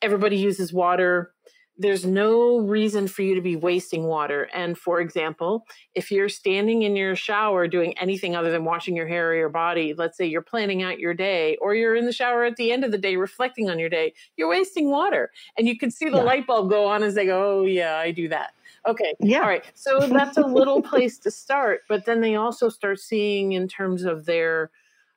everybody 0.00 0.38
uses 0.38 0.72
water 0.72 1.34
there's 1.78 2.04
no 2.04 2.58
reason 2.58 3.06
for 3.06 3.22
you 3.22 3.34
to 3.34 3.40
be 3.40 3.56
wasting 3.56 4.04
water. 4.04 4.48
And 4.54 4.78
for 4.78 5.00
example, 5.00 5.66
if 5.94 6.10
you're 6.10 6.28
standing 6.28 6.82
in 6.82 6.96
your 6.96 7.14
shower 7.16 7.68
doing 7.68 7.96
anything 7.98 8.34
other 8.34 8.50
than 8.50 8.64
washing 8.64 8.96
your 8.96 9.06
hair 9.06 9.30
or 9.30 9.34
your 9.34 9.48
body, 9.48 9.94
let's 9.96 10.16
say 10.16 10.26
you're 10.26 10.42
planning 10.42 10.82
out 10.82 10.98
your 10.98 11.14
day, 11.14 11.56
or 11.56 11.74
you're 11.74 11.94
in 11.94 12.06
the 12.06 12.12
shower 12.12 12.44
at 12.44 12.56
the 12.56 12.72
end 12.72 12.84
of 12.84 12.92
the 12.92 12.98
day 12.98 13.16
reflecting 13.16 13.68
on 13.68 13.78
your 13.78 13.88
day, 13.90 14.14
you're 14.36 14.48
wasting 14.48 14.90
water. 14.90 15.30
And 15.58 15.68
you 15.68 15.78
can 15.78 15.90
see 15.90 16.08
the 16.08 16.16
yeah. 16.16 16.22
light 16.22 16.46
bulb 16.46 16.70
go 16.70 16.86
on 16.86 17.02
as 17.02 17.14
they 17.14 17.26
go, 17.26 17.60
oh, 17.60 17.64
yeah, 17.66 17.96
I 17.96 18.10
do 18.10 18.28
that. 18.28 18.54
Okay. 18.86 19.14
Yeah. 19.20 19.40
All 19.40 19.48
right. 19.48 19.64
So 19.74 19.98
that's 20.00 20.36
a 20.36 20.46
little 20.46 20.80
place 20.80 21.18
to 21.20 21.30
start. 21.30 21.80
But 21.88 22.06
then 22.06 22.20
they 22.20 22.36
also 22.36 22.68
start 22.68 23.00
seeing 23.00 23.52
in 23.52 23.68
terms 23.68 24.04
of 24.04 24.26
their 24.26 24.70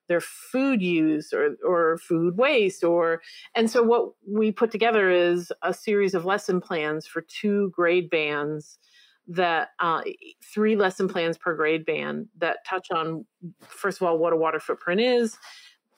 their 0.09 0.19
food 0.19 0.81
use 0.81 1.31
or, 1.31 1.55
or 1.65 1.97
food 1.99 2.35
waste 2.35 2.83
or 2.83 3.21
and 3.55 3.69
so 3.71 3.81
what 3.81 4.11
we 4.27 4.51
put 4.51 4.71
together 4.71 5.09
is 5.09 5.53
a 5.61 5.73
series 5.73 6.13
of 6.13 6.25
lesson 6.25 6.59
plans 6.59 7.07
for 7.07 7.21
two 7.21 7.69
grade 7.69 8.09
bands 8.09 8.79
that 9.27 9.69
uh, 9.79 10.01
three 10.43 10.75
lesson 10.75 11.07
plans 11.07 11.37
per 11.37 11.55
grade 11.55 11.85
band 11.85 12.27
that 12.39 12.57
touch 12.67 12.87
on 12.91 13.23
first 13.61 14.01
of 14.01 14.07
all 14.07 14.17
what 14.17 14.33
a 14.33 14.37
water 14.37 14.59
footprint 14.59 14.99
is 14.99 15.37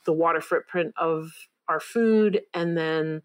the 0.05 0.13
water 0.13 0.41
footprint 0.41 0.93
of 0.97 1.31
our 1.69 1.79
food 1.79 2.41
and 2.53 2.77
then 2.77 3.21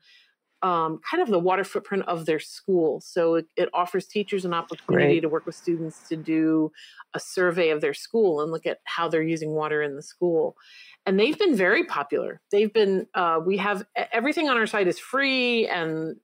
um, 0.63 1.01
kind 1.09 1.23
of 1.23 1.29
the 1.29 1.39
water 1.39 1.65
footprint 1.65 2.05
of 2.07 2.27
their 2.27 2.39
school. 2.39 3.01
So 3.01 3.35
it, 3.37 3.47
it 3.57 3.69
offers 3.75 4.07
teachers 4.07 4.45
an 4.45 4.55
opportunity 4.55 5.07
Great. 5.07 5.21
to 5.21 5.29
work 5.29 5.47
with 5.47 5.55
students 5.55 6.09
to 6.09 6.17
do 6.17 6.73
a 7.15 7.21
survey 7.21 7.71
of 7.71 7.81
their 7.81 7.95
school 7.95 8.41
and 8.41 8.51
look 8.51 8.67
at 8.67 8.81
how 8.85 9.09
they're 9.09 9.23
using 9.23 9.51
water 9.53 9.83
in 9.83 9.97
the 9.97 10.03
school. 10.03 10.57
And 11.05 11.21
they've 11.21 11.39
been 11.39 11.55
very 11.55 11.85
popular. 11.85 12.41
They've 12.51 12.73
been, 12.73 13.07
uh, 13.15 13.41
we 13.45 13.59
have 13.59 13.85
everything 14.13 14.49
on 14.49 14.57
our 14.57 14.67
site 14.67 14.89
is 14.89 14.99
free 14.99 15.69
and 15.69 16.17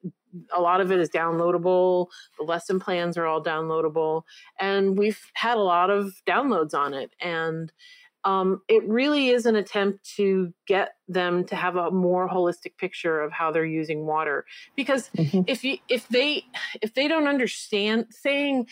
a 0.54 0.60
lot 0.60 0.80
of 0.80 0.90
it 0.90 0.98
is 0.98 1.10
downloadable. 1.10 2.08
The 2.38 2.44
lesson 2.44 2.80
plans 2.80 3.16
are 3.16 3.26
all 3.26 3.42
downloadable. 3.42 4.22
And 4.58 4.98
we've 4.98 5.20
had 5.34 5.56
a 5.56 5.62
lot 5.62 5.90
of 5.90 6.22
downloads 6.26 6.74
on 6.74 6.94
it. 6.94 7.14
And 7.20 7.70
um, 8.24 8.62
it 8.68 8.86
really 8.88 9.30
is 9.30 9.46
an 9.46 9.56
attempt 9.56 10.08
to 10.16 10.52
get 10.66 10.94
them 11.08 11.44
to 11.44 11.56
have 11.56 11.76
a 11.76 11.90
more 11.90 12.28
holistic 12.28 12.76
picture 12.78 13.20
of 13.20 13.32
how 13.32 13.50
they're 13.50 13.64
using 13.64 14.06
water 14.06 14.44
because 14.76 15.08
mm-hmm. 15.10 15.42
if 15.46 15.64
you 15.64 15.78
if 15.88 16.08
they 16.08 16.44
if 16.80 16.94
they 16.94 17.08
don't 17.08 17.26
understand 17.26 18.06
saying 18.10 18.66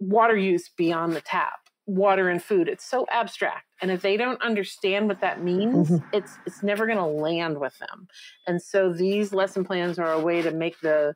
water 0.00 0.36
use 0.36 0.70
beyond 0.76 1.14
the 1.14 1.20
tap 1.20 1.60
water 1.86 2.28
and 2.30 2.42
food 2.42 2.66
it's 2.66 2.84
so 2.84 3.06
abstract 3.10 3.66
and 3.82 3.90
if 3.90 4.00
they 4.00 4.16
don't 4.16 4.40
understand 4.42 5.06
what 5.06 5.20
that 5.20 5.42
means 5.42 5.90
mm-hmm. 5.90 6.06
it's 6.12 6.32
it's 6.46 6.62
never 6.62 6.86
going 6.86 6.98
to 6.98 7.04
land 7.04 7.60
with 7.60 7.76
them 7.78 8.08
and 8.46 8.60
so 8.60 8.92
these 8.92 9.32
lesson 9.34 9.64
plans 9.64 9.98
are 9.98 10.12
a 10.12 10.20
way 10.20 10.40
to 10.40 10.50
make 10.50 10.80
the 10.80 11.14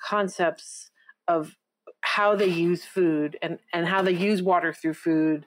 concepts 0.00 0.90
of 1.26 1.56
how 2.00 2.36
they 2.36 2.46
use 2.46 2.84
food 2.84 3.36
and 3.42 3.58
and 3.72 3.88
how 3.88 4.02
they 4.02 4.12
use 4.12 4.40
water 4.40 4.72
through 4.72 4.94
food 4.94 5.46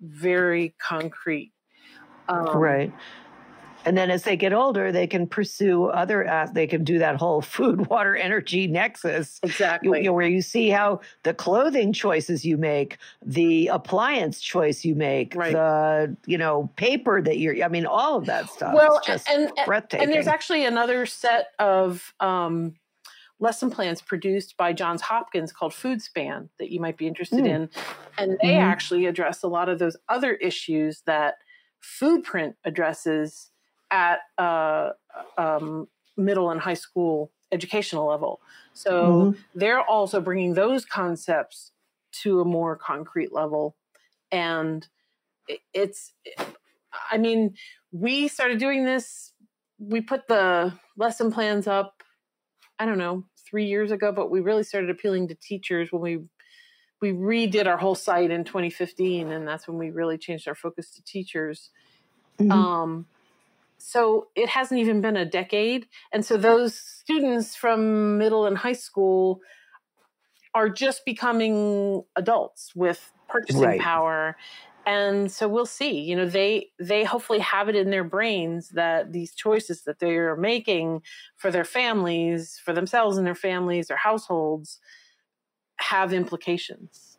very 0.00 0.74
concrete. 0.78 1.52
Um, 2.28 2.58
right. 2.58 2.92
And 3.86 3.96
then 3.96 4.10
as 4.10 4.24
they 4.24 4.36
get 4.36 4.52
older, 4.52 4.90
they 4.90 5.06
can 5.06 5.28
pursue 5.28 5.84
other, 5.84 6.28
uh, 6.28 6.48
they 6.52 6.66
can 6.66 6.82
do 6.82 6.98
that 6.98 7.16
whole 7.16 7.40
food, 7.40 7.86
water, 7.88 8.16
energy 8.16 8.66
nexus. 8.66 9.38
Exactly. 9.44 9.88
You, 9.88 9.94
you 9.94 10.02
know, 10.06 10.12
where 10.12 10.26
you 10.26 10.42
see 10.42 10.70
how 10.70 11.00
the 11.22 11.32
clothing 11.32 11.92
choices 11.92 12.44
you 12.44 12.56
make, 12.56 12.98
the 13.24 13.68
appliance 13.68 14.40
choice 14.40 14.84
you 14.84 14.96
make, 14.96 15.34
right. 15.36 15.52
the, 15.52 16.16
you 16.26 16.36
know, 16.36 16.68
paper 16.74 17.22
that 17.22 17.38
you're, 17.38 17.62
I 17.62 17.68
mean, 17.68 17.86
all 17.86 18.16
of 18.16 18.26
that 18.26 18.50
stuff. 18.50 18.74
Well, 18.74 19.00
and, 19.30 19.52
breathtaking. 19.64 20.04
And 20.04 20.12
there's 20.12 20.26
actually 20.26 20.64
another 20.64 21.06
set 21.06 21.52
of, 21.60 22.12
um, 22.18 22.74
lesson 23.38 23.70
plans 23.70 24.00
produced 24.00 24.56
by 24.56 24.72
Johns 24.72 25.02
Hopkins 25.02 25.52
called 25.52 25.72
FoodSpan 25.72 26.48
that 26.58 26.70
you 26.70 26.80
might 26.80 26.96
be 26.96 27.06
interested 27.06 27.44
mm. 27.44 27.48
in. 27.48 27.70
And 28.16 28.38
they 28.42 28.52
mm-hmm. 28.52 28.62
actually 28.62 29.06
address 29.06 29.42
a 29.42 29.48
lot 29.48 29.68
of 29.68 29.78
those 29.78 29.96
other 30.08 30.34
issues 30.34 31.02
that 31.06 31.34
Foodprint 31.82 32.54
addresses 32.64 33.50
at 33.90 34.20
uh, 34.38 34.90
um, 35.36 35.88
middle 36.16 36.50
and 36.50 36.60
high 36.60 36.74
school 36.74 37.30
educational 37.52 38.06
level. 38.06 38.40
So 38.72 38.92
mm-hmm. 38.92 39.40
they're 39.54 39.82
also 39.82 40.20
bringing 40.20 40.54
those 40.54 40.84
concepts 40.84 41.72
to 42.22 42.40
a 42.40 42.44
more 42.44 42.76
concrete 42.76 43.32
level. 43.32 43.76
And 44.32 44.86
it's, 45.72 46.12
I 47.10 47.18
mean, 47.18 47.54
we 47.92 48.28
started 48.28 48.58
doing 48.58 48.84
this. 48.84 49.32
We 49.78 50.00
put 50.00 50.26
the 50.26 50.72
lesson 50.96 51.30
plans 51.30 51.66
up 51.66 51.95
I 52.78 52.86
don't 52.86 52.98
know, 52.98 53.24
three 53.48 53.66
years 53.66 53.90
ago, 53.90 54.12
but 54.12 54.30
we 54.30 54.40
really 54.40 54.62
started 54.62 54.90
appealing 54.90 55.28
to 55.28 55.34
teachers 55.34 55.90
when 55.90 56.02
we 56.02 56.20
we 57.02 57.12
redid 57.12 57.66
our 57.66 57.76
whole 57.76 57.94
site 57.94 58.30
in 58.30 58.44
2015, 58.44 59.30
and 59.30 59.46
that's 59.46 59.68
when 59.68 59.76
we 59.76 59.90
really 59.90 60.16
changed 60.16 60.48
our 60.48 60.54
focus 60.54 60.90
to 60.92 61.04
teachers. 61.04 61.70
Mm-hmm. 62.38 62.50
Um, 62.50 63.06
so 63.76 64.28
it 64.34 64.48
hasn't 64.48 64.80
even 64.80 65.02
been 65.02 65.16
a 65.16 65.26
decade, 65.26 65.86
and 66.12 66.24
so 66.24 66.36
those 66.36 66.74
students 66.74 67.54
from 67.54 68.18
middle 68.18 68.46
and 68.46 68.56
high 68.56 68.72
school 68.72 69.40
are 70.54 70.70
just 70.70 71.04
becoming 71.04 72.02
adults 72.16 72.72
with 72.74 73.12
purchasing 73.28 73.62
right. 73.62 73.80
power 73.80 74.36
and 74.86 75.30
so 75.30 75.48
we'll 75.48 75.66
see 75.66 76.00
you 76.00 76.16
know 76.16 76.26
they 76.26 76.68
they 76.78 77.04
hopefully 77.04 77.40
have 77.40 77.68
it 77.68 77.76
in 77.76 77.90
their 77.90 78.04
brains 78.04 78.70
that 78.70 79.12
these 79.12 79.34
choices 79.34 79.82
that 79.82 79.98
they're 79.98 80.36
making 80.36 81.02
for 81.36 81.50
their 81.50 81.64
families 81.64 82.60
for 82.64 82.72
themselves 82.72 83.18
and 83.18 83.26
their 83.26 83.34
families 83.34 83.90
or 83.90 83.96
households 83.96 84.78
have 85.76 86.12
implications 86.12 87.18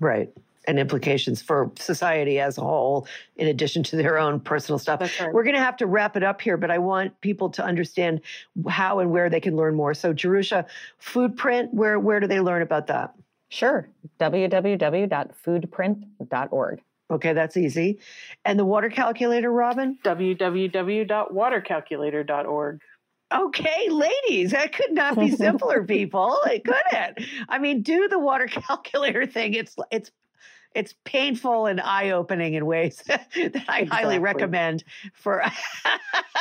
right 0.00 0.32
and 0.66 0.78
implications 0.78 1.42
for 1.42 1.70
society 1.78 2.40
as 2.40 2.58
a 2.58 2.60
whole, 2.60 3.06
in 3.36 3.48
addition 3.48 3.82
to 3.84 3.96
their 3.96 4.18
own 4.18 4.40
personal 4.40 4.78
stuff. 4.78 5.00
Right. 5.00 5.32
We're 5.32 5.42
going 5.42 5.56
to 5.56 5.62
have 5.62 5.76
to 5.78 5.86
wrap 5.86 6.16
it 6.16 6.22
up 6.22 6.40
here, 6.40 6.56
but 6.56 6.70
I 6.70 6.78
want 6.78 7.20
people 7.20 7.50
to 7.50 7.64
understand 7.64 8.20
how 8.68 9.00
and 9.00 9.10
where 9.10 9.28
they 9.28 9.40
can 9.40 9.56
learn 9.56 9.74
more. 9.74 9.94
So, 9.94 10.12
Jerusha, 10.12 10.66
Foodprint, 11.02 11.72
where 11.72 11.98
where 11.98 12.20
do 12.20 12.26
they 12.26 12.40
learn 12.40 12.62
about 12.62 12.86
that? 12.88 13.14
Sure. 13.54 13.88
www.foodprint.org. 14.18 16.82
Okay, 17.10 17.34
that's 17.34 17.56
easy. 17.56 18.00
And 18.44 18.58
the 18.58 18.64
water 18.64 18.90
calculator, 18.90 19.52
Robin? 19.52 19.96
www.watercalculator.org. 20.04 22.80
Okay, 23.32 23.88
ladies, 23.90 24.50
that 24.50 24.72
could 24.72 24.92
not 24.92 25.16
be 25.18 25.30
simpler, 25.36 25.84
people. 25.84 26.36
It 26.46 26.64
couldn't. 26.64 27.20
I 27.48 27.58
mean, 27.58 27.82
do 27.82 28.08
the 28.08 28.18
water 28.18 28.46
calculator 28.48 29.24
thing. 29.26 29.54
It's 29.54 29.76
it's 29.92 30.10
it's 30.74 30.94
painful 31.04 31.66
and 31.66 31.80
eye 31.80 32.10
opening 32.10 32.54
in 32.54 32.66
ways 32.66 33.02
that 33.06 33.28
I 33.34 33.40
exactly. 33.40 33.86
highly 33.86 34.18
recommend 34.18 34.84
for. 35.14 35.42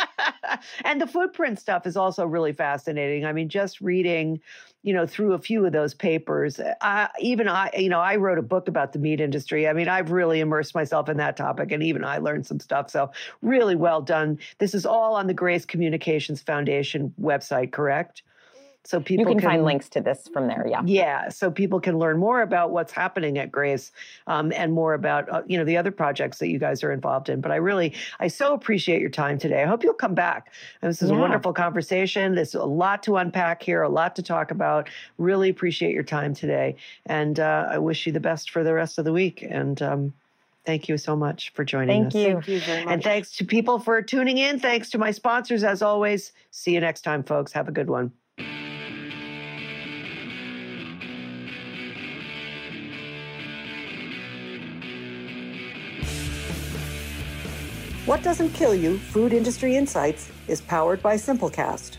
and 0.84 1.00
the 1.00 1.06
Foodprint 1.06 1.60
stuff 1.60 1.86
is 1.86 1.96
also 1.96 2.26
really 2.26 2.54
fascinating. 2.54 3.26
I 3.26 3.34
mean, 3.34 3.48
just 3.48 3.80
reading, 3.80 4.42
you 4.82 4.94
know, 4.94 5.06
through 5.06 5.34
a 5.34 5.40
few 5.40 5.66
of 5.66 5.72
those 5.72 5.94
papers, 5.94 6.60
I, 6.82 7.10
even 7.20 7.48
I, 7.48 7.70
you 7.78 7.90
know, 7.90 8.00
I 8.00 8.16
wrote 8.16 8.40
a 8.40 8.44
book 8.44 8.68
about 8.68 8.94
the 8.94 9.00
meat 9.00 9.22
industry. 9.22 9.68
I 9.68 9.74
mean, 9.74 9.88
I've 9.88 10.12
really 10.12 10.40
immersed 10.40 10.74
myself 10.74 11.10
in 11.10 11.18
that 11.18 11.38
topic, 11.38 11.72
and 11.72 11.84
even 11.84 12.04
I 12.04 12.18
learned 12.18 12.48
some 12.48 12.60
stuff. 12.60 12.90
So, 12.90 13.12
really 13.42 13.76
well 13.76 14.02
done. 14.02 14.40
This 14.58 14.74
is 14.74 14.86
all 14.86 15.16
on 15.16 15.28
the 15.28 15.34
Grace 15.34 15.66
Communications 15.66 16.42
Foundation 16.42 17.14
website, 17.22 17.72
correct? 17.72 18.24
So 18.86 19.00
people 19.00 19.24
you 19.24 19.26
can, 19.26 19.40
can, 19.40 19.50
find 19.50 19.64
links 19.64 19.90
to 19.90 20.02
this 20.02 20.28
from 20.32 20.48
there 20.48 20.66
yeah 20.68 20.82
yeah 20.86 21.30
so 21.30 21.50
people 21.50 21.80
can 21.80 21.98
learn 21.98 22.18
more 22.18 22.42
about 22.42 22.72
what's 22.72 22.92
happening 22.92 23.38
at 23.38 23.52
grace 23.52 23.92
um, 24.28 24.52
and 24.54 24.74
more 24.74 24.94
about 24.94 25.30
uh, 25.30 25.42
you 25.46 25.58
know 25.58 25.64
the 25.64 25.78
other 25.78 25.92
projects 25.92 26.38
that 26.40 26.50
you 26.50 26.60
guys 26.60 26.84
are 26.84 26.92
involved 26.92 27.30
in 27.30 27.42
but 27.42 27.52
i 27.52 27.56
really 27.56 27.94
i 28.20 28.28
so 28.28 28.54
appreciate 28.54 29.02
your 29.02 29.10
time 29.10 29.38
today 29.38 29.64
i 29.64 29.66
hope 29.66 29.84
you'll 29.84 29.94
come 29.94 30.16
back 30.16 30.52
and 30.82 30.90
this 30.90 31.02
is 31.02 31.10
yeah. 31.10 31.16
a 31.16 31.20
wonderful 31.20 31.54
conversation 31.54 32.36
there's 32.36 32.56
a 32.56 32.64
lot 32.64 33.04
to 33.04 33.18
unpack 33.18 33.64
here 33.64 33.82
a 33.82 33.90
lot 33.90 34.16
to 34.16 34.22
talk 34.24 34.52
about 34.52 34.90
really 35.18 35.50
appreciate 35.50 35.94
your 35.94 36.04
time 36.04 36.34
today 36.34 36.76
and 37.06 37.40
uh, 37.40 37.68
i 37.70 37.78
wish 37.78 38.06
you 38.06 38.12
the 38.12 38.20
best 38.20 38.52
for 38.52 38.64
the 38.64 38.74
rest 38.74 38.98
of 39.00 39.06
the 39.06 39.14
week 39.14 39.46
and 39.50 39.82
um, 39.82 40.14
Thank 40.66 40.88
you 40.88 40.98
so 40.98 41.16
much 41.16 41.52
for 41.54 41.66
joining 41.66 42.04
Thank 42.04 42.08
us. 42.08 42.16
You. 42.16 42.34
Thank 42.36 42.48
you 42.48 42.60
very 42.62 42.86
much. 42.86 42.94
And 42.94 43.04
thanks 43.04 43.32
to 43.36 43.46
people 43.46 43.80
for 43.80 44.02
tuning 44.02 44.38
in. 44.38 44.60
Thanks 44.60 44.90
to 44.92 44.98
my 44.98 45.12
sponsors, 45.12 45.62
as 45.64 45.82
always. 45.82 46.32
See 46.52 46.74
you 46.74 46.80
next 46.80 47.02
time, 47.02 47.24
folks. 47.24 47.52
Have 47.52 47.68
a 47.68 47.72
good 47.74 47.90
one. 47.90 48.14
What 58.14 58.22
Doesn't 58.22 58.52
Kill 58.52 58.76
You 58.76 59.00
Food 59.00 59.34
Industry 59.34 59.76
Insights 59.76 60.30
is 60.48 60.62
powered 60.62 61.02
by 61.02 61.16
Simplecast. 61.16 61.98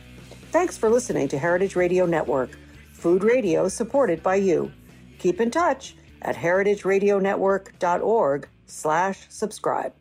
Thanks 0.53 0.79
for 0.79 0.89
listening 0.89 1.27
to 1.27 1.37
Heritage 1.37 1.75
Radio 1.75 2.07
Network, 2.07 2.57
food 2.93 3.25
radio 3.25 3.67
supported 3.67 4.23
by 4.23 4.37
you. 4.37 4.71
Keep 5.19 5.41
in 5.41 5.51
touch 5.51 5.97
at 6.23 6.37
heritageradionetwork.org 6.37 8.49
slash 8.67 9.27
subscribe. 9.29 9.93